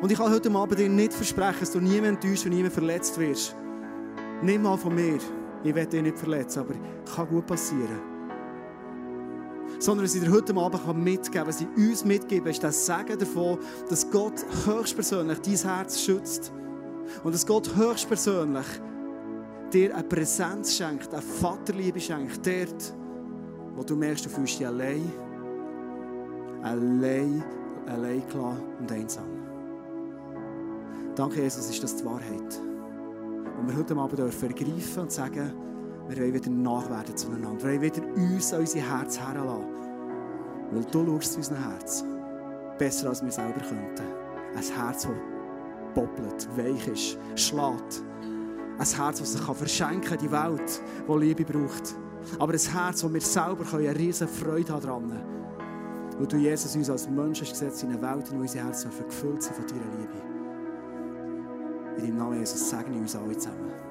Und 0.04 0.12
ich 0.12 0.18
kann 0.18 0.30
heute 0.30 0.50
Abend 0.50 0.78
dir 0.78 0.86
nicht 0.86 1.14
versprechen, 1.14 1.60
dass 1.60 1.70
du 1.70 1.80
niemand 1.80 2.22
enttäuscht 2.22 2.44
und 2.44 2.50
niemand 2.50 2.74
verletzt 2.74 3.18
wirst. 3.18 3.56
Nimm 4.42 4.60
mal 4.60 4.76
von 4.76 4.94
mir. 4.94 5.18
Ich 5.62 5.74
werde 5.74 5.92
dich 5.92 6.02
nicht 6.02 6.18
verletzen, 6.18 6.58
aber 6.58 6.74
kann 7.16 7.26
gut 7.26 7.46
passieren. 7.46 8.02
Sondern 9.78 10.04
was 10.04 10.14
ich 10.14 10.22
dir 10.22 10.30
heute 10.30 10.54
Abend 10.56 11.02
mitgeben 11.02 11.32
kann, 11.32 11.46
was 11.46 11.62
ich 11.62 11.68
uns 11.74 12.04
mitgeben, 12.04 12.48
ist 12.48 12.62
das 12.62 12.84
Sagen 12.84 13.18
davon, 13.18 13.56
dass 13.88 14.10
Gott 14.10 14.44
höchstpersönlich 14.66 15.38
dein 15.38 15.56
Herz 15.56 15.98
schützt. 15.98 16.52
Und 17.22 17.34
dass 17.34 17.46
Gott 17.46 17.74
höchstpersönlich 17.74 18.66
dir 19.72 19.94
eine 19.94 20.04
Präsenz 20.04 20.76
schenkt, 20.76 21.14
eine 21.14 21.22
Vaterliebe 21.22 21.98
schenkt, 21.98 22.46
dort, 22.46 22.94
wo 23.74 23.82
du 23.82 23.96
merkst, 23.96 24.26
du 24.26 24.28
fühlst 24.28 24.60
dich 24.60 24.66
allein, 24.66 25.10
allein, 26.62 27.42
allein 27.86 28.28
klar 28.28 28.58
und 28.78 28.92
einsam. 28.92 29.33
Danke, 31.16 31.42
Jesus, 31.42 31.70
ist 31.70 31.80
das 31.80 31.94
die 31.94 32.04
Wahrheit. 32.04 32.60
Und 33.56 33.68
wir 33.68 33.76
heute 33.76 33.96
Abend 33.96 34.18
dürfen 34.18 34.48
ergreifen 34.48 35.02
und 35.02 35.12
sagen, 35.12 35.52
wir 36.08 36.16
wollen 36.18 36.34
wieder 36.34 36.50
nachwerden 36.50 37.16
zueinander. 37.16 37.62
Wir 37.62 37.80
wollen 37.80 37.82
wieder 37.82 38.02
uns 38.16 38.52
an 38.52 38.60
unser 38.60 38.80
Herz 38.80 39.20
herlassen. 39.20 39.64
Weil 40.72 40.84
du 40.90 41.06
schaust 41.06 41.32
zu 41.32 41.38
unserem 41.38 41.62
Herz. 41.62 42.04
Besser 42.78 43.10
als 43.10 43.22
wir 43.22 43.30
selber 43.30 43.60
könnten. 43.60 44.02
Ein 44.56 44.62
Herz, 44.62 45.04
das 45.04 45.12
poppelt, 45.94 46.48
weich 46.56 46.88
ist, 46.88 47.16
schlägt. 47.36 48.02
Ein 48.76 48.84
Herz, 48.84 49.20
das 49.20 49.32
sich 49.34 49.40
verschenken 49.40 50.00
kann, 50.00 50.18
die 50.18 50.32
Welt, 50.32 50.82
die 51.08 51.18
Liebe 51.18 51.44
braucht. 51.44 51.94
Aber 52.40 52.54
ein 52.54 52.58
Herz, 52.58 53.04
wo 53.04 53.14
wir 53.14 53.20
selber 53.20 53.64
eine 53.72 53.96
riesige 53.96 54.28
Freude 54.28 54.72
haben 54.72 54.82
dran. 54.82 55.22
Weil 56.18 56.26
du 56.26 56.38
Jesus 56.38 56.74
uns 56.74 56.90
als 56.90 57.08
Mensch 57.08 57.40
hast 57.40 57.50
gesetzt 57.50 57.84
in 57.84 57.90
eine 57.90 58.02
Welt, 58.02 58.32
in 58.32 58.40
unser 58.40 58.64
Herz 58.64 58.84
gefüllt 58.84 59.44
sind 59.44 59.54
von 59.54 59.66
deiner 59.68 59.96
Liebe. 59.96 60.33
In 61.96 62.02
deinem 62.02 62.16
Namen, 62.18 62.38
Jesus, 62.40 62.70
segne 62.70 62.96
uns 62.98 63.14
alle 63.14 63.36
zusammen. 63.36 63.83